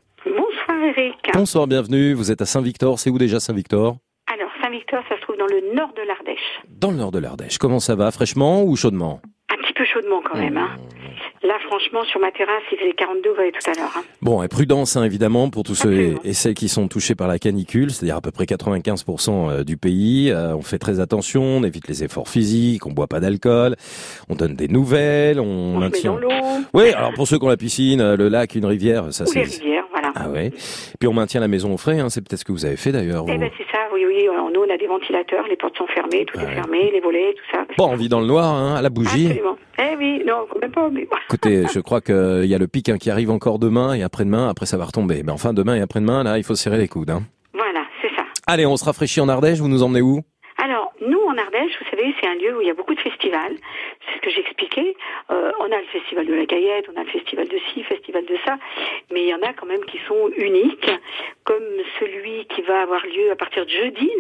Bonsoir 1.35 1.66
bienvenue. 1.66 2.12
Vous 2.12 2.31
êtes 2.31 2.43
à 2.43 2.47
Saint-Victor. 2.47 2.99
C'est 2.99 3.11
où 3.11 3.18
déjà 3.18 3.41
Saint-Victor? 3.41 3.97
Alors 4.33 4.51
Saint-Victor, 4.62 5.03
ça 5.09 5.16
se 5.16 5.20
trouve 5.22 5.37
dans 5.37 5.47
le 5.47 5.74
nord 5.74 5.91
de 5.97 6.03
l'Ardèche. 6.07 6.61
Dans 6.68 6.91
le 6.91 6.97
nord 6.97 7.11
de 7.12 7.18
l'Ardèche. 7.18 7.59
Comment 7.59 7.81
ça 7.81 7.95
va? 7.95 8.11
Fraîchement 8.11 8.62
ou 8.64 8.76
chaudement? 8.76 9.20
Un 9.53 9.57
petit 9.62 9.72
peu 9.72 9.85
chaudement 9.85 10.20
quand 10.24 10.39
même. 10.39 10.57
Hein. 10.57 10.70
Là 11.43 11.55
franchement 11.66 12.05
sur 12.05 12.20
ma 12.20 12.31
terrasse 12.31 12.62
il 12.70 12.78
faisait 12.78 12.93
40 12.93 13.16
degrés 13.24 13.51
tout 13.51 13.70
à 13.70 13.74
l'heure. 13.74 13.91
hein. 13.97 14.03
Bon, 14.20 14.43
et 14.43 14.49
prudence 14.49 14.97
hein, 14.97 15.05
évidemment 15.05 15.49
pour 15.49 15.62
tous 15.62 15.74
ceux 15.74 16.16
et, 16.22 16.33
celles 16.35 16.55
qui 16.55 16.68
sont 16.68 16.87
touchés 16.87 17.14
par 17.14 17.28
la 17.28 17.39
canicule, 17.39 17.91
c'est-à-dire 17.91 18.16
à 18.16 18.20
peu 18.20 18.31
près 18.31 18.45
95% 18.45 19.51
euh, 19.51 19.64
du 19.64 19.76
pays. 19.76 20.31
Euh, 20.31 20.55
on 20.55 20.62
fait 20.62 20.78
très 20.78 21.01
attention, 21.01 21.43
on 21.43 21.64
évite 21.64 21.89
les 21.89 22.05
efforts 22.05 22.28
physiques, 22.28 22.87
on 22.87 22.93
boit 22.93 23.07
pas 23.09 23.20
d'alcool, 23.20 23.76
on 24.28 24.35
donne 24.35 24.55
des 24.55 24.68
nouvelles, 24.68 25.41
on, 25.41 25.76
On 25.76 25.78
maintient. 25.78 26.20
Oui, 26.74 26.93
alors 26.93 27.14
pour 27.14 27.26
ceux 27.26 27.39
qui 27.39 27.45
ont 27.45 27.49
la 27.49 27.57
piscine, 27.57 28.01
euh, 28.01 28.16
le 28.16 28.28
lac, 28.28 28.55
une 28.55 28.66
rivière, 28.66 29.12
ça 29.12 29.24
c'est. 29.26 29.45
Ah 30.15 30.29
ouais. 30.29 30.51
Puis 30.99 31.09
on 31.09 31.13
maintient 31.13 31.41
la 31.41 31.49
maison 31.49 31.73
au 31.73 31.77
frais, 31.77 32.01
hein, 32.01 32.09
c'est 32.09 32.21
peut-être 32.21 32.41
ce 32.41 32.45
que 32.45 32.53
vous 32.53 32.65
avez 32.65 32.77
fait 32.77 32.93
d'ailleurs. 32.93 33.25
Eh 33.29 33.33
vous. 33.33 33.39
ben 33.39 33.51
c'est 33.57 33.67
ça, 33.71 33.79
oui, 33.93 34.05
oui. 34.07 34.27
Nous 34.53 34.61
on 34.61 34.75
a 34.75 34.77
des 34.77 34.87
ventilateurs, 34.87 35.47
les 35.49 35.57
portes 35.57 35.77
sont 35.77 35.87
fermées, 35.87 36.25
tout 36.25 36.39
est 36.39 36.55
fermé, 36.55 36.91
les 36.93 37.01
volets, 37.01 37.35
tout 37.35 37.57
ça. 37.57 37.65
Bon, 37.79 37.89
on 37.91 37.97
vit 37.97 38.09
dans 38.09 38.21
le 38.21 38.27
noir, 38.27 38.55
hein, 38.55 38.75
à 38.77 38.83
la 38.83 38.91
bougie. 38.91 39.27
Absolument. 39.27 39.57
Eh 39.79 39.97
oui, 39.97 40.23
non, 40.27 40.47
quand 40.51 40.61
même 40.61 40.73
pas, 40.73 40.89
mais 40.91 41.09
Écoutez, 41.29 41.65
je 41.73 41.81
crois 41.81 42.01
qu'il 42.01 42.45
y 42.47 42.55
a 42.55 42.59
le 42.59 42.67
pic 42.67 42.89
hein, 42.89 42.99
qui 42.99 43.11
arrive 43.11 43.31
encore 43.31 43.59
demain 43.59 43.95
et 43.95 44.03
après-demain, 44.03 44.49
après 44.49 44.67
ça 44.67 44.77
va 44.77 44.85
retomber. 44.85 45.23
Mais 45.25 45.33
enfin, 45.33 45.53
demain 45.53 45.77
et 45.77 45.81
après-demain, 45.81 46.23
là, 46.23 46.39
il 46.39 46.45
faut 46.45 46.55
serrer 46.55 46.79
les 46.79 46.89
coudes. 46.89 47.11
Hein. 47.11 47.23
voilà, 47.55 47.81
c'est 48.03 48.15
ça. 48.17 48.23
Allez, 48.47 48.67
on 48.67 48.77
se 48.77 48.85
rafraîchit 48.85 49.21
en 49.21 49.29
Ardèche, 49.29 49.59
vous 49.59 49.69
nous 49.69 49.83
emmenez 49.83 50.03
où? 50.03 50.21
Alors, 50.63 50.93
nous, 51.01 51.21
en 51.21 51.39
Ardèche, 51.39 51.73
vous 51.81 51.89
savez, 51.91 52.15
c'est 52.21 52.29
un 52.29 52.35
lieu 52.35 52.59
où 52.59 52.61
il 52.61 52.69
y 52.69 52.71
a 52.71 52.75
beaucoup 52.75 52.95
de 52.95 53.01
festivals. 53.01 53.55
C'est 54.11 54.17
ce 54.17 54.23
que 54.23 54.31
j'expliquais. 54.31 54.97
Euh, 55.31 55.53
on 55.61 55.71
a 55.71 55.79
le 55.79 55.87
festival 55.93 56.27
de 56.27 56.35
la 56.35 56.45
Gaillette, 56.45 56.87
on 56.93 56.99
a 56.99 57.05
le 57.05 57.11
festival 57.11 57.49
de 57.49 57.59
ci, 57.73 57.83
festival 57.85 58.25
de 58.25 58.37
ça. 58.45 58.57
Mais 59.13 59.23
il 59.23 59.29
y 59.29 59.35
en 59.35 59.43
a 59.43 59.53
quand 59.53 59.67
même 59.67 59.85
qui 59.85 59.99
sont 60.09 60.31
uniques, 60.37 60.91
celui 62.01 62.47
qui 62.47 62.63
va 62.63 62.83
avoir 62.83 63.05
lieu 63.07 63.31
à 63.31 63.37
partir 63.37 63.65
de 63.65 63.71
jeudi, 63.71 64.11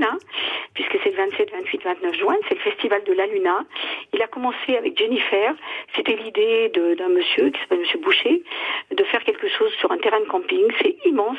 puisque 0.74 0.98
c'est 1.02 1.10
le 1.10 1.16
27, 1.16 1.50
28, 1.50 1.82
29 1.82 2.14
juin. 2.14 2.36
C'est 2.48 2.54
le 2.54 2.60
festival 2.60 3.02
de 3.04 3.12
la 3.12 3.26
Luna. 3.26 3.64
Il 4.12 4.22
a 4.22 4.26
commencé 4.26 4.76
avec 4.76 4.96
Jennifer. 4.96 5.54
C'était 5.96 6.16
l'idée 6.16 6.70
d'un 6.70 7.08
monsieur 7.08 7.50
qui 7.50 7.60
s'appelle 7.60 7.80
Monsieur 7.80 7.98
Boucher 7.98 8.42
de 8.90 9.04
faire 9.04 9.24
quelque 9.24 9.48
chose 9.48 9.72
sur 9.80 9.90
un 9.90 9.98
terrain 9.98 10.20
de 10.20 10.26
camping. 10.26 10.66
C'est 10.80 10.96
immense. 11.06 11.38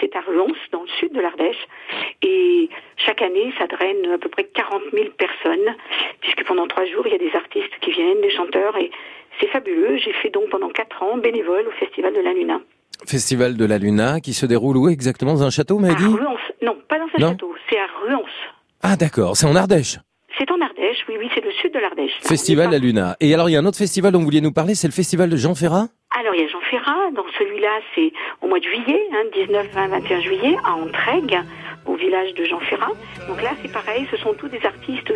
C'est 0.00 0.16
à 0.16 0.20
Ruance, 0.20 0.56
dans 0.70 0.82
le 0.82 0.88
sud 0.88 1.12
de 1.12 1.20
l'Ardèche. 1.20 1.66
Et 2.22 2.68
chaque 2.96 3.22
année, 3.22 3.52
ça 3.58 3.66
draine 3.66 4.12
à 4.12 4.18
peu 4.18 4.28
près 4.28 4.44
40 4.44 4.82
000 4.92 5.10
personnes, 5.10 5.76
puisque 6.20 6.44
pendant 6.44 6.66
trois 6.66 6.86
jours, 6.86 7.06
il 7.06 7.12
y 7.12 7.16
a 7.16 7.18
des 7.18 7.34
artistes 7.34 7.76
qui 7.80 7.90
viennent, 7.90 8.20
des 8.20 8.30
chanteurs, 8.30 8.76
et 8.78 8.90
c'est 9.40 9.48
fabuleux. 9.48 9.96
J'ai 9.96 10.12
fait 10.12 10.30
donc 10.30 10.48
pendant 10.50 10.68
quatre 10.68 11.02
ans 11.02 11.16
bénévole 11.18 11.66
au 11.68 11.72
Festival 11.72 12.12
de 12.14 12.20
la 12.20 12.32
Luna. 12.32 12.60
Festival 13.06 13.56
de 13.56 13.64
la 13.64 13.78
Luna 13.78 14.20
qui 14.20 14.32
se 14.32 14.46
déroule 14.46 14.76
où 14.76 14.88
exactement 14.88 15.34
Dans 15.34 15.42
un 15.42 15.50
château, 15.50 15.78
m'a 15.78 15.94
dit 15.94 16.04
Ruance. 16.04 16.40
Non, 16.62 16.76
pas 16.88 16.98
dans 16.98 17.04
un 17.04 17.20
Non 17.20 17.28
château, 17.32 17.54
c'est 17.68 17.78
à 17.78 17.86
Ruance. 18.06 18.30
Ah 18.82 18.96
d'accord, 18.96 19.36
c'est 19.36 19.46
en 19.46 19.54
Ardèche. 19.56 19.98
C'est 20.38 20.50
en 20.50 20.60
Ardèche, 20.60 21.04
oui, 21.08 21.16
oui, 21.18 21.28
c'est 21.34 21.44
le 21.44 21.52
sud 21.52 21.72
de 21.74 21.78
l'Ardèche. 21.78 22.12
Festival 22.22 22.70
La 22.70 22.78
Luna. 22.78 23.16
Et 23.20 23.32
alors, 23.34 23.50
il 23.50 23.52
y 23.52 23.56
a 23.56 23.58
un 23.60 23.66
autre 23.66 23.76
festival 23.78 24.12
dont 24.12 24.18
vous 24.18 24.24
vouliez 24.24 24.40
nous 24.40 24.52
parler, 24.52 24.74
c'est 24.74 24.88
le 24.88 24.92
festival 24.92 25.28
de 25.28 25.36
Jean 25.36 25.54
Ferrat 25.54 25.88
Alors, 26.18 26.34
il 26.34 26.40
y 26.40 26.44
a 26.44 26.48
Jean 26.48 26.60
Ferrat. 26.70 27.10
Dans 27.14 27.24
celui-là, 27.38 27.68
c'est 27.94 28.12
au 28.40 28.48
mois 28.48 28.58
de 28.58 28.64
juillet, 28.64 29.00
hein, 29.12 29.24
19, 29.46 29.68
20, 29.72 29.88
21 29.88 30.20
juillet, 30.20 30.56
à 30.64 30.72
Entraigues. 30.74 31.38
Au 31.86 31.94
village 31.96 32.32
de 32.34 32.44
Jean 32.44 32.60
Ferrat. 32.60 32.92
Donc 33.28 33.42
là, 33.42 33.50
c'est 33.62 33.72
pareil, 33.72 34.06
ce 34.10 34.16
sont 34.18 34.34
tous 34.34 34.48
des 34.48 34.60
artistes, 34.64 35.12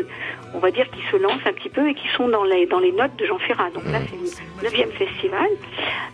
on 0.55 0.59
va 0.59 0.71
dire, 0.71 0.87
qui 0.91 1.01
se 1.11 1.17
lancent 1.17 1.47
un 1.47 1.53
petit 1.53 1.69
peu 1.69 1.89
et 1.89 1.95
qui 1.95 2.09
sont 2.17 2.29
dans 2.29 2.45
les, 2.45 2.67
dans 2.67 2.81
les 2.81 2.93
notes 2.93 3.17
de 3.19 3.25
Jean 3.27 3.39
Ferrat. 3.39 3.71
Donc 3.75 3.85
là, 3.85 3.99
c'est 4.11 4.17
le 4.17 4.64
neuvième 4.69 4.91
festival. 4.91 5.47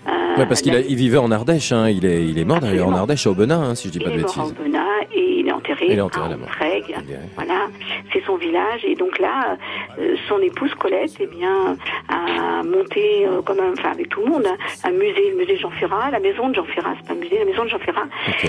Euh, 0.09 0.11
Ouais, 0.39 0.47
parce 0.47 0.63
qu'il 0.63 0.75
il 0.89 0.97
vivait 0.97 1.19
en 1.19 1.31
Ardèche, 1.31 1.73
hein. 1.73 1.89
il, 1.91 2.05
est, 2.07 2.25
il 2.25 2.39
est 2.39 2.45
mort 2.45 2.61
d'ailleurs 2.61 2.89
en 2.89 2.95
Ardèche, 2.95 3.27
à 3.27 3.31
Aubenas, 3.31 3.57
hein, 3.57 3.75
si 3.75 3.89
je 3.89 3.93
dis 3.93 3.99
pas 3.99 4.11
il 4.11 4.15
de 4.17 4.19
est 4.21 4.23
mort 4.23 4.39
à 4.39 4.43
bêtises. 4.43 4.55
Aubenas 4.61 5.01
et 5.15 5.21
il 5.21 5.32
est 5.53 5.57
enterré, 5.57 5.87
Il 5.89 5.99
est 5.99 6.01
enterré 6.01 6.27
à. 6.33 6.37
Entraigues. 6.37 6.97
Voilà, 7.37 7.69
c'est 8.13 8.23
son 8.25 8.37
village. 8.37 8.85
Et 8.85 8.95
donc 8.95 9.19
là, 9.19 9.57
euh, 9.99 10.17
son 10.29 10.39
épouse 10.41 10.75
Colette, 10.75 11.17
eh 11.21 11.27
bien, 11.27 11.77
a 12.09 12.63
monté, 12.63 13.27
euh, 13.27 13.43
comme 13.43 13.61
un, 13.61 13.73
enfin 13.73 13.91
avec 13.93 14.09
tout 14.09 14.21
le 14.25 14.31
monde, 14.33 14.47
un 14.85 14.91
musée, 14.91 15.31
le 15.31 15.37
musée 15.37 15.57
Jean 15.57 15.71
Ferrat, 15.71 16.11
la 16.11 16.21
maison 16.21 16.49
de 16.49 16.55
Jean 16.55 16.65
Ferrat, 16.65 16.95
c'est 16.99 17.07
pas 17.09 17.15
un 17.15 17.23
musée, 17.23 17.39
la 17.39 17.45
maison 17.45 17.65
de 17.65 17.69
Jean 17.69 17.79
Ferrat. 17.79 18.07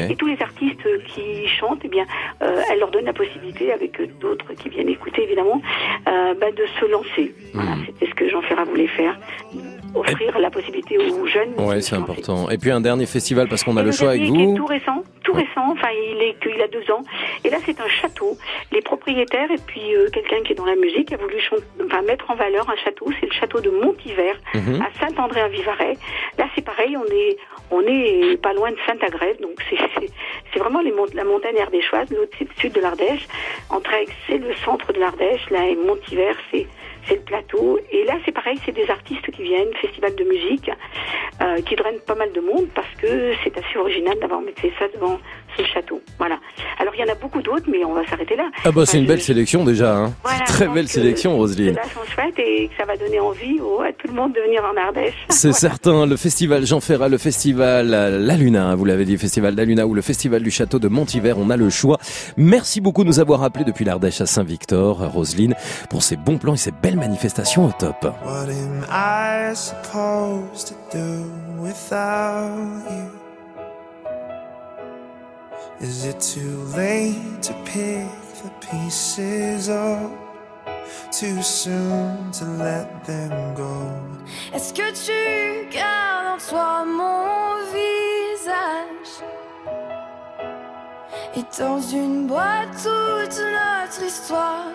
Et 0.09 0.15
tous 0.15 0.27
les 0.27 0.41
artistes 0.41 0.87
qui 1.07 1.47
chantent, 1.47 1.81
eh 1.83 1.87
bien, 1.89 2.05
euh, 2.41 2.61
elle 2.71 2.79
leur 2.79 2.91
donne 2.91 3.05
la 3.05 3.13
possibilité, 3.13 3.71
avec 3.73 3.99
euh, 3.99 4.07
d'autres 4.19 4.53
qui 4.53 4.69
viennent 4.69 4.89
écouter 4.89 5.23
évidemment, 5.23 5.61
euh, 6.07 6.33
bah, 6.39 6.51
de 6.51 6.65
se 6.79 6.85
lancer. 6.85 7.33
Voilà, 7.53 7.71
Hmm. 7.73 7.83
c'était 7.85 8.07
ce 8.11 8.15
que 8.15 8.29
Jean 8.29 8.41
Ferrat 8.41 8.63
voulait 8.65 8.87
faire, 8.87 9.17
offrir 9.95 10.37
la 10.39 10.49
possibilité 10.49 10.97
aux 10.97 11.27
jeunes. 11.27 11.53
Ouais, 11.57 11.81
c'est 11.81 11.95
important. 11.95 12.49
Et 12.49 12.57
puis 12.57 12.71
un 12.71 12.81
dernier 12.81 13.05
festival, 13.05 13.47
parce 13.47 13.63
qu'on 13.63 13.77
a 13.77 13.81
Et 13.81 13.85
le 13.85 13.91
choix 13.91 14.09
avec 14.09 14.21
dernier 14.23 14.37
qui 14.37 14.43
est 14.43 14.47
vous. 14.47 14.57
tout 14.57 14.65
récent, 14.65 15.03
tout 15.23 15.33
récent. 15.33 15.71
Enfin, 15.71 15.89
il 16.11 16.21
est 16.21 16.35
qu'il 16.41 16.61
a 16.61 16.67
deux 16.67 16.89
ans. 16.91 17.03
Et 17.43 17.49
là, 17.49 17.57
c'est 17.65 17.79
un 17.79 17.87
château. 17.87 18.37
Les 18.71 18.81
propriétaires 18.81 19.51
et 19.51 19.59
puis 19.67 19.95
euh, 19.95 20.09
quelqu'un 20.11 20.41
qui 20.43 20.53
est 20.53 20.55
dans 20.55 20.65
la 20.65 20.75
musique 20.75 21.11
a 21.13 21.17
voulu 21.17 21.35
enfin, 21.85 22.01
mettre 22.03 22.29
en 22.31 22.35
valeur 22.35 22.69
un 22.69 22.75
château. 22.83 23.07
C'est 23.19 23.27
le 23.27 23.33
château 23.33 23.59
de 23.61 23.69
Montivert 23.69 24.39
Mhm. 24.55 24.81
à 24.81 24.89
Saint-André-à-Vivarais. 24.99 25.97
Là, 26.37 26.45
c'est 26.55 26.63
pareil. 26.65 26.97
On 26.97 27.05
est 27.13 27.37
on 27.71 27.81
est 27.87 28.37
pas 28.41 28.53
loin 28.53 28.69
de 28.71 28.77
Saint-Agrève, 28.85 29.39
donc 29.41 29.53
c'est 29.69 29.77
c'est- 29.99 30.11
c'est 30.53 30.59
vraiment 30.59 30.81
les 30.81 30.91
mont- 30.91 31.05
la 31.13 31.23
montagne 31.23 31.57
ardéchoise. 31.59 32.07
L'autre, 32.11 32.31
c'est 32.37 32.47
le 32.47 32.53
sud 32.61 32.73
de 32.73 32.81
l'Ardèche. 32.81 33.27
Entraigues, 33.69 34.09
c'est 34.27 34.37
le 34.37 34.53
centre 34.65 34.91
de 34.93 34.99
l'Ardèche. 34.99 35.49
Là, 35.49 35.67
et 35.67 35.75
Montivert, 35.75 36.35
c'est 36.51 36.67
c'est 37.07 37.15
le 37.15 37.21
plateau. 37.21 37.79
Et 37.91 38.03
là, 38.05 38.13
c'est 38.25 38.31
pareil, 38.31 38.59
c'est 38.65 38.71
des 38.71 38.89
artistes 38.89 39.29
qui 39.31 39.43
viennent, 39.43 39.73
festival 39.81 40.15
de 40.15 40.23
musique, 40.23 40.69
euh, 41.41 41.61
qui 41.61 41.75
drainent 41.75 42.01
pas 42.05 42.15
mal 42.15 42.31
de 42.31 42.41
monde 42.41 42.67
parce 42.75 42.93
que 43.01 43.33
c'est 43.43 43.57
assez 43.57 43.77
original 43.77 44.17
d'avoir 44.19 44.41
fait 44.55 44.71
ça 44.79 44.85
devant 44.93 45.19
ce 45.57 45.63
château. 45.63 46.01
Voilà. 46.17 46.39
Alors, 46.79 46.93
il 46.95 47.01
y 47.01 47.03
en 47.03 47.11
a 47.11 47.15
beaucoup 47.15 47.41
d'autres, 47.41 47.65
mais 47.69 47.83
on 47.85 47.93
va 47.93 48.05
s'arrêter 48.07 48.35
là. 48.35 48.49
Ah 48.65 48.71
bah 48.71 48.85
c'est 48.85 48.97
une 48.97 49.05
belle 49.05 49.21
sélection 49.21 49.63
déjà, 49.63 49.95
hein. 49.95 50.13
Voilà, 50.23 50.43
Très 50.45 50.67
belle 50.67 50.85
que 50.85 50.91
sélection, 50.91 51.37
Roselyne. 51.37 51.69
Ceux-là 51.69 51.83
sont 51.83 52.11
chouettes 52.11 52.39
et 52.39 52.67
que 52.67 52.75
ça 52.77 52.85
va 52.85 52.97
donner 52.97 53.19
envie 53.19 53.59
à 53.85 53.93
tout 53.93 54.07
le 54.07 54.13
monde 54.13 54.33
de 54.33 54.41
venir 54.41 54.63
en 54.63 54.75
Ardèche. 54.77 55.13
C'est 55.29 55.53
certain, 55.53 56.05
le 56.05 56.15
festival 56.15 56.65
Jean 56.65 56.79
Ferrat, 56.79 57.09
le 57.09 57.17
festival 57.17 57.93
euh, 57.93 58.19
La 58.19 58.35
Luna, 58.35 58.69
hein, 58.69 58.75
vous 58.75 58.85
l'avez 58.85 59.05
dit, 59.05 59.17
festival 59.17 59.55
La 59.55 59.65
Luna 59.65 59.85
ou 59.85 59.93
le 59.93 60.01
festival 60.01 60.41
du 60.41 60.51
château 60.51 60.79
de 60.79 60.87
Montivert, 60.87 61.37
on 61.37 61.49
a 61.49 61.57
le 61.57 61.69
choix. 61.69 61.97
Merci 62.37 62.81
beaucoup 62.81 63.03
de 63.03 63.07
nous 63.07 63.19
avoir 63.19 63.43
appelés 63.43 63.65
depuis 63.65 63.85
l'Ardèche 63.85 64.21
à 64.21 64.25
Saint-Victor, 64.25 65.11
Roselyne, 65.11 65.55
pour 65.89 66.03
ces 66.03 66.15
bons 66.15 66.37
plans 66.37 66.53
et 66.53 66.57
ces 66.57 66.71
belles 66.71 66.92
manifestations 66.97 67.67
au 67.67 67.71
top. 67.71 68.03
What 68.23 68.49
am 68.49 68.85
I 68.89 69.53
supposed 69.53 70.67
to 70.67 70.75
do 70.91 71.31
without 71.61 72.83
you? 72.89 73.11
Is 75.81 76.05
it 76.05 76.19
too 76.21 76.63
late 76.77 77.41
to 77.43 77.53
pick 77.65 78.07
the 78.41 78.49
pieces 78.61 79.69
up? 79.69 80.11
Too 81.11 81.41
soon 81.41 82.31
to 82.31 82.45
let 82.45 83.05
them 83.05 83.53
go? 83.55 83.91
Est-ce 84.53 84.73
que 84.73 84.91
tu 84.91 85.69
gardes 85.71 86.35
en 86.35 86.49
toi 86.49 86.85
mon 86.85 87.57
visage? 87.71 89.23
Et 91.35 91.43
dans 91.59 91.79
une 91.79 92.27
boîte 92.27 92.69
toute 92.75 93.39
notre 93.39 94.03
histoire 94.03 94.67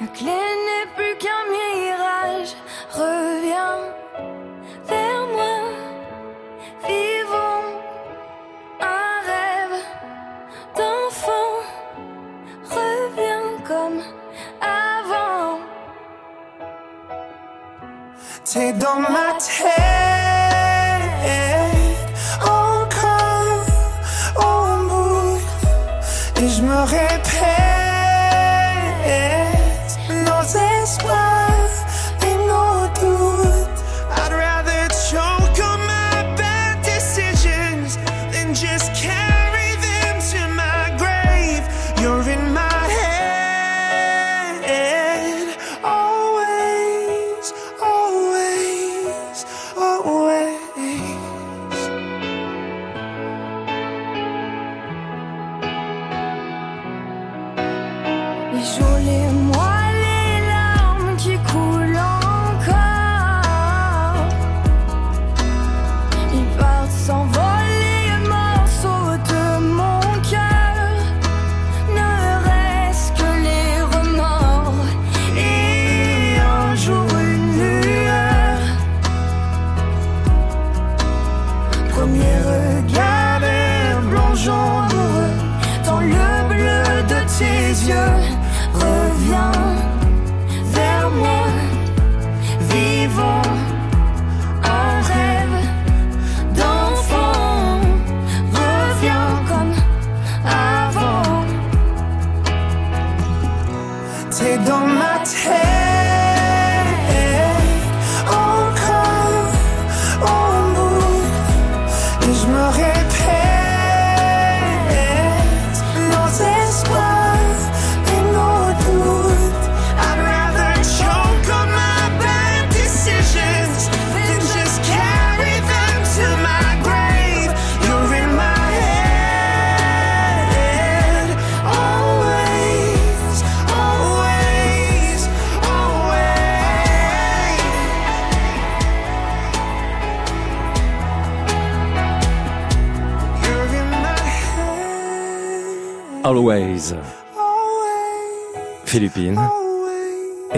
La 0.00 0.06
clé 0.08 0.26
n'est 0.26 0.90
plus 0.96 1.16
qu'un 1.18 1.44
mirage. 1.50 2.54
Reviens 2.92 3.80
vers 4.86 5.26
moi 5.34 5.56
Vivons 6.86 7.66
un 8.80 9.20
rêve 9.30 9.78
d'enfant. 10.76 11.54
Reviens 12.70 13.50
comme 13.66 14.00
avant. 14.60 15.58
T'es 18.44 18.72
dans 18.74 19.00
ma 19.00 19.32
tête, 19.38 19.66
me 26.76 26.82
répète 26.82 27.65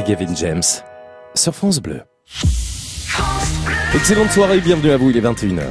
Gavin 0.09 0.35
James 0.35 0.63
sur 1.35 1.55
France 1.55 1.81
Bleu. 1.81 2.01
Excellente 3.95 4.31
soirée, 4.31 4.59
bienvenue 4.63 4.91
à 4.91 4.97
vous, 4.97 5.11
il 5.11 5.19
est 5.19 5.21
21h. 5.21 5.65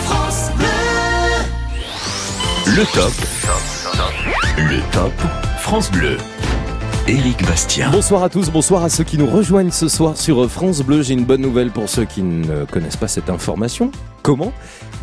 France 0.00 0.50
Bleu. 0.58 0.66
Le 2.66 2.84
top. 2.92 3.12
Le 4.58 4.92
top. 4.92 5.12
France 5.60 5.90
Bleu. 5.90 6.18
Éric 7.08 7.42
Bastien. 7.46 7.88
Bonsoir 7.90 8.22
à 8.22 8.28
tous, 8.28 8.50
bonsoir 8.50 8.84
à 8.84 8.90
ceux 8.90 9.04
qui 9.04 9.16
nous 9.16 9.26
rejoignent 9.26 9.70
ce 9.70 9.88
soir 9.88 10.18
sur 10.18 10.50
France 10.50 10.82
Bleu. 10.82 11.00
J'ai 11.00 11.14
une 11.14 11.24
bonne 11.24 11.40
nouvelle 11.40 11.70
pour 11.70 11.88
ceux 11.88 12.04
qui 12.04 12.22
ne 12.22 12.66
connaissent 12.66 12.96
pas 12.98 13.08
cette 13.08 13.30
information. 13.30 13.90
Comment? 14.22 14.52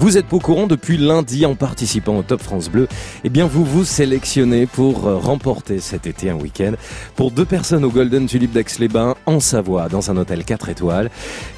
Vous 0.04 0.18
êtes 0.18 0.34
au 0.34 0.40
courant 0.40 0.68
depuis 0.68 0.98
lundi 0.98 1.46
en 1.46 1.56
participant 1.56 2.18
au 2.18 2.24
Top 2.24 2.42
France 2.42 2.70
Bleu. 2.70 2.90
Eh 3.24 3.30
bien, 3.30 3.48
vous 3.48 3.64
vous 3.64 3.86
sélectionnez 3.86 4.66
pour 4.66 5.08
euh, 5.08 5.16
remporter 5.16 5.80
cet 5.80 6.08
été 6.08 6.30
un 6.30 6.36
week-end 6.36 6.74
pour 7.16 7.32
deux 7.32 7.46
personnes 7.46 7.86
au 7.86 7.90
Golden 7.90 8.26
Tulip 8.26 8.52
d'Aix-les-Bains 8.52 9.13
en 9.34 9.40
Savoie 9.40 9.90
dans 9.90 10.12
un 10.12 10.18
hôtel 10.18 10.44
4 10.46 10.70
étoiles. 10.70 11.10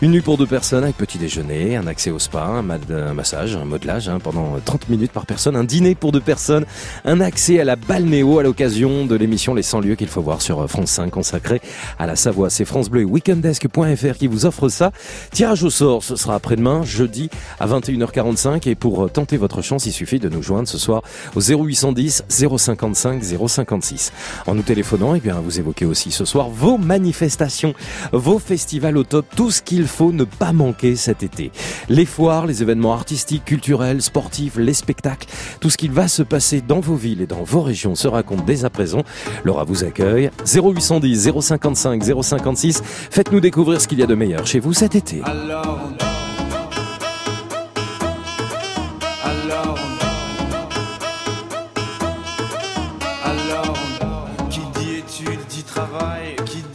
Une 0.02 0.12
nuit 0.12 0.22
pour 0.22 0.38
deux 0.38 0.46
personnes 0.48 0.84
avec 0.84 0.98
petit 0.98 1.18
déjeuner, 1.18 1.76
un 1.76 1.88
accès 1.88 2.12
au 2.12 2.20
spa, 2.20 2.44
un, 2.44 2.62
ma- 2.62 2.78
un 2.90 3.14
massage, 3.14 3.56
un 3.56 3.66
modelage 3.66 4.10
hein, 4.10 4.20
pendant 4.24 4.56
30 4.64 4.90
minutes 4.90 5.12
par 5.12 5.26
personne, 5.26 5.56
un 5.56 5.64
dîner 5.64 5.96
pour 5.96 6.12
deux 6.12 6.22
personnes, 6.22 6.66
un 7.06 7.22
accès 7.22 7.60
à 7.60 7.64
la 7.64 7.76
balnéo 7.76 8.40
à 8.40 8.44
l'occasion 8.44 9.06
de 9.06 9.16
l'émission 9.16 9.54
Les 9.54 9.64
100 9.64 9.82
lieux 9.82 9.96
qu'il 9.96 10.08
faut 10.08 10.22
voir 10.22 10.42
sur 10.42 10.62
euh, 10.62 10.68
France 10.68 10.92
5 10.92 11.10
consacrée 11.10 11.62
à 12.00 12.06
la 12.06 12.16
Savoie. 12.16 12.50
C'est 12.50 12.66
France 12.66 12.90
Bleu 12.90 13.02
et 13.02 13.06
weekendesk.fr 13.06 14.18
qui 14.18 14.28
vous 14.28 14.46
offre 14.46 14.70
ça. 14.70 14.92
Tirage 15.32 15.64
au 15.64 15.70
sort, 15.70 16.04
ce 16.04 16.16
sera 16.16 16.36
après-demain, 16.36 16.84
jeudi 16.84 17.30
à 17.60 17.68
21h45 17.68 18.70
et 18.70 18.76
pour 18.76 19.06
euh, 19.06 19.10
tenter 19.10 19.38
votre 19.38 19.62
chance, 19.62 19.86
il 19.86 19.92
suffit 19.92 20.20
de 20.20 20.30
nous 20.30 20.42
joindre 20.44 20.68
ce 20.68 20.78
soir 20.78 21.02
au 21.36 21.40
0810 21.42 22.24
055 22.30 23.24
056. 23.48 24.12
En 24.48 24.56
nous 24.56 24.62
téléphonant, 24.62 25.16
eh 25.16 25.20
bien, 25.20 25.40
vous 25.44 25.60
évoquez 25.60 25.86
aussi 25.86 26.12
ce 26.12 26.26
soir 26.26 26.50
vos 26.50 26.78
manifestations, 26.78 27.65
vos 28.12 28.40
festivals 28.40 28.98
au 28.98 29.04
top, 29.04 29.26
tout 29.36 29.52
ce 29.52 29.62
qu'il 29.62 29.88
faut 29.88 30.12
ne 30.12 30.24
pas 30.24 30.54
manquer 30.54 30.96
cet 30.96 31.24
été. 31.24 31.52
Les 31.90 32.06
foires, 32.06 32.46
les 32.46 32.62
événements 32.62 32.94
artistiques, 32.94 33.46
culturels, 33.46 34.02
sportifs, 34.02 34.58
les 34.58 34.74
spectacles, 34.74 35.28
tout 35.60 35.70
ce 35.70 35.78
qu'il 35.78 35.92
va 35.92 36.08
se 36.08 36.24
passer 36.24 36.62
dans 36.62 36.80
vos 36.80 36.96
villes 36.96 37.22
et 37.22 37.28
dans 37.28 37.44
vos 37.44 37.62
régions 37.62 37.96
se 37.96 38.08
raconte 38.08 38.46
dès 38.46 38.66
à 38.66 38.70
présent. 38.70 39.04
Laura 39.44 39.64
vous 39.64 39.84
accueille. 39.84 40.30
0810 40.46 41.32
055 41.42 42.04
056. 42.22 42.82
Faites-nous 42.84 43.40
découvrir 43.40 43.82
ce 43.82 43.88
qu'il 43.88 44.00
y 44.00 44.04
a 44.04 44.08
de 44.08 44.16
meilleur 44.16 44.46
chez 44.48 44.60
vous 44.60 44.74
cet 44.74 44.96
été. 44.96 45.22
Alors 45.24 45.90
Alors 53.24 53.74
Qui 54.50 54.60
dit 54.76 55.04
dit 55.50 55.64
travail 55.64 56.36
Qui 56.46 56.58
dit 56.58 56.75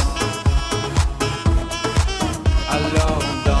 alone. 2.73 3.60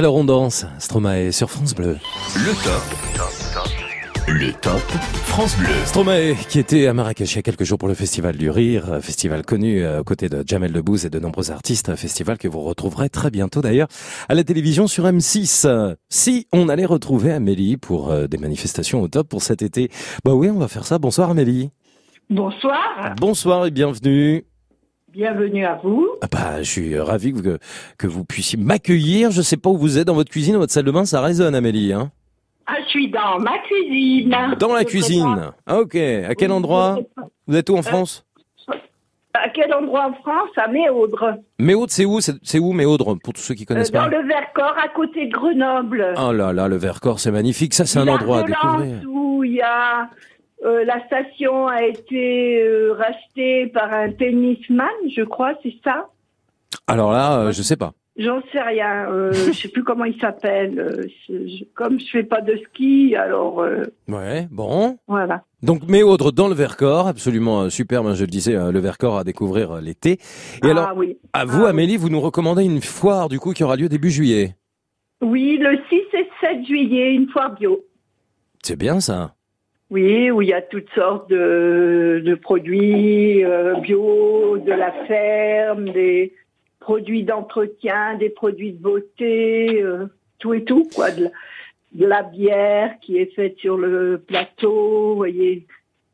Alors 0.00 0.14
on 0.14 0.24
danse, 0.24 0.64
Stromae 0.78 1.30
sur 1.30 1.50
France 1.50 1.74
Bleu. 1.74 1.98
Le 2.34 2.64
top. 2.64 2.82
Le 4.26 4.50
top 4.54 4.80
France 5.26 5.58
Bleu. 5.58 5.74
Stromae, 5.84 6.34
qui 6.48 6.58
était 6.58 6.86
à 6.86 6.94
Marrakech 6.94 7.34
il 7.34 7.36
y 7.36 7.38
a 7.40 7.42
quelques 7.42 7.64
jours 7.64 7.76
pour 7.76 7.86
le 7.86 7.92
Festival 7.92 8.38
du 8.38 8.48
Rire, 8.48 9.00
festival 9.02 9.44
connu 9.44 9.82
euh, 9.82 10.00
aux 10.00 10.04
côtés 10.04 10.30
de 10.30 10.42
Jamel 10.46 10.72
Debbouze 10.72 11.04
et 11.04 11.10
de 11.10 11.18
nombreux 11.18 11.50
artistes, 11.50 11.90
un 11.90 11.96
festival 11.96 12.38
que 12.38 12.48
vous 12.48 12.60
retrouverez 12.60 13.10
très 13.10 13.30
bientôt 13.30 13.60
d'ailleurs 13.60 13.88
à 14.30 14.34
la 14.34 14.42
télévision 14.42 14.86
sur 14.86 15.04
M6. 15.04 15.66
Euh, 15.66 15.94
Si 16.08 16.46
on 16.50 16.70
allait 16.70 16.86
retrouver 16.86 17.32
Amélie 17.32 17.76
pour 17.76 18.10
euh, 18.10 18.26
des 18.26 18.38
manifestations 18.38 19.02
au 19.02 19.08
top 19.08 19.28
pour 19.28 19.42
cet 19.42 19.60
été, 19.60 19.90
bah 20.24 20.32
oui, 20.32 20.48
on 20.48 20.58
va 20.58 20.68
faire 20.68 20.86
ça. 20.86 20.98
Bonsoir 20.98 21.28
Amélie. 21.28 21.72
Bonsoir, 22.30 23.14
Bonsoir 23.18 23.66
et 23.66 23.70
bienvenue. 23.70 24.46
Bienvenue 25.12 25.64
à 25.64 25.78
vous. 25.82 26.08
Ah 26.22 26.26
bah, 26.30 26.62
je 26.62 26.70
suis 26.70 26.98
ravi 26.98 27.32
que, 27.32 27.58
que 27.98 28.06
vous 28.06 28.24
puissiez 28.24 28.58
m'accueillir. 28.58 29.30
Je 29.30 29.42
sais 29.42 29.56
pas 29.56 29.70
où 29.70 29.76
vous 29.76 29.98
êtes, 29.98 30.06
dans 30.06 30.14
votre 30.14 30.30
cuisine, 30.30 30.54
dans 30.54 30.60
votre 30.60 30.72
salle 30.72 30.84
de 30.84 30.90
bain, 30.90 31.04
ça 31.04 31.20
résonne 31.20 31.54
Amélie. 31.54 31.92
Hein 31.92 32.10
Ah, 32.66 32.74
je 32.84 32.88
suis 32.88 33.10
dans 33.10 33.38
ma 33.38 33.58
cuisine. 33.58 34.34
dans 34.58 34.72
la 34.74 34.80
Je 34.80 34.86
cuisine. 34.86 35.52
Ah, 35.66 35.80
ok. 35.80 35.96
À 35.96 36.34
quel 36.34 36.52
endroit? 36.52 36.98
Vous 37.46 37.56
êtes 37.56 37.68
où 37.70 37.76
en 37.76 37.82
France? 37.82 38.24
À 39.32 39.48
quel 39.48 39.72
endroit 39.72 40.06
en 40.08 40.14
France? 40.14 40.50
À 40.56 40.66
Méaudre. 40.68 41.36
Méaudre, 41.58 41.90
c'est 41.92 42.04
où? 42.04 42.18
C'est 42.20 42.58
où 42.58 42.72
Méaudre 42.72 43.14
Pour 43.22 43.32
tous 43.32 43.40
ceux 43.40 43.54
qui 43.54 43.62
Euh, 43.62 43.66
connaissent 43.66 43.92
dans 43.92 44.00
pas? 44.02 44.08
le 44.08 44.26
Vercors, 44.26 44.74
à 44.82 44.88
côté 44.88 45.26
de 45.26 45.32
Grenoble. 45.32 46.14
Oh 46.20 46.32
là 46.32 46.52
là, 46.52 46.66
le 46.68 46.76
Vercors, 46.76 47.20
c'est 47.20 47.30
magnifique. 47.30 47.72
Ça, 47.74 47.86
c'est 47.86 48.00
un 48.00 48.08
endroit 48.08 48.40
à 48.40 48.42
découvrir. 48.42 49.02
Où 49.08 49.44
il 49.44 49.54
y 49.54 49.62
a 49.62 50.10
euh, 50.64 50.84
la 50.84 51.04
station 51.06 51.66
a 51.68 51.82
été 51.84 52.62
euh, 52.62 52.92
rachetée 52.92 53.66
par 53.68 53.92
un 53.92 54.10
tennisman, 54.12 54.88
je 55.14 55.22
crois, 55.22 55.54
c'est 55.62 55.74
ça? 55.84 56.08
Alors 56.86 57.12
là, 57.12 57.38
euh, 57.40 57.52
je 57.52 57.62
sais 57.62 57.76
pas. 57.76 57.92
J'en 58.16 58.42
sais 58.52 58.60
rien. 58.60 59.08
Euh, 59.10 59.32
je 59.32 59.52
sais 59.52 59.68
plus 59.68 59.82
comment 59.84 60.04
il 60.04 60.18
s'appelle. 60.20 61.06
Comme 61.74 61.98
je 61.98 62.06
fais 62.10 62.22
pas 62.24 62.40
de 62.42 62.56
ski, 62.68 63.14
alors 63.16 63.64
Ouais, 64.08 64.46
bon. 64.50 64.98
voilà. 65.08 65.44
Donc 65.62 65.88
Méaudre 65.88 66.30
dans 66.32 66.48
le 66.48 66.54
Vercors, 66.54 67.06
absolument 67.06 67.70
superbe, 67.70 68.06
hein, 68.08 68.14
je 68.14 68.22
le 68.24 68.30
disais, 68.30 68.52
le 68.52 68.78
Vercors 68.80 69.18
à 69.18 69.24
découvrir 69.24 69.80
l'été. 69.80 70.12
Et 70.12 70.18
Ah 70.64 70.68
alors, 70.70 70.92
oui. 70.96 71.16
à 71.32 71.44
vous, 71.46 71.64
Amélie, 71.64 71.96
vous 71.96 72.08
nous 72.10 72.20
recommandez 72.20 72.64
une 72.64 72.82
foire 72.82 73.28
du 73.28 73.38
coup 73.38 73.52
qui 73.52 73.64
aura 73.64 73.76
lieu 73.76 73.88
début 73.88 74.10
juillet. 74.10 74.56
Oui, 75.22 75.58
le 75.58 75.78
6 75.88 75.94
et 76.14 76.28
7 76.40 76.66
juillet, 76.66 77.12
une 77.14 77.28
foire 77.28 77.54
bio. 77.54 77.80
C'est 78.62 78.76
bien 78.76 79.00
ça. 79.00 79.34
Oui, 79.90 80.30
où 80.30 80.40
il 80.40 80.48
y 80.48 80.52
a 80.52 80.62
toutes 80.62 80.90
sortes 80.94 81.28
de, 81.28 82.22
de 82.24 82.34
produits 82.36 83.44
euh, 83.44 83.74
bio, 83.80 84.56
de 84.58 84.72
la 84.72 84.92
ferme, 85.06 85.90
des 85.90 86.32
produits 86.78 87.24
d'entretien, 87.24 88.14
des 88.14 88.30
produits 88.30 88.72
de 88.72 88.80
beauté, 88.80 89.82
euh, 89.82 90.06
tout 90.38 90.54
et 90.54 90.62
tout, 90.62 90.88
quoi. 90.94 91.10
De 91.10 91.24
la, 91.24 91.30
de 91.92 92.06
la 92.06 92.22
bière 92.22 92.94
qui 93.00 93.18
est 93.18 93.34
faite 93.34 93.58
sur 93.58 93.76
le 93.76 94.18
plateau, 94.24 95.10
vous 95.10 95.16
voyez. 95.16 95.66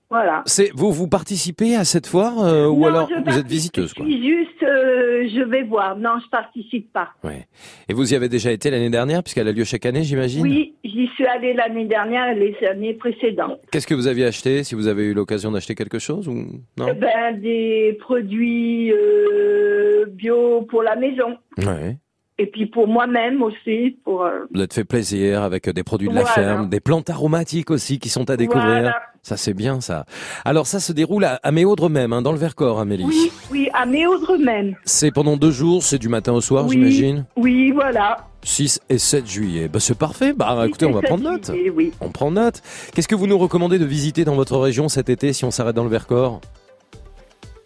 Voilà. 0.08 0.42
C'est 0.46 0.70
vous 0.74 0.92
vous 0.92 1.08
participez 1.08 1.74
à 1.74 1.84
cette 1.84 2.06
foire 2.06 2.44
euh, 2.44 2.66
ou 2.66 2.80
Non, 2.80 2.86
alors 2.86 3.10
vous 3.26 3.38
êtes 3.38 3.48
visiteuse 3.48 3.92
quoi? 3.92 4.06
Juste, 4.06 4.62
euh, 4.62 5.28
je 5.34 5.42
vais 5.42 5.64
voir. 5.64 5.96
Non, 5.96 6.12
je 6.24 6.28
participe 6.28 6.92
pas. 6.92 7.08
Ouais. 7.24 7.46
Et 7.88 7.92
vous 7.92 8.12
y 8.12 8.16
avez 8.16 8.28
déjà 8.28 8.52
été 8.52 8.70
l'année 8.70 8.90
dernière 8.90 9.22
puisqu'elle 9.24 9.48
a 9.48 9.52
lieu 9.52 9.64
chaque 9.64 9.84
année, 9.84 10.04
j'imagine? 10.04 10.42
Oui, 10.42 10.74
j'y 10.84 11.08
suis 11.08 11.26
allée 11.26 11.54
l'année 11.54 11.86
dernière 11.86 12.28
et 12.28 12.34
les 12.36 12.66
années 12.68 12.94
précédentes. 12.94 13.60
Qu'est-ce 13.72 13.86
que 13.86 13.94
vous 13.94 14.06
aviez 14.06 14.26
acheté 14.26 14.62
Si 14.62 14.76
vous 14.76 14.86
avez 14.86 15.06
eu 15.06 15.14
l'occasion 15.14 15.50
d'acheter 15.50 15.74
quelque 15.74 15.98
chose 15.98 16.28
ou 16.28 16.34
non? 16.76 16.86
Eh 16.88 16.94
ben, 16.94 17.40
des 17.40 17.98
produits 18.00 18.92
euh, 18.92 20.06
bio 20.06 20.62
pour 20.62 20.84
la 20.84 20.94
maison. 20.94 21.36
Ouais. 21.58 21.96
Et 22.38 22.46
puis 22.46 22.66
pour 22.66 22.86
moi-même 22.86 23.42
aussi, 23.42 23.98
pour... 24.04 24.28
Vous 24.54 24.60
êtes 24.60 24.74
fait 24.74 24.84
plaisir 24.84 25.42
avec 25.42 25.70
des 25.70 25.82
produits 25.82 26.08
de 26.08 26.14
la 26.14 26.26
ferme, 26.26 26.68
des 26.68 26.80
plantes 26.80 27.08
aromatiques 27.08 27.70
aussi 27.70 27.98
qui 27.98 28.10
sont 28.10 28.28
à 28.28 28.36
découvrir. 28.36 28.68
Voilà. 28.68 28.96
Ça 29.26 29.36
c'est 29.36 29.54
bien 29.54 29.80
ça. 29.80 30.04
Alors 30.44 30.68
ça 30.68 30.78
se 30.78 30.92
déroule 30.92 31.24
à, 31.24 31.40
à 31.42 31.50
Méaudre 31.50 31.88
même, 31.88 32.12
hein, 32.12 32.22
dans 32.22 32.30
le 32.30 32.38
Vercors, 32.38 32.78
Amélie. 32.78 33.02
Oui, 33.04 33.32
oui, 33.50 33.68
à 33.74 33.84
Méaudre 33.84 34.38
même. 34.38 34.76
C'est 34.84 35.10
pendant 35.10 35.36
deux 35.36 35.50
jours, 35.50 35.82
c'est 35.82 35.98
du 35.98 36.08
matin 36.08 36.32
au 36.32 36.40
soir, 36.40 36.64
oui, 36.66 36.74
j'imagine. 36.74 37.24
Oui, 37.34 37.72
voilà. 37.72 38.18
6 38.44 38.78
et 38.88 38.98
7 38.98 39.26
juillet. 39.28 39.66
Bah, 39.66 39.80
c'est 39.80 39.98
parfait. 39.98 40.32
Bah, 40.32 40.62
écoutez, 40.68 40.86
on 40.86 40.92
va 40.92 41.00
7 41.00 41.08
prendre 41.08 41.24
note. 41.24 41.46
juillet, 41.46 41.70
oui. 41.70 41.90
On 42.00 42.10
prend 42.10 42.30
note. 42.30 42.62
Qu'est-ce 42.94 43.08
que 43.08 43.16
vous 43.16 43.26
nous 43.26 43.36
recommandez 43.36 43.80
de 43.80 43.84
visiter 43.84 44.24
dans 44.24 44.36
votre 44.36 44.56
région 44.58 44.88
cet 44.88 45.08
été 45.08 45.32
si 45.32 45.44
on 45.44 45.50
s'arrête 45.50 45.74
dans 45.74 45.82
le 45.82 45.90
Vercors? 45.90 46.40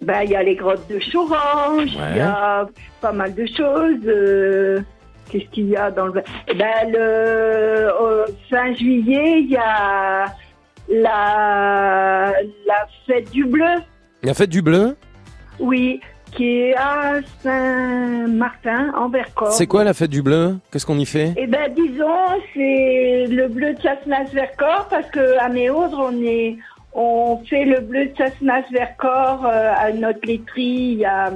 Ben, 0.01 0.23
il 0.23 0.31
y 0.31 0.37
a 0.37 0.43
les 0.43 0.57
grottes 0.57 0.89
de 0.89 0.99
Chorange, 1.13 1.91
il 1.93 2.17
y 2.17 2.21
a 2.21 2.67
pas 3.03 3.13
mal 3.13 3.35
de 3.35 3.45
choses. 3.45 4.01
euh, 4.07 4.81
Qu'est-ce 5.31 5.45
qu'il 5.53 5.69
y 5.69 5.77
a 5.77 5.91
dans 5.91 6.07
le... 6.07 6.13
Ben, 6.57 6.89
le 6.91 7.91
au 8.01 8.25
fin 8.49 8.75
juillet, 8.75 9.43
il 9.43 9.51
y 9.51 9.57
a 9.59 10.35
la, 10.91 12.33
la 12.67 12.87
fête 13.07 13.31
du 13.31 13.45
bleu, 13.45 13.65
La 14.23 14.35
fête 14.35 14.51
du 14.51 14.61
bleu? 14.63 14.97
Oui, 15.59 16.01
qui 16.33 16.59
est 16.61 16.75
à 16.77 17.21
Saint-Martin, 17.43 18.93
en 18.97 19.09
Vercors. 19.09 19.53
C'est 19.53 19.67
quoi 19.67 19.85
la 19.85 19.95
fête 19.95 20.11
du 20.11 20.23
bleu? 20.23 20.57
Qu'est-ce 20.71 20.87
qu'on 20.87 20.99
y 20.99 21.07
fait? 21.07 21.33
Eh 21.37 21.47
ben, 21.47 21.73
disons, 21.75 22.07
c'est 22.55 23.27
le 23.29 23.49
bleu 23.49 23.75
de 23.75 23.81
Chassenas-Vercors 23.81 24.89
parce 24.89 25.09
que 25.11 25.39
à 25.39 25.49
Méaudre, 25.49 26.11
on 26.13 26.23
est, 26.23 26.57
on 26.93 27.39
fait 27.49 27.65
le 27.65 27.81
bleu 27.81 28.07
de 28.07 28.17
Chassenas-Vercors 28.17 29.45
euh, 29.47 29.73
à 29.77 29.93
notre 29.93 30.27
laiterie. 30.27 30.93
Il 30.93 30.99
y 30.99 31.05
a 31.05 31.31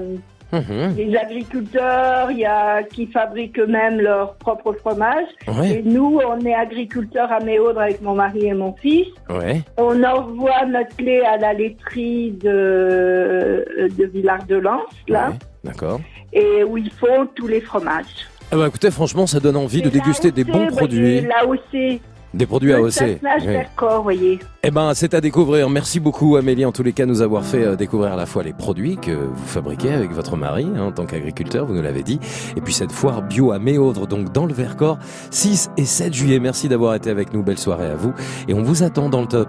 Mhm. 0.55 0.95
des 0.95 1.17
agriculteurs, 1.17 2.31
il 2.31 2.39
y 2.39 2.45
a 2.45 2.83
qui 2.83 3.07
fabriquent 3.07 3.59
eux-mêmes 3.59 4.01
leur 4.01 4.35
propre 4.37 4.73
fromage. 4.73 5.27
Ouais. 5.49 5.79
Et 5.79 5.83
nous, 5.83 6.21
on 6.27 6.41
est 6.45 6.55
agriculteurs 6.55 7.31
à 7.33 7.41
Méaudre 7.41 7.81
avec 7.81 8.01
mon 8.03 8.15
mari 8.15 8.47
et 8.47 8.55
mon 8.55 8.73
fils. 8.75 9.07
Ouais. 9.31 9.63
On 9.77 10.03
envoie 10.03 10.65
notre 10.67 10.97
lait 11.03 11.25
à 11.25 11.37
la 11.37 11.53
laiterie 11.53 12.33
de, 12.33 13.89
de 13.99 14.05
Villard-de-Lans, 14.07 14.83
là, 15.09 15.33
D'accord. 15.65 16.01
et 16.33 16.63
où 16.65 16.77
ils 16.77 16.91
font 16.91 17.27
tous 17.35 17.47
les 17.47 17.61
fromages. 17.61 18.29
Ah 18.53 18.57
bah, 18.57 18.67
écoutez, 18.69 18.91
franchement, 18.91 19.27
ça 19.27 19.41
donne 19.41 19.57
envie 19.57 19.83
de 19.83 19.89
déguster 19.89 20.31
des 20.31 20.45
bons 20.45 20.65
l'AOC, 20.67 20.77
produits. 20.77 21.21
bah, 21.23 21.29
L'AOC. 21.43 22.01
Des 22.35 22.47
produits 22.47 22.71
Le 22.71 22.79
AOC. 22.79 22.91
Chassenage 22.91 23.43
Oui. 23.43 23.47
Vercors, 23.47 24.03
voyez. 24.03 24.41
Eh 24.65 24.71
ben, 24.71 24.93
c'est 24.95 25.15
à 25.15 25.21
découvrir. 25.21 25.71
Merci 25.71 26.01
beaucoup, 26.01 26.37
Amélie, 26.37 26.65
en 26.65 26.73
tous 26.73 26.83
les 26.83 26.93
cas, 26.93 27.07
nous 27.07 27.23
avoir 27.23 27.45
fait 27.45 27.65
euh, 27.65 27.77
découvrir 27.77 28.13
à 28.13 28.17
la 28.17 28.27
fois 28.27 28.43
les 28.43 28.53
produits 28.53 28.97
que 28.97 29.13
vous 29.13 29.47
fabriquez 29.47 29.93
avec 29.93 30.11
votre 30.11 30.37
mari, 30.37 30.67
hein, 30.77 30.83
en 30.83 30.93
tant 30.93 31.07
qu'agriculteur, 31.07 31.65
vous 31.67 31.75
nous 31.75 31.83
l'avez 31.83 32.03
dit, 32.03 32.19
et 32.57 32.61
puis 32.61 32.73
cette 32.73 32.93
foire 32.93 33.23
bio 33.23 33.53
à 33.53 33.59
Méaudre, 33.59 34.07
donc 34.07 34.33
dans 34.33 34.47
le 34.47 34.53
Vercors, 34.55 34.99
6 35.31 35.71
et 35.77 35.85
7 35.85 36.13
juillet. 36.13 36.41
Merci 36.41 36.69
d'avoir 36.69 36.95
été 36.95 37.11
avec 37.11 37.33
nous. 37.33 37.43
Belle 37.43 37.59
soirée 37.59 37.87
à 37.89 37.95
vous. 37.95 38.13
Et 38.49 38.55
on 38.55 38.63
vous 38.63 38.83
attend 38.83 39.09
dans 39.09 39.21
le 39.21 39.27
top. 39.27 39.49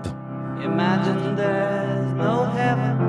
Imagine 0.63 1.35
there's 1.35 2.13
no 2.17 2.45
heaven. 2.55 3.04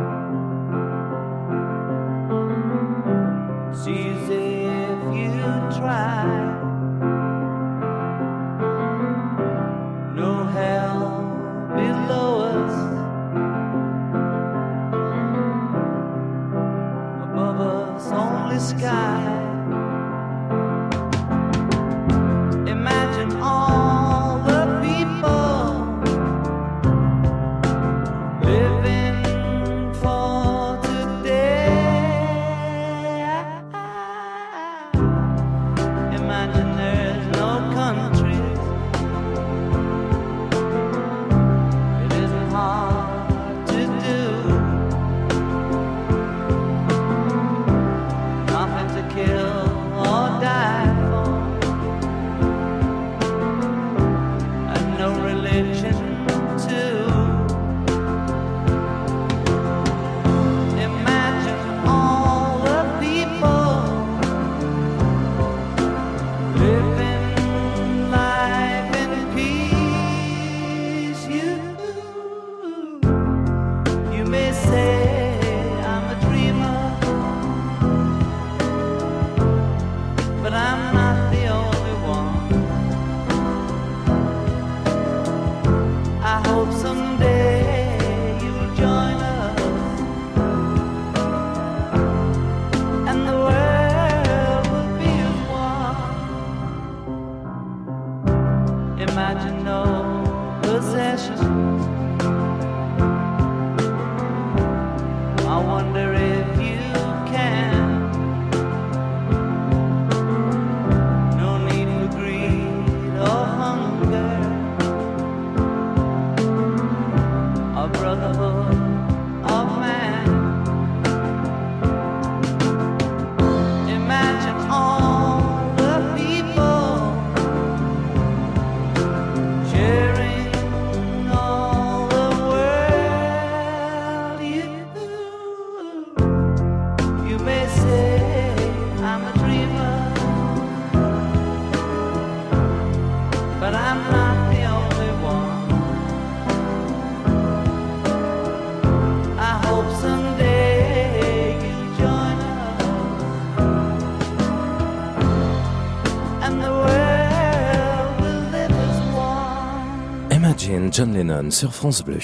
John 160.97 161.13
Lennon 161.13 161.51
sur 161.51 161.75
France 161.75 162.03
Bleu. 162.03 162.17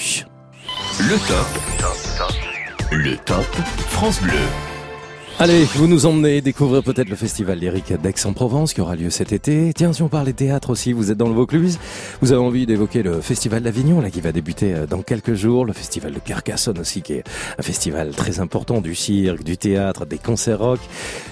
Le 0.97 1.27
top. 1.27 1.45
Le 2.91 3.15
top 3.17 3.45
France 3.89 4.19
Bleu. 4.19 4.31
Allez, 5.37 5.65
vous 5.75 5.87
nous 5.87 6.07
emmenez 6.07 6.41
découvrir 6.41 6.81
peut-être 6.81 7.09
le 7.09 7.15
festival 7.15 7.59
lyrique 7.59 7.93
d'Aix-en-Provence 7.93 8.73
qui 8.73 8.81
aura 8.81 8.95
lieu 8.95 9.11
cet 9.11 9.31
été. 9.31 9.73
Tiens, 9.75 9.93
si 9.93 10.01
on 10.01 10.09
parlait 10.09 10.33
théâtre 10.33 10.71
aussi, 10.71 10.91
vous 10.91 11.11
êtes 11.11 11.17
dans 11.19 11.27
le 11.27 11.35
Vaucluse. 11.35 11.77
Vous 12.23 12.31
avez 12.31 12.41
envie 12.41 12.65
d'évoquer 12.65 13.03
le 13.03 13.19
festival 13.19 13.63
d'Avignon, 13.63 13.99
là, 13.99 14.09
qui 14.09 14.21
va 14.21 14.31
débuter 14.31 14.73
euh, 14.73 14.87
dans 14.87 15.01
quelques 15.01 15.33
jours. 15.33 15.65
Le 15.65 15.73
festival 15.73 16.13
de 16.13 16.19
Carcassonne 16.19 16.79
aussi, 16.79 17.01
qui 17.01 17.15
est 17.15 17.23
un 17.59 17.61
festival 17.61 18.11
très 18.11 18.39
important 18.39 18.79
du 18.79 18.95
cirque, 18.95 19.43
du 19.43 19.57
théâtre, 19.57 20.05
des 20.05 20.19
concerts 20.19 20.59
rock. 20.59 20.79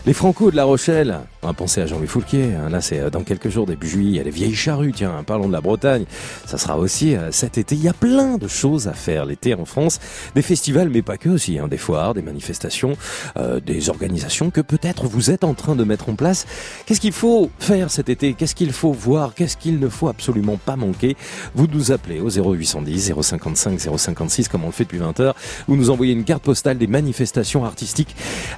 Les 0.05 0.11
Franco 0.11 0.51
de 0.51 0.57
La 0.57 0.65
Rochelle. 0.65 1.19
On 1.43 1.47
va 1.47 1.53
penser 1.53 1.81
à 1.81 1.85
Jean-Louis 1.87 2.07
Foulquier. 2.07 2.53
hein. 2.55 2.69
Là, 2.69 2.81
c'est 2.81 2.99
euh, 2.99 3.09
dans 3.09 3.23
quelques 3.23 3.47
jours, 3.47 3.65
début 3.65 3.87
juillet. 3.87 4.09
Il 4.09 4.15
y 4.17 4.19
a 4.19 4.23
les 4.23 4.31
vieilles 4.31 4.53
charrues, 4.53 4.91
tiens, 4.91 5.15
hein, 5.17 5.23
parlons 5.23 5.47
de 5.47 5.53
la 5.53 5.61
Bretagne. 5.61 6.03
Ça 6.45 6.57
sera 6.57 6.77
aussi 6.77 7.15
euh, 7.15 7.31
cet 7.31 7.57
été. 7.57 7.73
Il 7.75 7.81
y 7.83 7.87
a 7.87 7.93
plein 7.93 8.37
de 8.37 8.49
choses 8.49 8.89
à 8.89 8.93
faire 8.93 9.25
l'été 9.25 9.53
en 9.53 9.63
France. 9.63 10.01
Des 10.35 10.41
festivals, 10.41 10.89
mais 10.89 11.01
pas 11.01 11.15
que 11.15 11.29
aussi. 11.29 11.57
hein. 11.57 11.69
Des 11.69 11.77
foires, 11.77 12.13
des 12.13 12.21
manifestations, 12.21 12.97
euh, 13.37 13.61
des 13.61 13.89
organisations 13.89 14.49
que 14.51 14.59
peut-être 14.59 15.05
vous 15.05 15.31
êtes 15.31 15.45
en 15.45 15.53
train 15.53 15.77
de 15.77 15.85
mettre 15.85 16.09
en 16.09 16.15
place. 16.15 16.45
Qu'est-ce 16.85 16.99
qu'il 16.99 17.13
faut 17.13 17.49
faire 17.59 17.89
cet 17.89 18.09
été? 18.09 18.33
Qu'est-ce 18.33 18.55
qu'il 18.55 18.73
faut 18.73 18.91
voir? 18.91 19.33
Qu'est-ce 19.35 19.55
qu'il 19.55 19.79
ne 19.79 19.87
faut 19.87 20.09
absolument 20.09 20.57
pas 20.57 20.75
manquer 20.85 21.15
Vous 21.55 21.67
nous 21.67 21.91
appelez 21.91 22.19
au 22.19 22.29
0810 22.29 23.13
055 23.21 23.79
056 23.97 24.47
comme 24.47 24.63
on 24.63 24.67
le 24.67 24.71
fait 24.71 24.83
depuis 24.83 24.97
20 24.97 25.19
heures. 25.19 25.35
Vous 25.67 25.75
nous 25.75 25.89
envoyez 25.89 26.13
une 26.13 26.23
carte 26.23 26.43
postale 26.43 26.77
des 26.77 26.87
manifestations 26.87 27.65
artistiques 27.65 28.15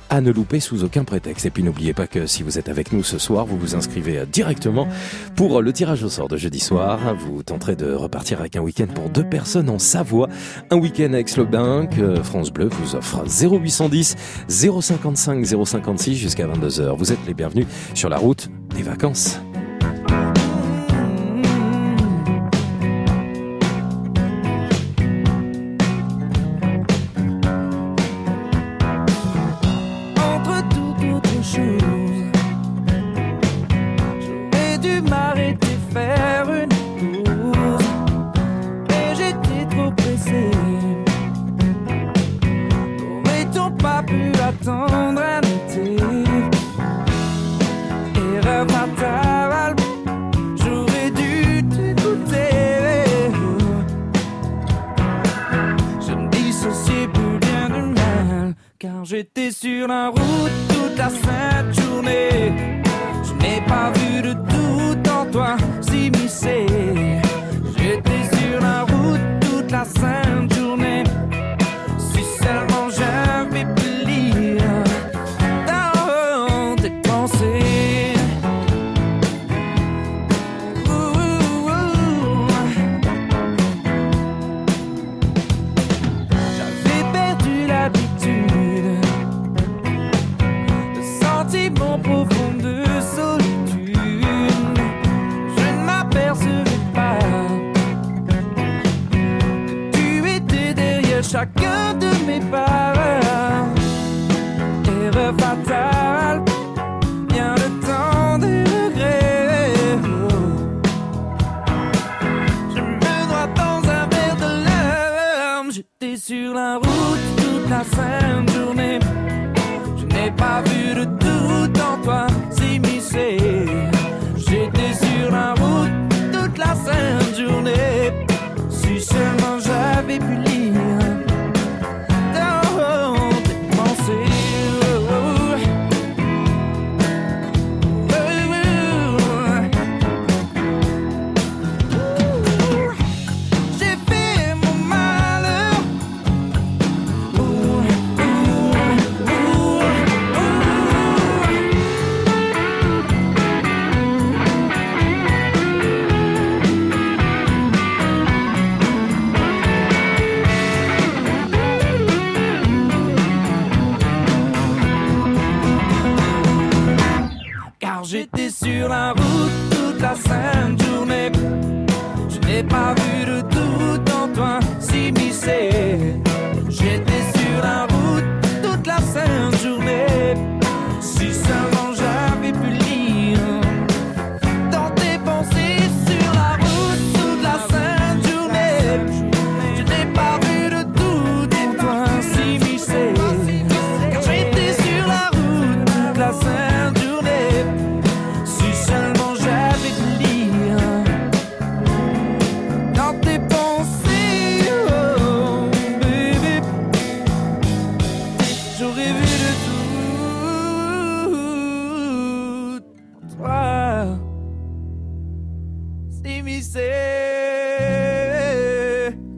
à 0.10 0.22
ne 0.22 0.32
louper 0.32 0.60
sous 0.60 0.84
aucun 0.84 1.04
prétexte. 1.04 1.46
Et 1.46 1.50
puis 1.50 1.64
n'oubliez 1.64 1.94
pas 1.94 2.08
que 2.08 2.26
si 2.26 2.44
vous 2.44 2.58
êtes 2.58 2.70
avec 2.70 2.92
nous 2.92 3.04
ce 3.04 3.18
soir, 3.18 3.46
vous 3.46 3.58
vous 3.58 3.76
inscrivez 3.76 4.26
directement 4.26 4.88
pour 5.36 5.62
le 5.62 5.74
tirage 5.74 6.04
au 6.04 6.10
sort 6.10 6.28
de 6.28 6.38
jeudi 6.38 6.60
soir. 6.60 7.16
Vous 7.16 7.44
tenterez 7.44 7.76
de 7.76 7.94
repartir 7.94 8.40
avec 8.40 8.56
un 8.56 8.62
week-end 8.62 8.88
pour 8.88 9.10
deux 9.10 9.28
personnes 9.28 9.70
en 9.70 9.80
Savoie. 9.80 10.30
Un 10.72 10.78
week-end 10.78 11.14
à 11.14 11.20
Aix-le-Bain 11.20 11.88
que 11.88 12.22
France 12.24 12.52
Bleu 12.52 12.70
vous 12.70 12.96
offre 12.96 13.24
0810 13.26 14.16
055 14.48 15.46
056 15.46 16.16
jusqu'à 16.16 16.48
22h. 16.48 16.96
Vous 16.98 17.12
êtes 17.12 17.26
les 17.28 17.34
bienvenus 17.34 17.68
sur 17.94 18.10
la 18.10 18.18
route 18.18 18.50
des 18.76 18.84
vacances. 18.84 19.40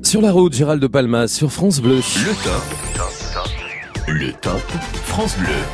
Sur 0.06 0.22
la 0.22 0.32
route, 0.32 0.54
Gérald 0.54 0.80
de 0.80 0.86
Palmas, 0.86 1.28
sur 1.28 1.52
France 1.52 1.82
Bleu. 1.82 1.96
Le. 1.96 3.15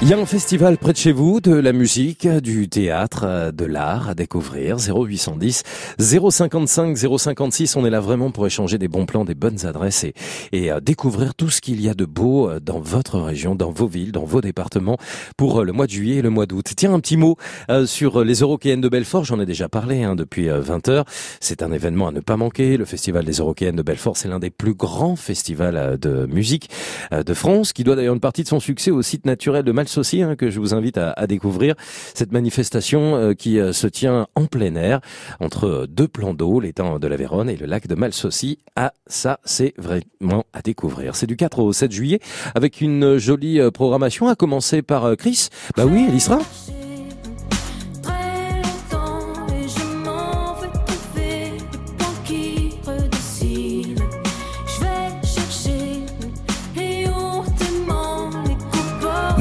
Il 0.01 0.07
y 0.07 0.13
a 0.13 0.17
un 0.19 0.25
festival 0.25 0.77
près 0.77 0.93
de 0.93 0.97
chez 0.97 1.11
vous, 1.11 1.41
de 1.41 1.53
la 1.53 1.73
musique, 1.73 2.27
du 2.27 2.69
théâtre, 2.69 3.51
de 3.51 3.65
l'art 3.65 4.09
à 4.09 4.13
découvrir. 4.15 4.77
0810 4.77 5.63
055 5.99 6.97
056. 6.97 7.75
On 7.75 7.85
est 7.85 7.89
là 7.89 7.99
vraiment 7.99 8.31
pour 8.31 8.45
échanger 8.45 8.77
des 8.77 8.87
bons 8.87 9.05
plans, 9.05 9.25
des 9.25 9.35
bonnes 9.35 9.65
adresses 9.65 10.03
et, 10.03 10.13
et 10.51 10.71
euh, 10.71 10.79
découvrir 10.79 11.33
tout 11.35 11.49
ce 11.49 11.61
qu'il 11.61 11.81
y 11.81 11.89
a 11.89 11.93
de 11.93 12.05
beau 12.05 12.49
euh, 12.49 12.59
dans 12.59 12.79
votre 12.79 13.19
région, 13.19 13.55
dans 13.55 13.71
vos 13.71 13.87
villes, 13.87 14.11
dans 14.11 14.25
vos 14.25 14.41
départements 14.41 14.97
pour 15.37 15.61
euh, 15.61 15.63
le 15.63 15.71
mois 15.71 15.87
de 15.87 15.91
juillet 15.91 16.17
et 16.17 16.21
le 16.21 16.29
mois 16.29 16.45
d'août. 16.45 16.65
Tiens, 16.75 16.93
un 16.93 16.99
petit 16.99 17.17
mot 17.17 17.37
sur 17.85 18.23
les 18.23 18.35
Eurokéennes 18.39 18.81
de 18.81 18.89
Belfort. 18.89 19.23
J'en 19.23 19.39
ai 19.39 19.45
déjà 19.45 19.69
parlé 19.69 20.03
hein, 20.03 20.15
depuis 20.15 20.49
euh, 20.49 20.59
20 20.59 20.89
heures. 20.89 21.05
C'est 21.39 21.63
un 21.63 21.71
événement 21.71 22.07
à 22.07 22.11
ne 22.11 22.19
pas 22.19 22.37
manquer. 22.37 22.77
Le 22.77 22.85
festival 22.85 23.25
des 23.25 23.33
Eurokéennes 23.33 23.75
de 23.75 23.81
Belfort, 23.81 24.17
c'est 24.17 24.27
l'un 24.27 24.39
des 24.39 24.49
plus 24.49 24.73
grands 24.73 25.15
festivals 25.15 25.97
de 25.99 26.25
musique 26.25 26.69
de 27.11 27.33
France, 27.33 27.73
qui 27.73 27.83
doit 27.83 27.95
d'ailleurs 27.95 28.13
une 28.13 28.19
partie 28.19 28.40
de 28.43 28.47
son 28.47 28.59
succès 28.59 28.91
au 28.91 29.01
site 29.01 29.25
naturel 29.25 29.63
de 29.63 29.71
Malsaucy, 29.71 30.21
hein, 30.21 30.35
que 30.35 30.49
je 30.49 30.59
vous 30.59 30.73
invite 30.73 30.97
à, 30.97 31.27
découvrir. 31.27 31.75
Cette 32.13 32.31
manifestation 32.31 33.15
euh, 33.15 33.33
qui 33.33 33.59
euh, 33.59 33.73
se 33.73 33.87
tient 33.87 34.27
en 34.35 34.45
plein 34.45 34.75
air, 34.75 35.01
entre 35.39 35.67
euh, 35.67 35.87
deux 35.87 36.07
plans 36.07 36.33
d'eau, 36.33 36.59
l'étang 36.59 36.99
de 36.99 37.07
la 37.07 37.15
Véronne 37.15 37.49
et 37.49 37.57
le 37.57 37.65
lac 37.65 37.87
de 37.87 37.95
Malsaucy. 37.95 38.59
Ah, 38.75 38.93
ça, 39.07 39.39
c'est 39.45 39.73
vraiment 39.77 40.45
à 40.53 40.61
découvrir. 40.61 41.15
C'est 41.15 41.27
du 41.27 41.35
4 41.35 41.59
au 41.59 41.73
7 41.73 41.91
juillet, 41.91 42.19
avec 42.55 42.81
une 42.81 43.17
jolie 43.17 43.59
programmation, 43.71 44.27
à 44.27 44.35
commencer 44.35 44.81
par 44.81 45.15
Chris. 45.17 45.49
Bah 45.75 45.85
oui, 45.85 46.07
Très 46.07 46.80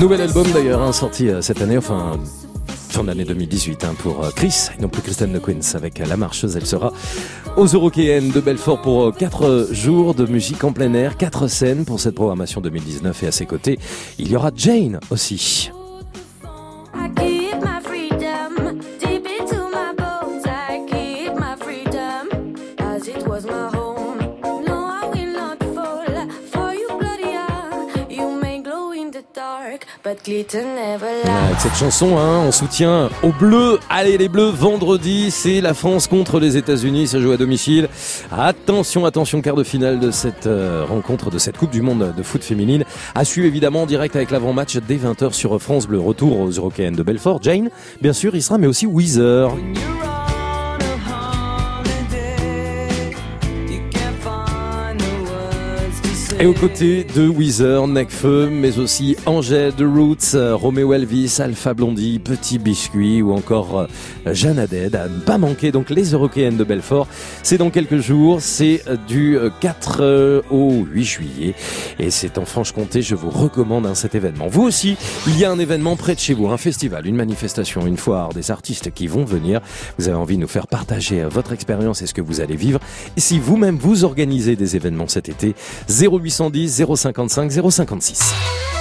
Nouvel 0.01 0.23
album 0.23 0.47
d'ailleurs, 0.55 0.81
hein, 0.81 0.93
sorti 0.93 1.29
euh, 1.29 1.43
cette 1.43 1.61
année, 1.61 1.77
enfin 1.77 2.19
fin 2.67 3.05
d'année 3.05 3.27
2018 3.27 3.85
hein, 3.85 3.95
pour 3.99 4.25
euh, 4.25 4.31
Chris, 4.35 4.69
et 4.75 4.81
non 4.81 4.89
plus 4.89 5.03
Kristen 5.03 5.31
Le 5.31 5.41
Queens 5.41 5.75
avec 5.75 6.01
euh, 6.01 6.07
La 6.07 6.17
Marcheuse. 6.17 6.57
Elle 6.57 6.65
sera 6.65 6.95
aux 7.59 7.67
Eurokéennes 7.67 8.31
de 8.31 8.41
Belfort 8.41 8.81
pour 8.81 9.15
4 9.15 9.69
jours 9.73 10.15
de 10.15 10.25
musique 10.25 10.65
en 10.65 10.73
plein 10.73 10.95
air, 10.95 11.19
4 11.19 11.49
scènes 11.49 11.85
pour 11.85 12.01
cette 12.01 12.15
programmation 12.15 12.63
2019 12.63 13.25
et 13.25 13.27
à 13.27 13.33
ses 13.33 13.45
côtés, 13.45 13.79
il 14.19 14.31
y 14.31 14.37
aura 14.37 14.51
Jane 14.57 15.01
aussi. 15.11 15.71
Avec 31.47 31.61
cette 31.61 31.75
chanson, 31.75 32.17
hein, 32.17 32.45
on 32.47 32.53
soutient 32.53 33.11
aux 33.23 33.33
Bleus. 33.33 33.79
Allez 33.91 34.17
les 34.17 34.29
Bleus, 34.29 34.49
vendredi, 34.51 35.31
c'est 35.31 35.61
la 35.61 35.75
France 35.75 36.07
contre 36.07 36.41
les 36.41 36.57
États-Unis, 36.57 37.09
ça 37.09 37.21
joue 37.21 37.33
à 37.33 37.37
domicile. 37.37 37.89
Attention, 38.33 39.05
attention, 39.05 39.43
quart 39.43 39.57
de 39.57 39.65
finale 39.65 40.01
de 40.01 40.11
cette 40.11 40.47
euh, 40.47 40.85
rencontre, 40.89 41.31
de 41.31 41.39
cette 41.39 41.59
Coupe 41.59 41.71
du 41.71 41.83
Monde 41.83 42.15
de 42.17 42.23
foot 42.23 42.43
féminine. 42.43 42.85
À 43.15 43.25
suivre 43.25 43.47
évidemment 43.47 43.83
en 43.83 43.87
direct 43.87 44.17
avec 44.17 44.31
l'avant-match 44.31 44.79
dès 44.79 44.97
20h 44.97 45.33
sur 45.33 45.61
France 45.61 45.87
Bleu. 45.87 46.01
Retour 46.01 46.41
aux 46.41 46.51
Européennes 46.51 46.95
de 46.97 47.03
Belfort. 47.03 47.43
Jane, 47.43 47.69
bien 48.01 48.13
sûr, 48.13 48.35
il 48.35 48.43
sera, 48.43 48.57
mais 48.57 48.67
aussi 48.67 48.87
Weezer. 48.87 49.55
Et 56.43 56.47
aux 56.47 56.55
côtés 56.55 57.05
de 57.05 57.29
Weezer, 57.29 57.87
Necfeu, 57.87 58.49
mais 58.51 58.79
aussi 58.79 59.15
Angèle 59.27 59.75
de 59.75 59.85
Roots, 59.85 60.35
Roméo 60.55 60.95
Elvis, 60.95 61.37
Alpha 61.39 61.75
Blondie, 61.75 62.19
Petit 62.19 62.59
Biscuit 62.59 63.21
ou 63.21 63.35
encore 63.35 63.81
euh, 63.81 64.33
Jeanne 64.33 64.59
Haddad. 64.59 64.95
À 64.97 65.07
pas 65.27 65.37
manquer 65.37 65.71
donc 65.71 65.91
les 65.91 66.13
Européennes 66.13 66.57
de 66.57 66.65
Belfort. 66.65 67.09
C'est 67.43 67.59
dans 67.59 67.69
quelques 67.69 67.99
jours, 67.99 68.41
c'est 68.41 68.83
euh, 68.89 68.97
du 69.07 69.37
euh, 69.37 69.51
4 69.61 69.99
euh, 70.01 70.41
au 70.51 70.87
8 70.91 71.05
juillet 71.05 71.55
et 71.99 72.11
c'est 72.11 72.39
en 72.39 72.47
Franche-Comté. 72.47 73.03
Je 73.03 73.15
vous 73.15 73.29
recommande 73.29 73.85
hein, 73.85 73.95
cet 73.95 74.15
événement. 74.15 74.49
Vous 74.49 74.63
aussi, 74.63 74.97
il 75.27 75.39
y 75.39 75.45
a 75.45 75.51
un 75.51 75.59
événement 75.59 75.97
près 75.97 76.15
de 76.15 76.21
chez 76.21 76.33
vous, 76.33 76.49
un 76.49 76.57
festival, 76.57 77.07
une 77.07 77.17
manifestation, 77.17 77.87
une 77.87 77.99
foire, 77.99 78.31
des 78.31 78.51
artistes 78.51 78.95
qui 78.95 79.09
vont 79.09 79.27
venir. 79.27 79.61
Vous 79.99 80.09
avez 80.09 80.17
envie 80.17 80.37
de 80.37 80.41
nous 80.41 80.49
faire 80.49 80.69
partager 80.69 81.23
votre 81.25 81.53
expérience 81.53 82.01
et 82.01 82.07
ce 82.07 82.15
que 82.15 82.23
vous 82.23 82.41
allez 82.41 82.57
vivre. 82.57 82.81
Et 83.19 83.21
si 83.21 83.39
vous-même 83.39 83.77
vous 83.77 84.05
organisez 84.05 84.57
des 84.57 84.75
événements 84.75 85.07
cet 85.07 85.29
été, 85.29 85.55
0810 86.31 86.87
055 86.87 87.87
056. 87.87 88.80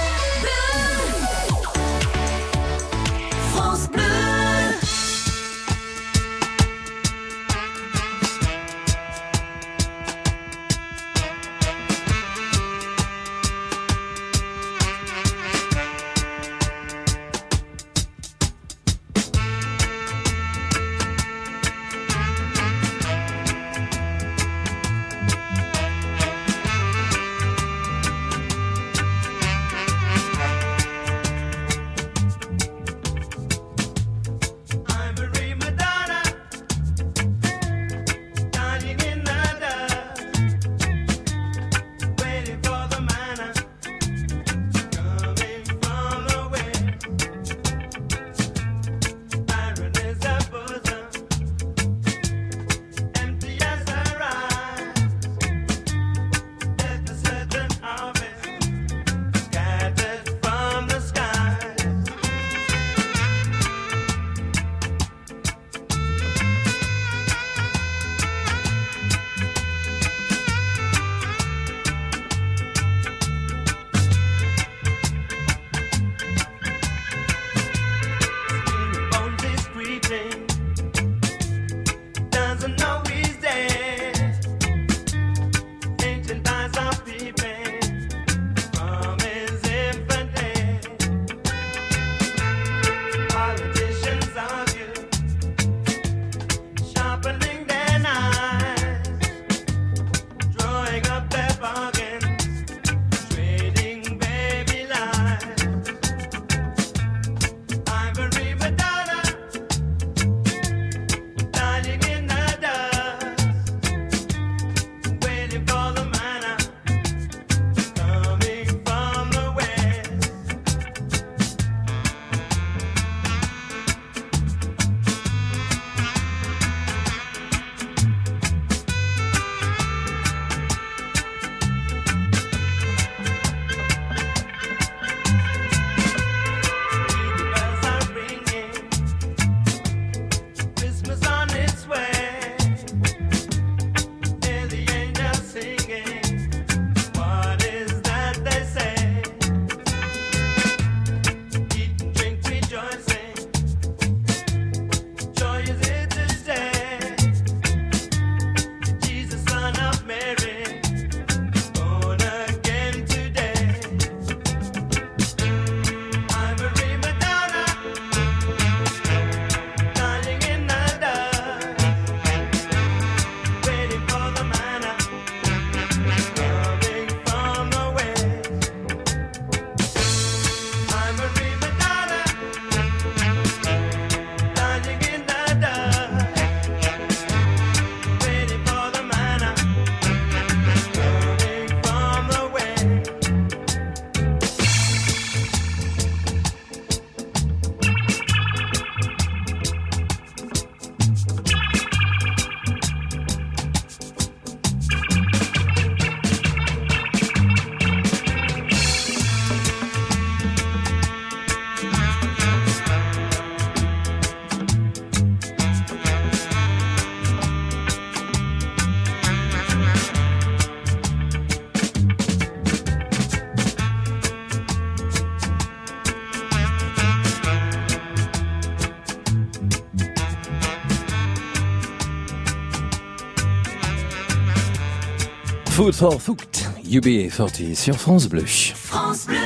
Food 235.80 235.94
for 235.94 236.20
Foot, 236.20 236.68
UB40 236.84 237.74
sur 237.74 237.96
France 237.96 238.28
Bleu. 238.28 238.44
France 238.44 239.24
Bleu. 239.24 239.38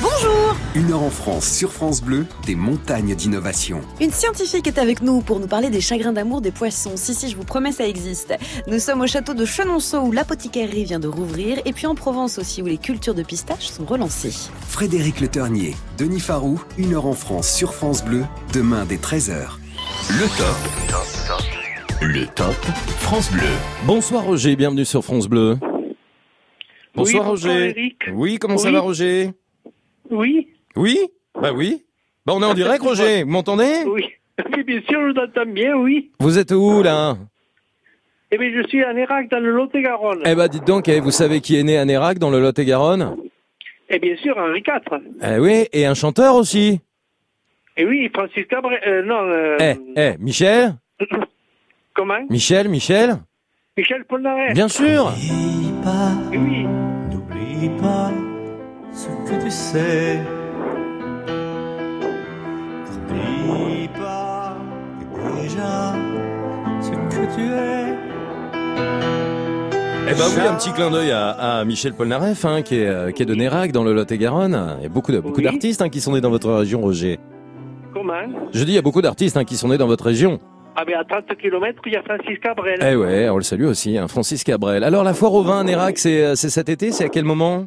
Bonjour 0.00 0.56
Une 0.74 0.90
heure 0.90 1.02
en 1.02 1.10
France 1.10 1.46
sur 1.46 1.70
France 1.70 2.00
Bleu, 2.00 2.24
des 2.46 2.54
montagnes 2.54 3.14
d'innovation. 3.14 3.82
Une 4.00 4.10
scientifique 4.10 4.66
est 4.68 4.78
avec 4.78 5.02
nous 5.02 5.20
pour 5.20 5.38
nous 5.38 5.46
parler 5.46 5.68
des 5.68 5.82
chagrins 5.82 6.14
d'amour 6.14 6.40
des 6.40 6.50
poissons. 6.50 6.92
Si, 6.96 7.14
si, 7.14 7.28
je 7.28 7.36
vous 7.36 7.44
promets, 7.44 7.72
ça 7.72 7.86
existe. 7.86 8.32
Nous 8.68 8.78
sommes 8.78 9.02
au 9.02 9.06
château 9.06 9.34
de 9.34 9.44
Chenonceau 9.44 9.98
où 9.98 10.12
l'apothicairerie 10.12 10.84
vient 10.84 10.98
de 10.98 11.08
rouvrir 11.08 11.58
et 11.66 11.74
puis 11.74 11.86
en 11.86 11.94
Provence 11.94 12.38
aussi 12.38 12.62
où 12.62 12.66
les 12.66 12.78
cultures 12.78 13.14
de 13.14 13.22
pistaches 13.22 13.68
sont 13.68 13.84
relancées. 13.84 14.32
Frédéric 14.66 15.20
Le 15.20 15.28
Ternier, 15.28 15.76
Denis 15.98 16.20
Farou, 16.20 16.58
une 16.78 16.94
heure 16.94 17.04
en 17.04 17.12
France 17.12 17.52
sur 17.52 17.74
France 17.74 18.02
Bleu, 18.02 18.24
demain 18.54 18.86
dès 18.86 18.96
13h. 18.96 19.58
Le 20.08 20.26
top. 20.38 20.97
Le 22.00 22.26
top 22.34 22.54
France 23.00 23.32
Bleu. 23.32 23.42
Bonsoir 23.84 24.24
Roger, 24.24 24.56
bienvenue 24.56 24.84
sur 24.84 25.02
France 25.04 25.28
Bleu. 25.28 25.56
Bonsoir 26.94 27.24
bonsoir, 27.24 27.26
Roger. 27.26 27.70
Eric. 27.70 27.96
Oui, 28.12 28.38
comment 28.38 28.58
ça 28.58 28.68
Oui. 28.68 28.74
va 28.74 28.80
Roger? 28.80 29.30
Oui. 30.10 30.48
Oui? 30.76 30.98
Bah 31.40 31.52
oui. 31.54 31.84
Bah 32.26 32.32
on 32.36 32.42
est 32.42 32.46
en 32.46 32.54
direct 32.54 32.82
Roger, 32.82 33.24
vous 33.24 33.30
m'entendez? 33.30 33.82
Oui. 33.86 34.04
Oui, 34.56 34.62
bien 34.64 34.80
sûr, 34.88 35.00
je 35.00 35.12
vous 35.12 35.18
entends 35.18 35.50
bien, 35.50 35.74
oui. 35.76 36.10
Vous 36.20 36.38
êtes 36.38 36.52
où 36.52 36.82
là? 36.82 37.16
Eh 38.30 38.38
bien, 38.38 38.50
je 38.54 38.66
suis 38.68 38.84
à 38.84 38.92
Nérac, 38.92 39.28
dans 39.30 39.40
le 39.40 39.50
Lot-et-Garonne. 39.52 40.20
Eh 40.26 40.34
bah 40.34 40.48
dites 40.48 40.66
donc, 40.66 40.86
eh, 40.88 41.00
vous 41.00 41.10
savez 41.10 41.40
qui 41.40 41.56
est 41.58 41.62
né 41.62 41.78
à 41.78 41.84
Nérac 41.84 42.18
dans 42.18 42.30
le 42.30 42.40
Lot-et-Garonne? 42.40 43.16
Et 43.88 43.98
bien 43.98 44.16
sûr, 44.16 44.36
Henri 44.36 44.60
IV. 44.60 45.00
Eh 45.22 45.38
oui, 45.38 45.66
et 45.72 45.86
un 45.86 45.94
chanteur 45.94 46.34
aussi? 46.34 46.80
Et 47.76 47.86
oui, 47.86 48.08
Francis 48.12 48.44
Cabrel. 48.46 48.78
Euh, 48.86 49.02
non. 49.02 49.22
euh, 49.26 49.56
Eh, 49.60 49.74
eh, 49.96 50.16
Michel? 50.18 50.74
Comment 51.98 52.14
Michel, 52.30 52.68
Michel 52.68 53.16
Michel 53.76 54.04
Polnareff. 54.08 54.54
Bien 54.54 54.68
sûr 54.68 55.12
Oui. 56.30 56.64
N'oublie 57.10 57.68
pas 57.80 58.12
ce 58.92 59.08
que 59.28 59.42
tu 59.42 59.50
sais. 59.50 60.20
N'oublie 63.08 63.88
pas 63.88 64.56
déjà 65.42 65.92
ce 66.80 66.90
que 66.90 67.34
tu 67.34 67.40
es. 67.52 67.94
Eh 70.10 70.14
ben 70.14 70.24
oui, 70.36 70.46
un 70.48 70.54
petit 70.54 70.72
clin 70.72 70.90
d'œil 70.92 71.10
à, 71.10 71.30
à 71.30 71.64
Michel 71.64 71.94
Polnareff, 71.94 72.44
hein, 72.44 72.62
qui, 72.62 72.76
est, 72.76 72.86
euh, 72.86 73.10
qui 73.10 73.24
est 73.24 73.26
de 73.26 73.34
Nérac, 73.34 73.72
dans 73.72 73.82
le 73.82 73.92
Lot-et-Garonne. 73.92 74.76
Il 74.78 74.84
y 74.84 74.86
a 74.86 74.88
beaucoup 74.88 75.10
de 75.10 75.18
beaucoup 75.18 75.38
Oui. 75.38 75.42
d'artistes 75.44 75.82
hein, 75.82 75.88
qui 75.88 76.00
sont 76.00 76.12
nés 76.12 76.20
dans 76.20 76.30
votre 76.30 76.50
région, 76.52 76.80
Roger. 76.80 77.18
Comment 77.92 78.12
Je 78.52 78.62
dis, 78.64 78.72
il 78.72 78.74
y 78.76 78.78
a 78.78 78.82
beaucoup 78.82 79.02
d'artistes 79.02 79.36
hein, 79.36 79.44
qui 79.44 79.56
sont 79.56 79.66
nés 79.68 79.78
dans 79.78 79.88
votre 79.88 80.04
région. 80.04 80.38
Ah 80.80 80.84
ben 80.84 80.94
à 80.94 81.02
30 81.02 81.36
km, 81.36 81.82
il 81.86 81.92
y 81.92 81.96
a 81.96 82.02
Francis 82.04 82.38
Cabrel. 82.38 82.78
Eh 82.88 82.94
ouais, 82.94 83.28
on 83.30 83.36
le 83.38 83.42
salue 83.42 83.64
aussi, 83.64 83.98
hein, 83.98 84.06
Francis 84.06 84.44
Cabrel. 84.44 84.84
Alors, 84.84 85.02
la 85.02 85.12
foire 85.12 85.34
au 85.34 85.42
vin 85.42 85.58
à 85.58 85.64
Nérac, 85.64 85.98
c'est 85.98 86.24
euh, 86.24 86.34
cet 86.36 86.68
été 86.68 86.92
C'est 86.92 87.02
à 87.02 87.08
quel 87.08 87.24
moment 87.24 87.66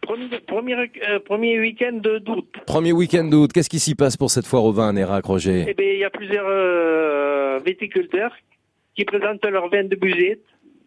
Premier, 0.00 0.26
premier, 0.44 0.74
euh, 1.08 1.20
premier 1.24 1.60
week-end 1.60 1.92
d'août. 1.92 2.48
Premier 2.66 2.90
week-end 2.90 3.22
d'août. 3.26 3.52
Qu'est-ce 3.52 3.70
qui 3.70 3.78
s'y 3.78 3.94
passe 3.94 4.16
pour 4.16 4.32
cette 4.32 4.44
foire 4.44 4.64
au 4.64 4.72
vin 4.72 4.88
à 4.88 4.92
Nérac, 4.92 5.22
Eh 5.24 5.28
Roger 5.28 5.74
bien, 5.78 5.86
il 5.86 6.00
y 6.00 6.04
a 6.04 6.10
plusieurs 6.10 6.48
euh, 6.48 7.60
viticulteurs 7.64 8.32
qui 8.96 9.04
présentent 9.04 9.44
leur 9.44 9.68
vin 9.68 9.84
de 9.84 9.94
Buzette, 9.94 10.42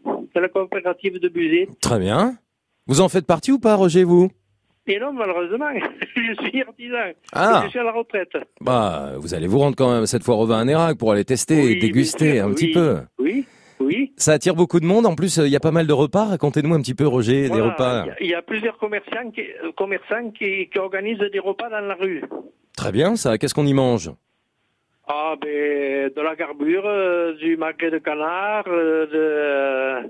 de 0.05 0.41
la 0.41 0.49
coopérative 0.49 1.21
de 1.21 1.29
Buzette. 1.29 1.69
Très 1.79 1.99
bien. 1.99 2.35
Vous 2.85 2.99
en 2.99 3.07
faites 3.07 3.25
partie 3.25 3.53
ou 3.53 3.59
pas, 3.59 3.75
Roger, 3.75 4.03
vous? 4.03 4.29
Et 4.91 4.99
non, 4.99 5.13
malheureusement, 5.13 5.69
je 6.15 6.47
suis 6.47 6.61
artisan. 6.61 7.13
Ah. 7.31 7.61
Je 7.65 7.69
suis 7.69 7.79
à 7.79 7.83
la 7.83 7.91
retraite. 7.91 8.31
Bah, 8.59 9.11
vous 9.17 9.33
allez 9.35 9.45
vous 9.47 9.59
rendre 9.59 9.75
quand 9.75 9.93
même 9.93 10.05
cette 10.07 10.23
foire 10.23 10.39
au 10.39 10.45
vin 10.47 10.59
à 10.59 10.65
Nérac 10.65 10.97
pour 10.97 11.11
aller 11.11 11.23
tester 11.25 11.61
Oui, 11.61 11.71
et 11.73 11.75
déguster 11.79 12.37
sûr, 12.37 12.45
un 12.45 12.51
petit 12.53 12.71
peu. 12.71 12.97
Oui, 13.19 13.45
oui. 13.79 14.11
Ça 14.17 14.33
attire 14.33 14.55
beaucoup 14.55 14.79
de 14.79 14.85
monde. 14.85 15.05
En 15.05 15.13
plus, 15.15 15.37
il 15.37 15.47
y 15.49 15.55
a 15.55 15.59
pas 15.59 15.71
mal 15.71 15.85
de 15.85 15.93
repas. 15.93 16.25
Racontez-nous 16.25 16.73
un 16.73 16.81
petit 16.81 16.95
peu, 16.95 17.07
Roger, 17.07 17.49
des 17.49 17.61
repas. 17.61 18.05
Il 18.05 18.07
y 18.07 18.11
a- 18.11 18.15
il 18.21 18.27
y, 18.31 18.33
a 18.35 18.41
plusieurs 18.41 18.77
commerçants 18.79 19.29
qui, 19.33 19.41
euh, 19.41 19.71
commerçants 19.77 20.31
qui, 20.31 20.67
qui 20.69 20.79
organisent 20.79 21.19
des 21.31 21.39
repas 21.39 21.69
dans 21.69 21.79
la 21.81 21.93
rue. 21.95 22.23
Très 22.75 22.91
bien, 22.91 23.15
ça. 23.15 23.37
Qu'est-ce 23.37 23.53
qu'on 23.53 23.67
y 23.67 23.73
mange 23.73 24.09
Ah, 25.07 25.35
ben, 25.41 26.09
de 26.15 26.21
la 26.21 26.35
garbure, 26.35 26.83
euh, 26.85 27.33
du 27.35 27.57
magret 27.57 27.91
de 27.91 27.99
canard, 27.99 28.63
euh, 28.67 30.01
de, 30.03 30.09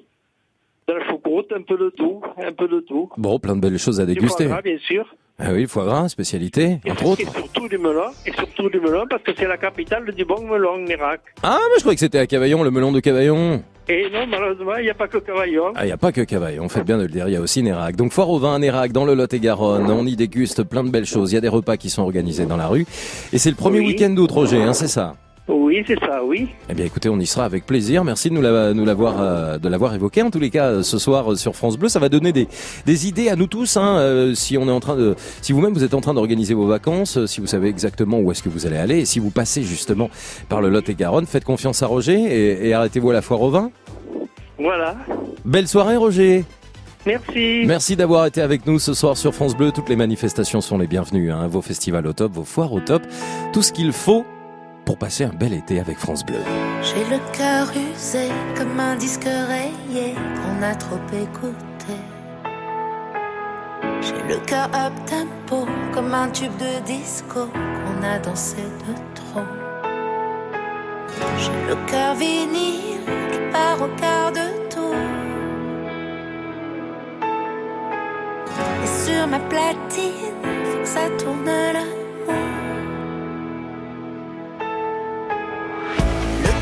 de 0.89 0.99
la 0.99 1.05
choucroute, 1.07 1.51
un 1.55 1.61
peu 1.61 1.77
de 1.77 1.89
tout, 1.95 2.21
un 2.37 2.51
peu 2.51 2.67
de 2.67 2.79
tout. 2.81 3.09
Bon, 3.17 3.39
plein 3.39 3.55
de 3.55 3.61
belles 3.61 3.77
choses 3.77 3.99
à 3.99 4.05
Du 4.05 4.13
foie 4.13 4.21
déguster. 4.21 4.45
gras, 4.45 4.61
bien 4.61 4.77
sûr. 4.79 5.05
Ah 5.41 5.51
oui, 5.53 5.61
le 5.61 5.67
foie 5.67 5.85
gras, 5.85 6.09
spécialité, 6.09 6.79
Et, 6.85 6.91
entre 6.91 7.05
autres. 7.05 7.21
et 7.21 7.25
surtout 7.25 7.67
du 7.69 7.77
melon, 7.77 8.09
et 8.25 8.31
surtout 8.33 8.69
du 8.69 8.79
melon, 8.79 9.05
parce 9.09 9.23
que 9.23 9.31
c'est 9.37 9.47
la 9.47 9.57
capitale 9.57 10.11
du 10.13 10.25
bon 10.25 10.41
melon, 10.45 10.77
Nérac. 10.79 11.21
Ah, 11.43 11.57
mais 11.69 11.75
je 11.77 11.79
croyais 11.81 11.95
que 11.95 11.99
c'était 12.01 12.19
à 12.19 12.27
Cavaillon, 12.27 12.61
le 12.63 12.71
melon 12.71 12.91
de 12.91 12.99
Cavaillon. 12.99 13.63
Et 13.87 14.03
non, 14.11 14.27
malheureusement, 14.27 14.75
il 14.77 14.83
n'y 14.83 14.89
a 14.89 14.93
pas 14.93 15.07
que 15.07 15.17
Cavaillon. 15.17 15.71
Ah, 15.75 15.83
il 15.83 15.87
n'y 15.87 15.91
a 15.93 15.97
pas 15.97 16.11
que 16.11 16.21
Cavaillon, 16.21 16.67
faites 16.69 16.85
bien 16.85 16.97
de 16.97 17.03
le 17.03 17.07
dire, 17.09 17.27
il 17.27 17.33
y 17.33 17.37
a 17.37 17.41
aussi 17.41 17.63
Nérac. 17.63 17.95
Donc, 17.95 18.11
foire 18.11 18.29
au 18.29 18.37
vin 18.39 18.53
à 18.55 18.59
Nérac, 18.59 18.91
dans 18.91 19.05
le 19.05 19.13
Lot-et-Garonne, 19.13 19.89
on 19.89 20.05
y 20.05 20.15
déguste 20.15 20.63
plein 20.63 20.83
de 20.83 20.89
belles 20.89 21.05
choses. 21.05 21.31
Il 21.31 21.35
y 21.35 21.37
a 21.37 21.41
des 21.41 21.47
repas 21.47 21.77
qui 21.77 21.89
sont 21.89 22.01
organisés 22.03 22.45
dans 22.45 22.57
la 22.57 22.67
rue. 22.67 22.85
Et 23.31 23.37
c'est 23.37 23.49
le 23.49 23.55
premier 23.55 23.79
Oui. 23.79 23.87
week-end 23.87 24.09
d'août, 24.09 24.31
Roger, 24.31 24.61
hein, 24.61 24.73
c'est 24.73 24.87
ça? 24.87 25.15
Oui, 25.51 25.83
c'est 25.87 25.99
ça, 25.99 26.23
oui. 26.23 26.47
Eh 26.69 26.75
bien, 26.75 26.85
écoutez, 26.85 27.09
on 27.09 27.19
y 27.19 27.25
sera 27.25 27.43
avec 27.43 27.65
plaisir. 27.65 28.03
Merci 28.03 28.29
de 28.29 28.35
nous 28.35 28.41
la- 28.41 28.71
nous 28.75 28.85
l'avoir, 28.85 29.15
euh, 29.19 29.57
de 29.57 29.67
l'avoir 29.67 29.95
évoqué. 29.95 30.21
En 30.21 30.29
tous 30.29 30.37
les 30.39 30.51
cas, 30.51 30.65
euh, 30.67 30.83
ce 30.83 30.99
soir 30.99 31.31
euh, 31.31 31.35
sur 31.35 31.55
France 31.55 31.75
Bleu, 31.77 31.89
ça 31.89 31.97
va 31.99 32.07
donner 32.07 32.31
des, 32.31 32.47
des 32.85 33.07
idées 33.07 33.29
à 33.29 33.35
nous 33.35 33.47
tous. 33.47 33.75
Hein, 33.75 33.97
euh, 33.97 34.35
si 34.35 34.59
on 34.59 34.67
est 34.67 34.71
en 34.71 34.79
train 34.79 34.95
de, 34.95 35.15
si 35.41 35.51
vous-même 35.51 35.73
vous 35.73 35.83
êtes 35.83 35.95
en 35.95 36.01
train 36.01 36.13
d'organiser 36.13 36.53
vos 36.53 36.67
vacances, 36.67 37.25
si 37.25 37.41
vous 37.41 37.47
savez 37.47 37.67
exactement 37.67 38.19
où 38.19 38.31
est-ce 38.31 38.43
que 38.43 38.49
vous 38.49 38.67
allez 38.67 38.77
aller, 38.77 38.99
et 38.99 39.05
si 39.05 39.17
vous 39.19 39.31
passez 39.31 39.63
justement 39.63 40.11
par 40.49 40.61
le 40.61 40.69
Lot-et-Garonne, 40.69 41.25
faites 41.25 41.45
confiance 41.45 41.81
à 41.81 41.87
Roger 41.87 42.13
et, 42.19 42.67
et 42.69 42.73
arrêtez-vous 42.75 43.09
à 43.09 43.13
la 43.13 43.23
foire 43.23 43.41
au 43.41 43.49
vin. 43.49 43.71
Voilà. 44.59 44.97
Belle 45.45 45.67
soirée, 45.67 45.95
Roger. 45.97 46.45
Merci. 47.07 47.63
Merci 47.65 47.95
d'avoir 47.95 48.25
été 48.27 48.41
avec 48.41 48.67
nous 48.67 48.77
ce 48.77 48.93
soir 48.93 49.17
sur 49.17 49.33
France 49.33 49.55
Bleu. 49.57 49.71
Toutes 49.71 49.89
les 49.89 49.95
manifestations 49.95 50.61
sont 50.61 50.77
les 50.77 50.85
bienvenues. 50.85 51.31
Hein. 51.31 51.47
Vos 51.47 51.61
festivals 51.61 52.05
au 52.05 52.13
top, 52.13 52.33
vos 52.33 52.43
foires 52.43 52.73
au 52.73 52.81
top, 52.81 53.01
tout 53.53 53.61
ce 53.63 53.71
qu'il 53.71 53.93
faut 53.93 54.25
pour 54.89 54.97
passer 54.97 55.23
un 55.23 55.29
bel 55.29 55.53
été 55.53 55.79
avec 55.79 55.99
France 55.99 56.25
Bleu. 56.25 56.39
J'ai 56.81 57.05
le 57.15 57.19
cœur 57.31 57.67
usé 57.93 58.27
comme 58.57 58.79
un 58.79 58.95
disque 58.95 59.25
rayé 59.25 60.15
qu'on 60.15 60.63
a 60.63 60.73
trop 60.73 60.97
écouté. 61.13 61.93
J'ai 64.01 64.27
le 64.27 64.39
cœur 64.47 64.67
up 64.73 64.93
tempo 65.05 65.67
comme 65.93 66.11
un 66.11 66.27
tube 66.29 66.57
de 66.57 66.83
disco 66.87 67.45
qu'on 67.51 68.03
a 68.03 68.17
dansé 68.17 68.55
de 68.55 68.95
trop. 69.13 69.45
J'ai 71.37 71.67
le 71.69 71.75
cœur 71.85 72.15
vinyle 72.15 73.05
qui 73.31 73.39
part 73.51 73.79
au 73.83 73.89
quart 73.95 74.31
de 74.31 74.69
tour. 74.71 74.95
Et 78.83 79.05
sur 79.05 79.27
ma 79.27 79.37
platine, 79.37 80.33
faut 80.65 80.79
que 80.79 80.87
ça 80.87 81.07
tourne 81.19 81.45
l'amour. 81.45 82.68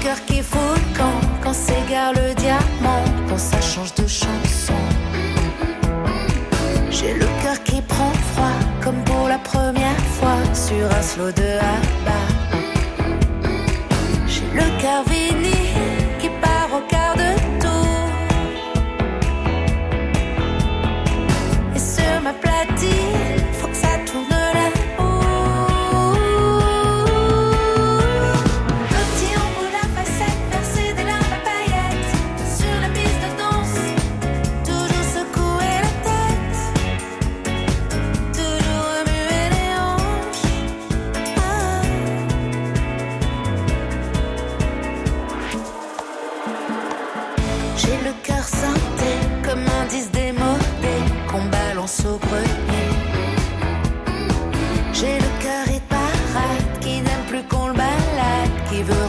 Cœur 0.08 0.26
qui 0.26 0.42
fout 0.42 0.78
le 0.78 0.98
camp 0.98 1.20
quand 1.44 1.54
s'égare 1.54 2.14
le 2.14 2.34
diamant, 2.36 3.04
quand 3.28 3.38
ça 3.38 3.60
change 3.60 3.94
de 3.96 4.08
chanson. 4.08 4.80
J'ai 6.90 7.14
le 7.14 7.28
cœur 7.44 7.62
qui 7.66 7.82
prend 7.82 8.14
froid 8.32 8.60
comme 8.82 9.04
pour 9.04 9.28
la 9.28 9.40
première 9.40 10.04
fois 10.18 10.40
sur 10.54 10.86
un 11.00 11.02
slow 11.02 11.32
de 11.32 11.50
bas. 12.06 12.30
J'ai 14.28 14.50
le 14.62 14.68
cœur 14.82 15.04
vinyle 15.10 15.57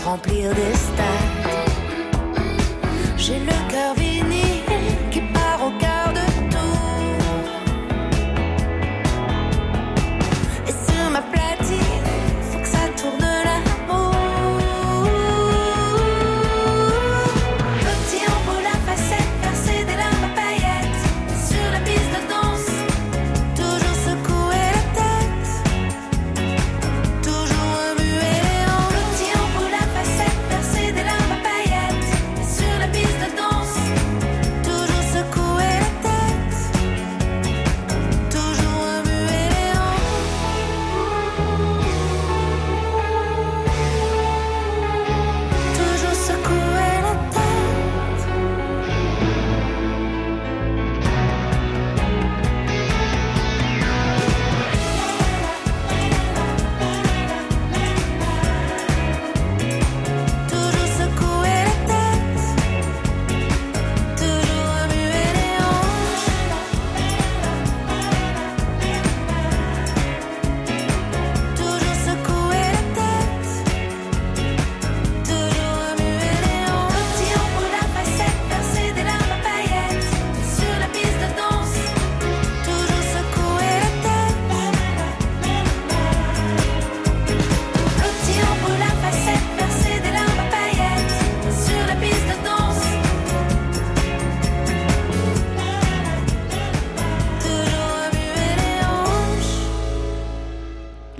remplir 0.08 0.54
stades. 0.74 1.17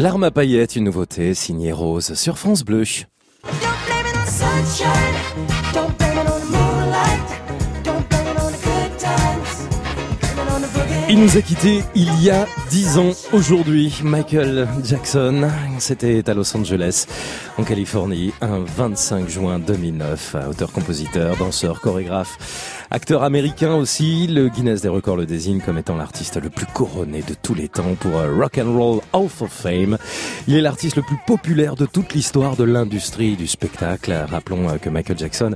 L'arme 0.08 0.24
à 0.24 0.30
paillettes, 0.30 0.74
une 0.74 0.84
nouveauté 0.84 1.34
signée 1.34 1.70
Rose 1.70 2.14
sur 2.14 2.38
France 2.38 2.64
Bleu. 2.64 2.84
Il 11.10 11.20
nous 11.20 11.36
a 11.36 11.42
quittés 11.42 11.82
il 11.94 12.22
y 12.22 12.30
a 12.30 12.46
10 12.70 12.98
ans 12.98 13.10
aujourd'hui. 13.32 14.00
Michael 14.02 14.66
Jackson, 14.82 15.50
c'était 15.78 16.28
à 16.28 16.32
Los 16.32 16.56
Angeles, 16.56 17.04
en 17.58 17.64
Californie, 17.64 18.32
un 18.40 18.60
25 18.60 19.28
juin 19.28 19.58
2009. 19.58 20.36
Auteur-compositeur, 20.50 21.36
danseur, 21.36 21.82
chorégraphe, 21.82 22.38
acteur 22.90 23.22
américain 23.22 23.74
aussi. 23.74 24.26
Le 24.26 24.48
Guinness 24.48 24.82
des 24.82 24.88
records 24.88 25.16
le 25.16 25.26
désigne 25.26 25.60
comme 25.60 25.78
étant 25.78 25.96
l'artiste 25.96 26.40
le 26.40 26.50
plus 26.50 26.66
couronné 26.66 27.22
de 27.22 27.34
tous 27.40 27.54
les 27.54 27.68
temps 27.68 27.94
pour 27.98 28.16
euh, 28.16 28.34
Rock 28.36 28.58
and 28.58 28.72
Roll 28.72 29.00
Hall 29.12 29.28
of 29.40 29.50
Fame. 29.50 29.98
Il 30.46 30.54
est 30.54 30.60
l'artiste 30.60 30.96
le 30.96 31.02
plus 31.02 31.18
populaire 31.26 31.74
de 31.76 31.86
toute 31.86 32.14
l'histoire 32.14 32.56
de 32.56 32.64
l'industrie 32.64 33.36
du 33.36 33.46
spectacle. 33.46 34.14
Rappelons 34.30 34.68
euh, 34.68 34.78
que 34.78 34.90
Michael 34.90 35.18
Jackson 35.18 35.54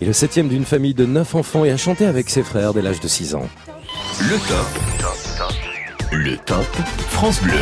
est 0.00 0.04
le 0.04 0.12
septième 0.12 0.48
d'une 0.48 0.64
famille 0.64 0.94
de 0.94 1.06
neuf 1.06 1.34
enfants 1.34 1.64
et 1.64 1.70
a 1.70 1.76
chanté 1.76 2.06
avec 2.06 2.30
ses 2.30 2.42
frères 2.42 2.74
dès 2.74 2.82
l'âge 2.82 3.00
de 3.00 3.08
6 3.08 3.34
ans. 3.34 3.48
Le 4.20 4.36
top. 4.48 4.66
Le 6.12 6.36
top 6.38 6.66
France 7.10 7.42
Bleu. 7.42 7.54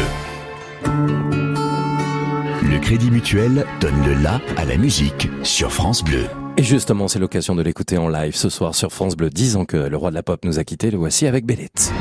Le 2.63 2.79
Crédit 2.79 3.11
Mutuel 3.11 3.65
donne 3.81 4.07
le 4.07 4.15
la 4.23 4.41
à 4.57 4.65
la 4.65 4.77
musique 4.77 5.29
sur 5.43 5.73
France 5.73 6.05
Bleu. 6.05 6.27
Et 6.59 6.63
justement, 6.63 7.07
c'est 7.07 7.19
l'occasion 7.19 7.55
de 7.55 7.63
l'écouter 7.63 7.99
en 7.99 8.09
live 8.09 8.35
ce 8.35 8.49
soir 8.49 8.75
sur 8.75 8.91
France 8.91 9.15
Bleu. 9.15 9.29
10 9.29 9.57
ans 9.57 9.65
que 9.67 9.77
le 9.77 9.97
roi 9.97 10.09
de 10.09 10.15
la 10.15 10.23
pop 10.23 10.43
nous 10.45 10.59
a 10.59 10.65
quittés, 10.65 10.91
le 10.91 10.97
voici 10.97 11.27
avec 11.27 11.45
Bellette. 11.45 11.93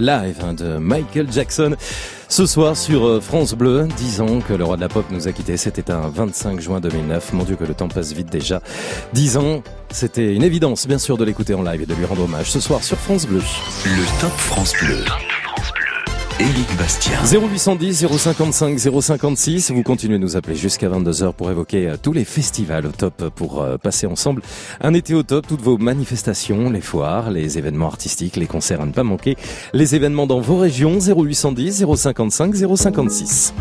Live 0.00 0.36
hein, 0.42 0.54
de 0.54 0.78
Michael 0.78 1.30
Jackson. 1.30 1.74
Ce 2.28 2.44
soir 2.46 2.76
sur 2.76 3.06
euh, 3.06 3.20
France 3.20 3.54
Bleu, 3.54 3.88
10 3.96 4.20
ans 4.20 4.40
que 4.40 4.52
le 4.52 4.64
roi 4.64 4.76
de 4.76 4.82
la 4.82 4.88
pop 4.88 5.04
nous 5.10 5.28
a 5.28 5.32
quittés. 5.32 5.56
C'était 5.56 5.90
un 5.90 6.08
25 6.08 6.60
juin 6.60 6.80
2009. 6.80 7.32
Mon 7.32 7.44
Dieu 7.44 7.56
que 7.56 7.64
le 7.64 7.74
temps 7.74 7.88
passe 7.88 8.12
vite 8.12 8.30
déjà. 8.30 8.60
10 9.14 9.36
ans, 9.38 9.62
c'était 9.90 10.34
une 10.34 10.42
évidence 10.42 10.86
bien 10.86 10.98
sûr 10.98 11.16
de 11.16 11.24
l'écouter 11.24 11.54
en 11.54 11.62
live 11.62 11.82
et 11.82 11.86
de 11.86 11.94
lui 11.94 12.04
rendre 12.04 12.24
hommage. 12.24 12.50
Ce 12.50 12.60
soir 12.60 12.82
sur 12.84 12.98
France 12.98 13.26
Bleu. 13.26 13.40
Le 13.84 14.20
Top 14.20 14.32
France 14.32 14.74
Bleu. 14.82 15.04
Éric 16.88 17.10
Bastien. 17.10 17.22
0810 17.24 18.06
055 18.18 18.78
056. 18.78 19.70
Vous 19.72 19.82
continuez 19.82 20.18
de 20.18 20.22
nous 20.22 20.36
appeler 20.36 20.56
jusqu'à 20.56 20.88
22h 20.88 21.32
pour 21.34 21.50
évoquer 21.50 21.88
euh, 21.88 21.96
tous 22.00 22.12
les 22.12 22.24
festivals 22.24 22.86
au 22.86 22.92
top 22.92 23.28
pour 23.34 23.62
euh, 23.62 23.76
passer 23.76 24.06
ensemble 24.06 24.42
un 24.80 24.94
été 24.94 25.14
au 25.14 25.22
top. 25.22 25.46
Toutes 25.46 25.60
vos 25.60 25.76
manifestations, 25.76 26.70
les 26.70 26.80
foires, 26.80 27.30
les 27.30 27.58
événements 27.58 27.88
artistiques, 27.88 28.36
les 28.36 28.46
concerts 28.46 28.80
à 28.80 28.86
ne 28.86 28.92
pas 28.92 29.04
manquer. 29.04 29.36
Les 29.74 29.94
événements 29.94 30.26
dans 30.26 30.40
vos 30.40 30.56
régions 30.56 30.98
0810 30.98 31.84
055 31.94 32.54
056. 32.54 33.54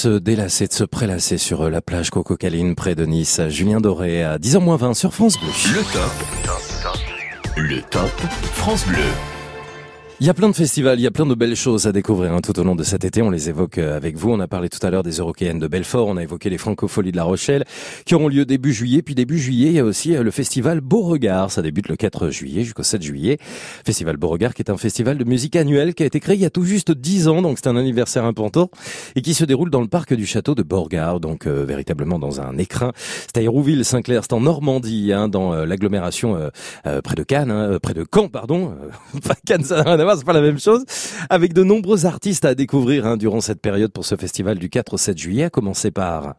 Se 0.00 0.18
délasser, 0.18 0.66
de 0.66 0.72
se 0.72 0.84
prélasser 0.84 1.36
sur 1.36 1.60
euh, 1.62 1.68
la 1.68 1.82
plage 1.82 2.08
Coco 2.08 2.34
Caline 2.34 2.74
près 2.74 2.94
de 2.94 3.04
Nice. 3.04 3.38
Julien 3.48 3.82
Doré 3.82 4.22
à 4.22 4.38
10h20 4.38 4.94
sur 4.94 5.12
France 5.12 5.38
Bleu. 5.38 5.50
Le 5.74 5.82
top. 5.92 6.10
Le 7.58 7.82
top 7.82 8.10
France 8.54 8.86
Bleu. 8.86 9.39
Il 10.22 10.26
y 10.26 10.28
a 10.28 10.34
plein 10.34 10.50
de 10.50 10.54
festivals, 10.54 11.00
il 11.00 11.02
y 11.02 11.06
a 11.06 11.10
plein 11.10 11.24
de 11.24 11.34
belles 11.34 11.56
choses 11.56 11.86
à 11.86 11.92
découvrir 11.92 12.34
hein, 12.34 12.42
tout 12.42 12.60
au 12.60 12.62
long 12.62 12.74
de 12.74 12.82
cet 12.82 13.06
été. 13.06 13.22
On 13.22 13.30
les 13.30 13.48
évoque 13.48 13.78
euh, 13.78 13.96
avec 13.96 14.18
vous. 14.18 14.30
On 14.30 14.38
a 14.38 14.46
parlé 14.46 14.68
tout 14.68 14.86
à 14.86 14.90
l'heure 14.90 15.02
des 15.02 15.12
Eurokéennes 15.12 15.58
de 15.58 15.66
Belfort. 15.66 16.08
On 16.08 16.18
a 16.18 16.22
évoqué 16.22 16.50
les 16.50 16.58
Francopholies 16.58 17.10
de 17.10 17.16
La 17.16 17.24
Rochelle 17.24 17.64
qui 18.04 18.14
auront 18.14 18.28
lieu 18.28 18.44
début 18.44 18.74
juillet. 18.74 19.00
Puis 19.00 19.14
début 19.14 19.38
juillet, 19.38 19.68
il 19.68 19.76
y 19.76 19.78
a 19.78 19.84
aussi 19.84 20.14
euh, 20.14 20.22
le 20.22 20.30
festival 20.30 20.82
Beauregard. 20.82 21.50
Ça 21.50 21.62
débute 21.62 21.88
le 21.88 21.96
4 21.96 22.28
juillet 22.28 22.64
jusqu'au 22.64 22.82
7 22.82 23.00
juillet. 23.00 23.38
Festival 23.86 24.18
Beauregard 24.18 24.52
qui 24.52 24.60
est 24.60 24.70
un 24.70 24.76
festival 24.76 25.16
de 25.16 25.24
musique 25.24 25.56
annuel 25.56 25.94
qui 25.94 26.02
a 26.02 26.06
été 26.06 26.20
créé 26.20 26.34
il 26.34 26.42
y 26.42 26.44
a 26.44 26.50
tout 26.50 26.64
juste 26.64 26.92
10 26.92 27.28
ans. 27.28 27.40
Donc 27.40 27.56
c'est 27.56 27.70
un 27.70 27.76
anniversaire 27.76 28.26
important 28.26 28.68
et 29.16 29.22
qui 29.22 29.32
se 29.32 29.46
déroule 29.46 29.70
dans 29.70 29.80
le 29.80 29.88
parc 29.88 30.12
du 30.12 30.26
château 30.26 30.54
de 30.54 30.62
Beauregard. 30.62 31.20
Donc 31.20 31.46
euh, 31.46 31.64
véritablement 31.64 32.18
dans 32.18 32.42
un 32.42 32.58
écrin. 32.58 32.92
C'est 33.26 33.38
à 33.38 33.42
Hérouville, 33.42 33.86
Saint-Clair. 33.86 34.20
C'est 34.24 34.34
en 34.34 34.40
Normandie, 34.40 35.14
hein, 35.14 35.28
dans 35.28 35.54
euh, 35.54 35.64
l'agglomération 35.64 36.36
euh, 36.36 37.00
près 37.00 37.14
de 37.14 37.22
Cannes, 37.22 37.50
hein, 37.50 37.78
près 37.82 37.94
de 37.94 38.04
Caen, 38.14 38.28
pardon. 38.28 38.74
pas 39.26 39.34
Cannes, 39.46 39.64
ça 39.64 39.76
n'a 39.76 39.82
rien 39.84 39.98
à 39.98 40.04
voir. 40.04 40.09
C'est 40.16 40.24
pas 40.24 40.32
la 40.32 40.40
même 40.40 40.58
chose. 40.58 40.84
Avec 41.28 41.52
de 41.52 41.62
nombreux 41.62 42.06
artistes 42.06 42.44
à 42.44 42.54
découvrir 42.54 43.06
hein, 43.06 43.16
durant 43.16 43.40
cette 43.40 43.60
période 43.60 43.92
pour 43.92 44.04
ce 44.04 44.16
festival 44.16 44.58
du 44.58 44.70
4 44.70 44.94
au 44.94 44.98
7 44.98 45.18
juillet, 45.18 45.44
à 45.44 45.50
commencer 45.50 45.90
par... 45.90 46.34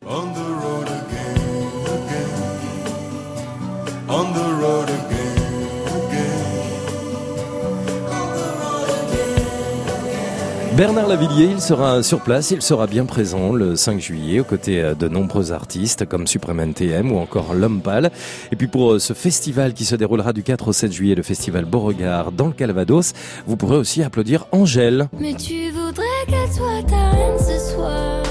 Bernard 10.81 11.07
Lavillier, 11.07 11.49
il 11.51 11.61
sera 11.61 12.01
sur 12.01 12.21
place, 12.21 12.49
il 12.49 12.63
sera 12.63 12.87
bien 12.87 13.05
présent 13.05 13.53
le 13.53 13.75
5 13.75 13.99
juillet 13.99 14.39
aux 14.39 14.43
côtés 14.43 14.81
euh, 14.81 14.95
de 14.95 15.07
nombreux 15.07 15.51
artistes 15.51 16.07
comme 16.07 16.25
Supreme 16.25 16.59
NTM 16.59 17.11
ou 17.11 17.19
encore 17.19 17.53
L'Homme 17.53 17.81
Pâle. 17.81 18.09
Et 18.51 18.55
puis 18.55 18.65
pour 18.65 18.93
euh, 18.93 18.97
ce 18.99 19.13
festival 19.13 19.75
qui 19.75 19.85
se 19.85 19.95
déroulera 19.95 20.33
du 20.33 20.41
4 20.41 20.69
au 20.69 20.73
7 20.73 20.91
juillet, 20.91 21.13
le 21.13 21.21
festival 21.21 21.65
Beauregard 21.65 22.31
dans 22.31 22.47
le 22.47 22.53
Calvados, 22.53 23.13
vous 23.45 23.57
pourrez 23.57 23.77
aussi 23.77 24.01
applaudir 24.01 24.47
Angèle. 24.51 25.07
Mais 25.19 25.35
tu 25.35 25.69
voudrais 25.69 26.03
qu'elle 26.27 26.51
soit 26.51 26.81
ta 26.87 27.11
reine 27.11 27.37
ce 27.37 27.73
soir. 27.75 28.23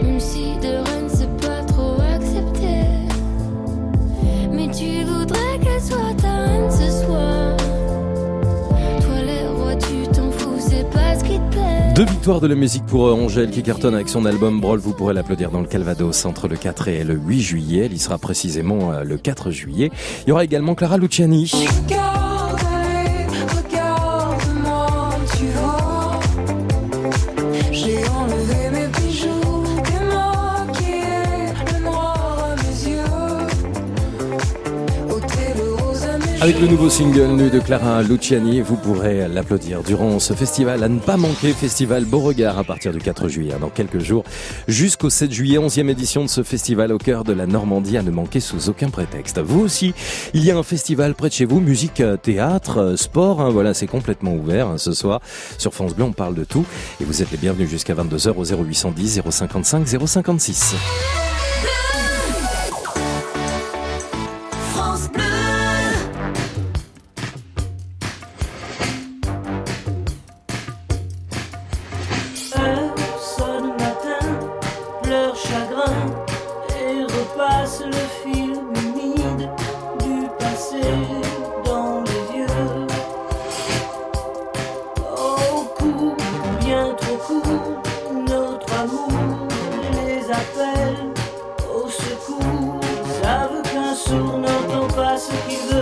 Même 0.00 0.20
si 0.20 0.54
c'est 1.08 1.36
pas 1.38 1.64
trop 1.64 2.00
accepté. 2.14 2.84
Mais 4.52 4.68
tu 4.68 5.02
voudrais 5.02 5.58
qu'elle 5.60 5.82
soit 5.82 6.14
ta 6.22 6.70
ce 6.70 6.90
soir. 6.92 6.97
Deux 11.98 12.04
victoires 12.04 12.40
de 12.40 12.46
la 12.46 12.54
musique 12.54 12.86
pour 12.86 13.08
euh, 13.08 13.12
Angèle 13.12 13.50
qui 13.50 13.60
cartonne 13.60 13.96
avec 13.96 14.08
son 14.08 14.24
album 14.24 14.60
Brawl. 14.60 14.78
Vous 14.78 14.92
pourrez 14.92 15.14
l'applaudir 15.14 15.50
dans 15.50 15.60
le 15.60 15.66
Calvados 15.66 16.26
entre 16.26 16.46
le 16.46 16.54
4 16.54 16.86
et 16.86 17.02
le 17.02 17.14
8 17.14 17.40
juillet. 17.40 17.86
Elle 17.86 17.92
y 17.92 17.98
sera 17.98 18.18
précisément 18.18 18.92
euh, 18.92 19.02
le 19.02 19.18
4 19.18 19.50
juillet. 19.50 19.90
Il 20.24 20.28
y 20.28 20.32
aura 20.32 20.44
également 20.44 20.76
Clara 20.76 20.96
Luciani. 20.96 21.50
Avec 36.40 36.60
le 36.60 36.68
nouveau 36.68 36.88
single 36.88 37.32
nu 37.32 37.50
de 37.50 37.58
Clara 37.58 38.00
Luciani, 38.04 38.60
vous 38.60 38.76
pourrez 38.76 39.26
l'applaudir 39.26 39.82
durant 39.82 40.20
ce 40.20 40.34
festival. 40.34 40.84
À 40.84 40.88
ne 40.88 41.00
pas 41.00 41.16
manquer, 41.16 41.52
Festival 41.52 42.04
Beauregard 42.04 42.56
à 42.60 42.62
partir 42.62 42.92
du 42.92 42.98
4 43.00 43.26
juillet, 43.26 43.54
hein, 43.54 43.58
dans 43.60 43.70
quelques 43.70 43.98
jours, 43.98 44.22
jusqu'au 44.68 45.10
7 45.10 45.32
juillet, 45.32 45.58
11e 45.58 45.88
édition 45.88 46.22
de 46.22 46.28
ce 46.28 46.44
festival 46.44 46.92
au 46.92 46.98
cœur 46.98 47.24
de 47.24 47.32
la 47.32 47.46
Normandie, 47.46 47.96
à 47.96 48.02
ne 48.02 48.12
manquer 48.12 48.38
sous 48.38 48.68
aucun 48.68 48.88
prétexte. 48.88 49.40
Vous 49.40 49.58
aussi, 49.58 49.94
il 50.32 50.44
y 50.44 50.52
a 50.52 50.56
un 50.56 50.62
festival 50.62 51.16
près 51.16 51.28
de 51.28 51.34
chez 51.34 51.44
vous, 51.44 51.58
musique, 51.58 52.00
euh, 52.00 52.16
théâtre, 52.16 52.78
euh, 52.78 52.96
sport, 52.96 53.40
hein, 53.40 53.50
voilà, 53.50 53.74
c'est 53.74 53.88
complètement 53.88 54.34
ouvert 54.34 54.68
hein, 54.68 54.78
ce 54.78 54.92
soir. 54.92 55.20
Sur 55.58 55.74
France 55.74 55.96
Bleu, 55.96 56.04
on 56.04 56.12
parle 56.12 56.36
de 56.36 56.44
tout. 56.44 56.64
Et 57.00 57.04
vous 57.04 57.20
êtes 57.20 57.32
les 57.32 57.38
bienvenus 57.38 57.68
jusqu'à 57.68 57.94
22h 57.94 58.34
au 58.36 58.44
0810 58.44 59.22
055 59.28 59.88
056. 60.06 60.76
N'entend 95.18 95.68
pas 95.68 95.77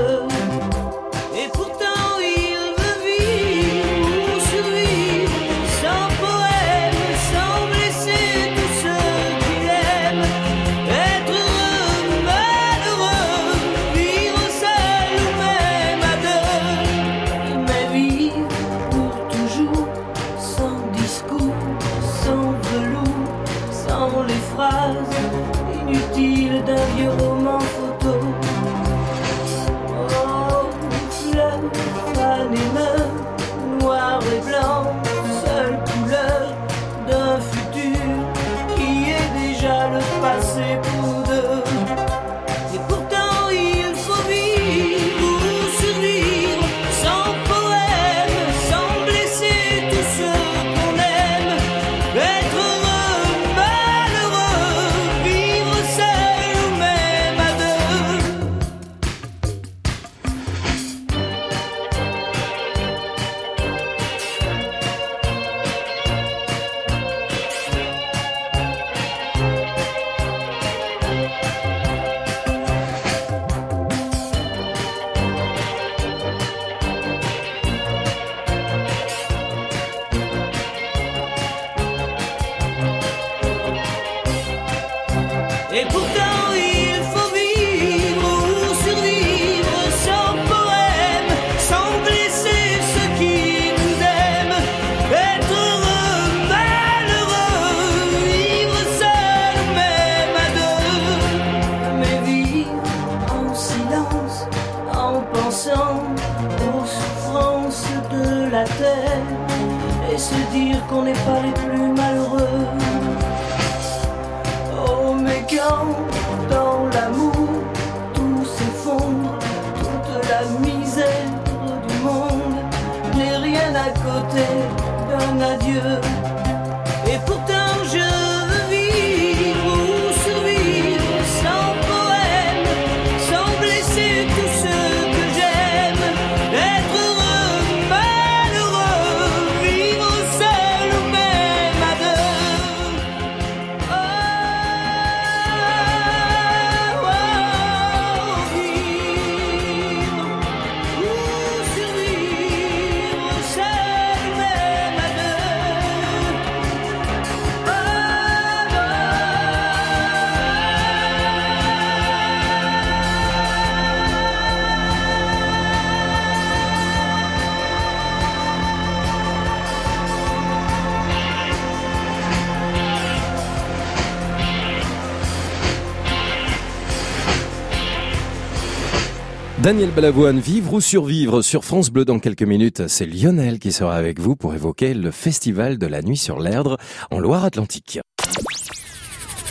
Daniel 179.66 179.90
Balavoine, 179.90 180.38
vivre 180.38 180.74
ou 180.74 180.80
survivre 180.80 181.42
sur 181.42 181.64
France 181.64 181.90
Bleu 181.90 182.04
dans 182.04 182.20
quelques 182.20 182.44
minutes. 182.44 182.86
C'est 182.86 183.04
Lionel 183.04 183.58
qui 183.58 183.72
sera 183.72 183.96
avec 183.96 184.20
vous 184.20 184.36
pour 184.36 184.54
évoquer 184.54 184.94
le 184.94 185.10
festival 185.10 185.76
de 185.76 185.88
la 185.88 186.02
nuit 186.02 186.16
sur 186.16 186.38
l'Erdre 186.38 186.76
en 187.10 187.18
Loire-Atlantique. 187.18 187.98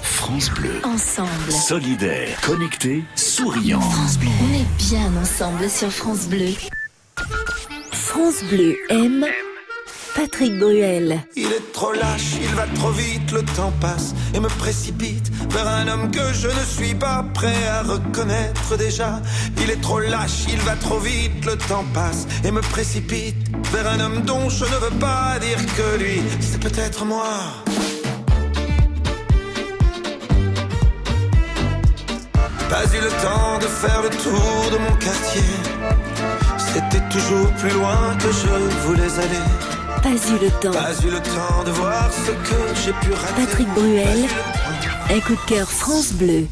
France 0.01 0.49
Bleu. 0.51 0.71
Ensemble. 0.85 1.51
Solidaire, 1.51 2.39
connecté, 2.45 3.03
souriant. 3.17 3.81
On 3.81 4.53
est 4.53 4.89
bien 4.89 5.11
ensemble 5.21 5.69
sur 5.69 5.91
France 5.91 6.29
Bleu. 6.29 6.53
France 7.91 8.41
Bleu 8.49 8.77
aime 8.87 9.25
Patrick 10.15 10.57
Bruel. 10.57 11.19
Il 11.35 11.47
est 11.47 11.73
trop 11.73 11.91
lâche, 11.91 12.35
il 12.41 12.55
va 12.55 12.65
trop 12.67 12.91
vite, 12.91 13.33
le 13.33 13.43
temps 13.57 13.73
passe 13.81 14.15
et 14.33 14.39
me 14.39 14.47
précipite 14.47 15.24
vers 15.55 15.67
un 15.67 15.87
homme 15.87 16.11
que 16.11 16.33
je 16.33 16.47
ne 16.47 16.65
suis 16.65 16.95
pas 16.95 17.23
prêt 17.33 17.67
à 17.67 17.81
reconnaître 17.81 18.75
déjà. 18.77 19.21
Il 19.61 19.69
est 19.69 19.81
trop 19.81 19.99
lâche, 19.99 20.45
il 20.49 20.59
va 20.59 20.75
trop 20.75 20.99
vite, 20.99 21.45
le 21.45 21.55
temps 21.55 21.85
passe 21.93 22.27
et 22.43 22.51
me 22.51 22.61
précipite 22.61 23.37
vers 23.71 23.87
un 23.87 23.99
homme 24.01 24.21
dont 24.23 24.49
je 24.49 24.65
ne 24.65 24.77
veux 24.83 24.97
pas 24.99 25.39
dire 25.39 25.59
que 25.77 25.97
lui, 26.03 26.21
c'est 26.41 26.59
peut-être 26.59 27.05
moi. 27.05 27.29
Pas 32.69 32.85
eu 32.95 33.01
le 33.07 33.13
temps 33.25 33.57
de 33.61 33.67
faire 33.81 34.01
le 34.01 34.09
tour 34.09 34.71
de 34.73 34.77
mon 34.77 34.95
quartier. 34.97 35.49
C'était 36.57 37.07
toujours 37.09 37.49
plus 37.61 37.69
loin 37.69 37.99
que 38.19 38.29
je 38.41 38.53
voulais 38.85 39.13
aller. 39.25 39.45
Pas 40.03 40.09
eu 40.09 40.37
le 40.43 40.51
temps. 40.61 40.71
Pas 40.71 40.93
eu 41.05 41.11
le 41.11 41.19
temps 41.19 41.63
de 41.65 41.71
voir 41.71 42.09
ce 42.11 42.31
que 42.31 42.59
j'ai 42.83 42.93
pu 43.01 43.13
rater. 43.13 43.45
Patrick 43.45 43.69
Bruel. 43.69 44.27
Un 45.07 45.19
coup 45.19 45.35
de 45.35 45.45
cœur 45.47 45.69
France 45.69 46.13
Bleu. 46.13 46.47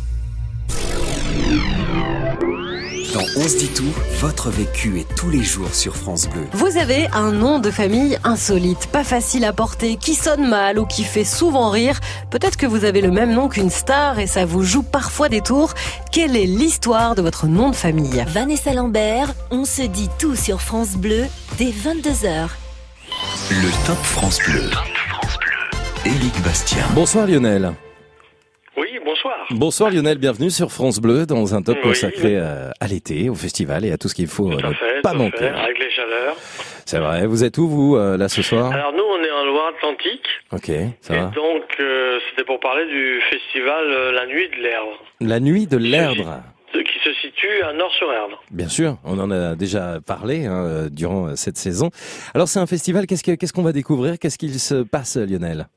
Dans 3.13 3.25
On 3.35 3.47
se 3.47 3.57
dit 3.57 3.69
tout, 3.69 3.91
votre 4.19 4.51
vécu 4.51 4.99
est 4.99 5.15
tous 5.15 5.29
les 5.31 5.41
jours 5.43 5.73
sur 5.73 5.95
France 5.95 6.27
Bleu. 6.29 6.45
Vous 6.53 6.77
avez 6.77 7.07
un 7.13 7.31
nom 7.31 7.57
de 7.57 7.71
famille 7.71 8.17
insolite, 8.23 8.87
pas 8.87 9.03
facile 9.03 9.43
à 9.45 9.53
porter, 9.53 9.97
qui 9.97 10.13
sonne 10.13 10.47
mal 10.47 10.77
ou 10.77 10.85
qui 10.85 11.03
fait 11.03 11.25
souvent 11.25 11.71
rire. 11.71 11.99
Peut-être 12.29 12.57
que 12.57 12.67
vous 12.67 12.85
avez 12.85 13.01
le 13.01 13.09
même 13.09 13.33
nom 13.33 13.49
qu'une 13.49 13.71
star 13.71 14.19
et 14.19 14.27
ça 14.27 14.45
vous 14.45 14.63
joue 14.63 14.83
parfois 14.83 15.29
des 15.29 15.41
tours. 15.41 15.73
Quelle 16.11 16.35
est 16.35 16.45
l'histoire 16.45 17.15
de 17.15 17.23
votre 17.23 17.47
nom 17.47 17.71
de 17.71 17.75
famille 17.75 18.23
Vanessa 18.27 18.73
Lambert, 18.73 19.33
on 19.49 19.65
se 19.65 19.81
dit 19.81 20.09
tout 20.19 20.35
sur 20.35 20.61
France 20.61 20.95
Bleu 20.95 21.25
dès 21.57 21.71
22h. 21.71 22.49
Le 23.49 23.87
Top 23.87 23.97
France 23.97 24.39
Bleu. 24.45 24.69
Éric 26.05 26.39
Bastien. 26.43 26.85
Bonsoir 26.93 27.25
Lionel. 27.25 27.73
Oui, 28.75 28.87
bonsoir. 29.05 29.35
Bonsoir 29.51 29.91
Lionel, 29.91 30.17
bienvenue 30.17 30.49
sur 30.49 30.71
France 30.71 30.99
Bleu 30.99 31.27
dans 31.27 31.53
un 31.53 31.61
top 31.61 31.77
Oui. 31.83 31.89
consacré 31.89 32.37
euh, 32.37 32.71
à 32.79 32.87
l'été, 32.87 33.29
au 33.29 33.35
festival 33.35 33.85
et 33.85 33.91
à 33.91 33.97
tout 33.97 34.07
ce 34.07 34.15
qu'il 34.15 34.27
faut 34.27 34.51
euh, 34.51 34.55
Tout 34.57 34.65
à 34.65 34.69
ne 34.69 34.73
fait, 34.73 35.01
pas 35.03 35.11
tout 35.11 35.17
manquer. 35.19 35.37
fait, 35.37 35.47
avec 35.49 35.77
les 35.79 35.91
chaleurs. 35.91 36.35
C'est 36.85 36.97
vrai, 36.97 37.27
vous 37.27 37.43
êtes 37.43 37.57
où 37.59 37.67
vous 37.67 37.95
euh, 37.97 38.17
là 38.17 38.27
ce 38.29 38.41
soir? 38.41 38.71
Alors 38.71 38.91
nous, 38.93 39.03
on 39.03 39.23
est 39.23 39.29
en 39.31 39.45
Loire-Atlantique. 39.45 40.25
Ok, 40.51 40.71
ça 41.01 41.15
Et 41.15 41.19
va. 41.19 41.25
donc, 41.27 41.63
euh, 41.79 42.19
c'était 42.29 42.45
pour 42.45 42.59
parler 42.59 42.85
du 42.87 43.21
festival 43.29 43.85
euh, 43.91 44.11
La 44.11 44.25
Nuit 44.25 44.49
de 44.49 44.63
l'Erdre, 44.63 44.99
La 45.21 45.39
nuit 45.39 45.67
de 45.67 45.77
l'Erdre. 45.77 46.41
qui 46.73 46.99
se 47.03 47.13
situe 47.21 47.61
à 47.63 47.73
Nord-sur-Erdre. 47.73 48.41
Bien 48.49 48.69
sûr, 48.69 48.97
on 49.03 49.19
en 49.19 49.29
a 49.29 49.55
déjà 49.55 49.99
parlé 50.03 50.45
hein, 50.47 50.65
euh, 50.65 50.89
durant 50.89 51.27
euh, 51.27 51.35
cette 51.35 51.57
saison. 51.57 51.91
Alors 52.33 52.47
c'est 52.47 52.59
un 52.59 52.65
festival, 52.65 53.05
qu'est-ce 53.05 53.23
que- 53.23 53.35
qu'est-ce 53.35 53.53
qu'on 53.53 53.61
va 53.61 53.71
découvrir? 53.71 54.17
Qu'est-ce 54.17 54.39
qu'il 54.39 54.59
se 54.59 54.81
passe 54.81 55.15
Lionel? 55.17 55.67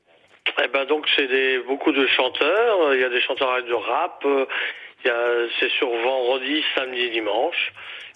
Eh 0.63 0.67
ben 0.69 0.85
donc, 0.85 1.05
c'est 1.15 1.27
des, 1.27 1.59
beaucoup 1.59 1.91
de 1.91 2.07
chanteurs. 2.07 2.93
Il 2.93 2.99
y 2.99 3.03
a 3.03 3.09
des 3.09 3.21
chanteurs 3.21 3.63
de 3.63 3.73
rap. 3.73 4.23
Il 4.25 5.07
y 5.07 5.09
a, 5.09 5.47
c'est 5.59 5.69
sur 5.71 5.89
vendredi, 5.89 6.63
samedi, 6.75 7.09
dimanche. 7.11 7.71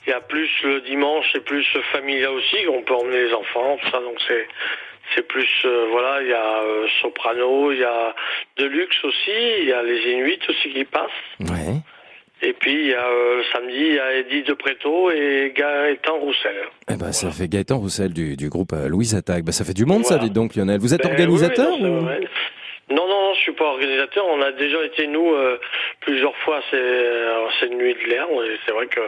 Il 0.06 0.10
y 0.10 0.14
a 0.14 0.22
plus 0.22 0.50
le 0.64 0.82
dimanche, 0.82 1.30
c'est 1.32 1.46
plus 1.46 1.66
familial 1.92 2.32
aussi. 2.32 2.58
On 2.68 2.82
peut 2.82 2.96
emmener 2.96 3.26
les 3.26 3.34
enfants, 3.34 3.78
tout 3.82 3.90
ça. 3.92 4.00
Donc 4.00 4.18
c'est 4.28 4.48
c'est 5.14 5.28
plus 5.28 5.50
euh, 5.66 5.88
voilà. 5.92 6.22
Il 6.24 6.30
y 6.30 6.34
a 6.34 6.62
euh, 6.64 6.88
soprano, 7.02 7.72
il 7.72 7.80
y 7.80 7.84
a 7.84 8.16
Deluxe 8.58 9.04
aussi. 9.04 9.60
Il 9.60 9.66
y 9.66 9.74
a 9.74 9.84
les 9.84 10.00
Inuits 10.12 10.40
aussi 10.50 10.74
qui 10.74 10.86
passent. 10.86 11.12
Ouais. 11.40 11.82
Et 12.44 12.54
puis 12.54 12.74
il 12.74 12.88
y 12.88 12.94
a 12.94 13.06
euh, 13.08 13.38
le 13.38 13.44
samedi, 13.54 13.76
il 13.78 13.94
y 13.96 14.00
a 14.00 14.14
Eddie 14.18 14.42
de 14.44 14.54
Préto 14.54 15.12
et 15.12 15.54
Gaëtan 15.56 16.18
Roussel. 16.18 16.56
Eh 16.90 16.96
ben, 16.96 17.12
ça 17.12 17.30
fait 17.32 17.48
Gaëtan 17.48 17.78
Roussel 17.78 18.14
du, 18.14 18.36
du 18.36 18.50
groupe 18.50 18.74
euh, 18.74 18.88
Louise 18.88 19.14
Attaque. 19.16 19.44
Ben, 19.44 19.52
ça 19.52 19.64
fait 19.64 19.76
du 19.76 19.86
monde 19.86 20.06
ça, 20.06 20.18
dites 20.18 20.34
donc 20.34 20.56
Lionel. 20.56 20.80
Vous 20.80 20.94
êtes 20.94 21.04
Ben, 21.04 21.12
organisateur 21.12 21.70
oui, 21.74 21.82
non, 21.84 22.00
vrai. 22.02 22.22
Non, 22.90 23.08
non, 23.08 23.22
non, 23.28 23.34
je 23.36 23.40
suis 23.42 23.52
pas 23.54 23.66
organisateur. 23.66 24.26
On 24.28 24.42
a 24.42 24.52
déjà 24.52 24.84
été 24.84 25.08
nous 25.08 25.34
euh, 25.34 25.60
plusieurs 26.02 26.36
fois 26.38 26.58
à 26.58 26.62
ces, 26.72 27.70
nuits 27.70 27.94
de 27.94 28.10
l'air. 28.10 28.26
C'est 28.66 28.72
vrai 28.74 28.88
que 28.88 29.00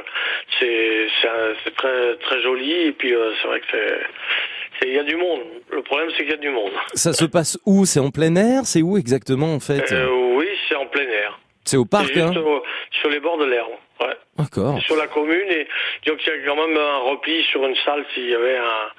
c'est 0.60 1.08
c'est 1.64 1.76
très 1.76 2.16
très 2.18 2.42
joli. 2.44 2.72
Et 2.88 2.92
puis 2.92 3.14
euh, 3.14 3.32
c'est 3.42 3.48
vrai 3.48 3.60
que 3.62 3.66
c'est 3.72 3.98
c'est- 4.80 4.88
il 4.90 4.94
y 4.96 5.00
a 5.00 5.04
du 5.04 5.16
monde. 5.16 5.42
Le 5.72 5.82
problème 5.82 6.10
c'est 6.16 6.24
qu'il 6.24 6.32
y 6.32 6.36
a 6.36 6.38
du 6.38 6.50
monde. 6.52 6.72
Ça 6.94 7.14
se 7.14 7.26
passe 7.26 7.58
où? 7.66 7.86
C'est 7.86 8.00
en 8.00 8.12
plein 8.12 8.36
air? 8.36 8.62
C'est 8.66 8.82
où 8.84 8.98
exactement 8.98 9.54
en 9.54 9.60
fait? 9.60 9.92
Euh, 9.92 10.08
oui, 10.36 10.46
c'est 10.70 10.76
en 10.76 10.86
plein 10.86 11.04
air. 11.10 11.40
C'est 11.66 11.78
au 11.78 11.86
parc 11.86 12.16
hein 12.18 12.34
au- 12.36 12.64
sur 13.02 13.10
les 13.10 13.20
bords 13.20 13.38
de 13.38 13.46
l'air. 13.46 13.66
Ouais. 14.02 14.16
D'accord. 14.38 14.80
Sur 14.82 14.96
la 14.98 15.08
commune 15.08 15.50
et 15.50 15.68
donc 16.06 16.20
il 16.26 16.30
y 16.30 16.32
a 16.32 16.46
quand 16.46 16.56
même 16.56 16.78
un 16.78 16.98
repli 17.10 17.44
sur 17.44 17.64
une 17.66 17.76
salle 17.86 18.06
s'il 18.14 18.30
y 18.30 18.36
avait 18.36 18.58
un 18.58 18.92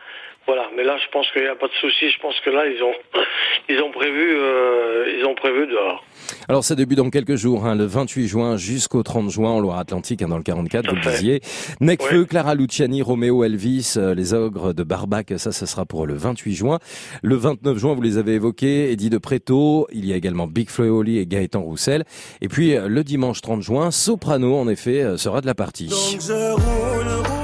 voilà, 0.47 0.69
mais 0.77 0.85
là 0.85 0.97
je 1.05 1.11
pense 1.11 1.31
qu'il 1.33 1.43
n'y 1.43 1.49
a 1.49 1.57
pas 1.57 1.69
de 1.69 1.73
souci. 1.81 2.11
Je 2.11 2.21
pense 2.21 2.39
que 2.41 2.51
là 2.51 2.67
ils 2.67 2.83
ont 2.83 2.95
ils 3.69 3.81
ont 3.81 3.91
prévu 3.91 4.37
euh, 4.37 5.17
ils 5.19 5.25
ont 5.27 5.35
prévu 5.35 5.67
dehors. 5.67 6.05
Alors 6.49 6.65
ça 6.65 6.75
débute 6.75 6.99
dans 6.99 7.11
quelques 7.11 7.37
jours, 7.37 7.67
hein, 7.67 7.75
le 7.75 7.85
28 7.85 8.27
juin 8.27 8.57
jusqu'au 8.57 9.03
30 9.03 9.31
juin 9.31 9.51
en 9.51 9.61
Loire-Atlantique, 9.61 10.23
hein, 10.23 10.29
dans 10.29 10.37
le 10.37 10.43
44, 10.43 10.89
vous 10.89 10.97
le 10.97 11.01
disiez. 11.03 11.41
Necfeu, 11.81 12.25
Clara 12.25 12.55
Luciani, 12.55 13.03
Roméo 13.03 13.45
Elvis, 13.45 13.95
euh, 13.97 14.15
les 14.15 14.35
ogres 14.35 14.73
de 14.73 14.83
Barbac, 14.83 15.33
ça, 15.39 15.53
ce 15.53 15.67
sera 15.67 15.87
pour 15.87 16.07
le 16.07 16.15
28 16.15 16.55
juin. 16.55 16.79
Le 17.23 17.37
29 17.37 17.79
juin, 17.79 17.95
vous 17.95 18.03
les 18.03 18.19
avez 18.19 18.35
évoqués, 18.35 18.93
Eddie 18.93 19.11
de 19.11 19.19
Préto, 19.19 19.87
il 19.93 20.07
y 20.07 20.13
a 20.13 20.17
également 20.17 20.47
Big 20.47 20.69
Flo 20.69 21.05
et 21.05 21.27
Gaëtan 21.27 21.63
Roussel. 21.63 22.05
Et 22.41 22.49
puis 22.49 22.77
euh, 22.77 22.89
le 22.89 23.05
dimanche 23.05 23.41
30 23.41 23.63
juin, 23.63 23.91
Soprano, 23.91 24.57
en 24.57 24.69
effet, 24.69 25.03
euh, 25.03 25.17
sera 25.17 25.41
de 25.41 25.47
la 25.47 25.55
partie. 25.55 25.89
Donc 25.89 26.21
je 26.21 26.53
roule, 26.53 26.63
roule, 26.63 27.27
roule, 27.27 27.44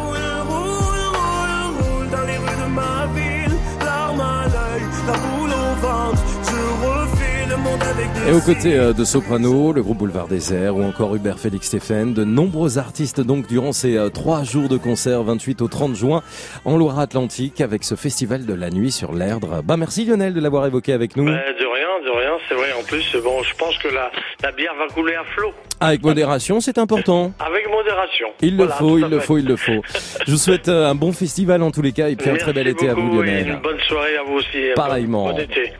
Et 8.29 8.33
aux 8.33 8.41
côtés 8.41 8.75
euh, 8.77 8.93
de 8.93 9.05
Soprano, 9.05 9.73
le 9.73 9.83
groupe 9.83 9.99
Boulevard 9.99 10.29
Désert 10.29 10.77
ou 10.77 10.85
encore 10.85 11.17
Hubert 11.17 11.39
Félix 11.39 11.67
Stéphane, 11.67 12.15
de 12.15 12.23
nombreux 12.23 12.79
artistes 12.79 13.21
donc 13.21 13.49
durant 13.49 13.73
ces 13.73 13.97
euh, 13.97 14.11
trois 14.11 14.45
jours 14.45 14.69
de 14.69 14.77
concert 14.77 15.23
28 15.25 15.63
au 15.63 15.69
30 15.69 15.97
juin 15.97 16.23
en 16.65 16.77
Loire-Atlantique 16.77 17.61
avec 17.61 17.83
ce 17.83 17.97
festival 17.97 18.47
de 18.47 18.55
la 18.55 18.71
nuit 18.71 18.93
sur 18.93 19.13
l'Erdre. 19.13 19.63
Bah 19.65 19.77
merci 19.77 20.05
Lionel 20.05 20.35
de 20.35 20.41
l'avoir 20.41 20.67
évoqué 20.67 20.93
avec 20.93 21.17
nous. 21.17 21.25
Ben, 21.25 21.33
de 21.33 21.67
rien, 21.67 22.05
de 22.05 22.17
rien, 22.17 22.33
c'est 22.49 22.55
vrai. 22.55 22.69
En 22.79 22.85
plus, 22.85 23.17
bon, 23.25 23.43
je 23.43 23.55
pense 23.57 23.77
que 23.79 23.89
la, 23.89 24.11
la 24.43 24.53
bière 24.53 24.75
va 24.79 24.87
couler 24.95 25.15
à 25.15 25.25
flot. 25.25 25.53
Avec 25.81 26.03
modération, 26.03 26.61
c'est 26.61 26.79
important. 26.79 27.33
Avec 27.41 27.69
modération. 27.69 28.29
Il 28.43 28.57
le 28.57 28.69
faut, 28.69 28.99
il 28.99 29.09
le 29.09 29.19
fait. 29.19 29.27
faut, 29.27 29.39
il 29.39 29.47
le 29.47 29.57
faut. 29.57 29.83
Je 30.27 30.31
vous 30.31 30.37
souhaite 30.37 30.69
euh, 30.69 30.87
un 30.91 30.95
bon 30.95 31.13
festival 31.13 31.63
en 31.63 31.71
tous 31.71 31.83
les 31.83 31.93
cas 31.93 32.09
et 32.09 32.17
puis 32.17 32.31
un 32.31 32.37
très 32.37 32.53
bel 32.53 32.69
été 32.69 32.89
à 32.89 32.95
vous 32.95 33.03
beaucoup 33.09 33.23
et 33.23 33.27
Lionel. 33.27 33.49
Une 33.49 33.57
bonne 33.63 33.81
soirée 33.81 34.17
à 34.17 34.23
vous 34.23 34.35
aussi. 34.35 34.59
Pareillement. 34.77 35.33
Bon 35.33 35.39
été. 35.39 35.73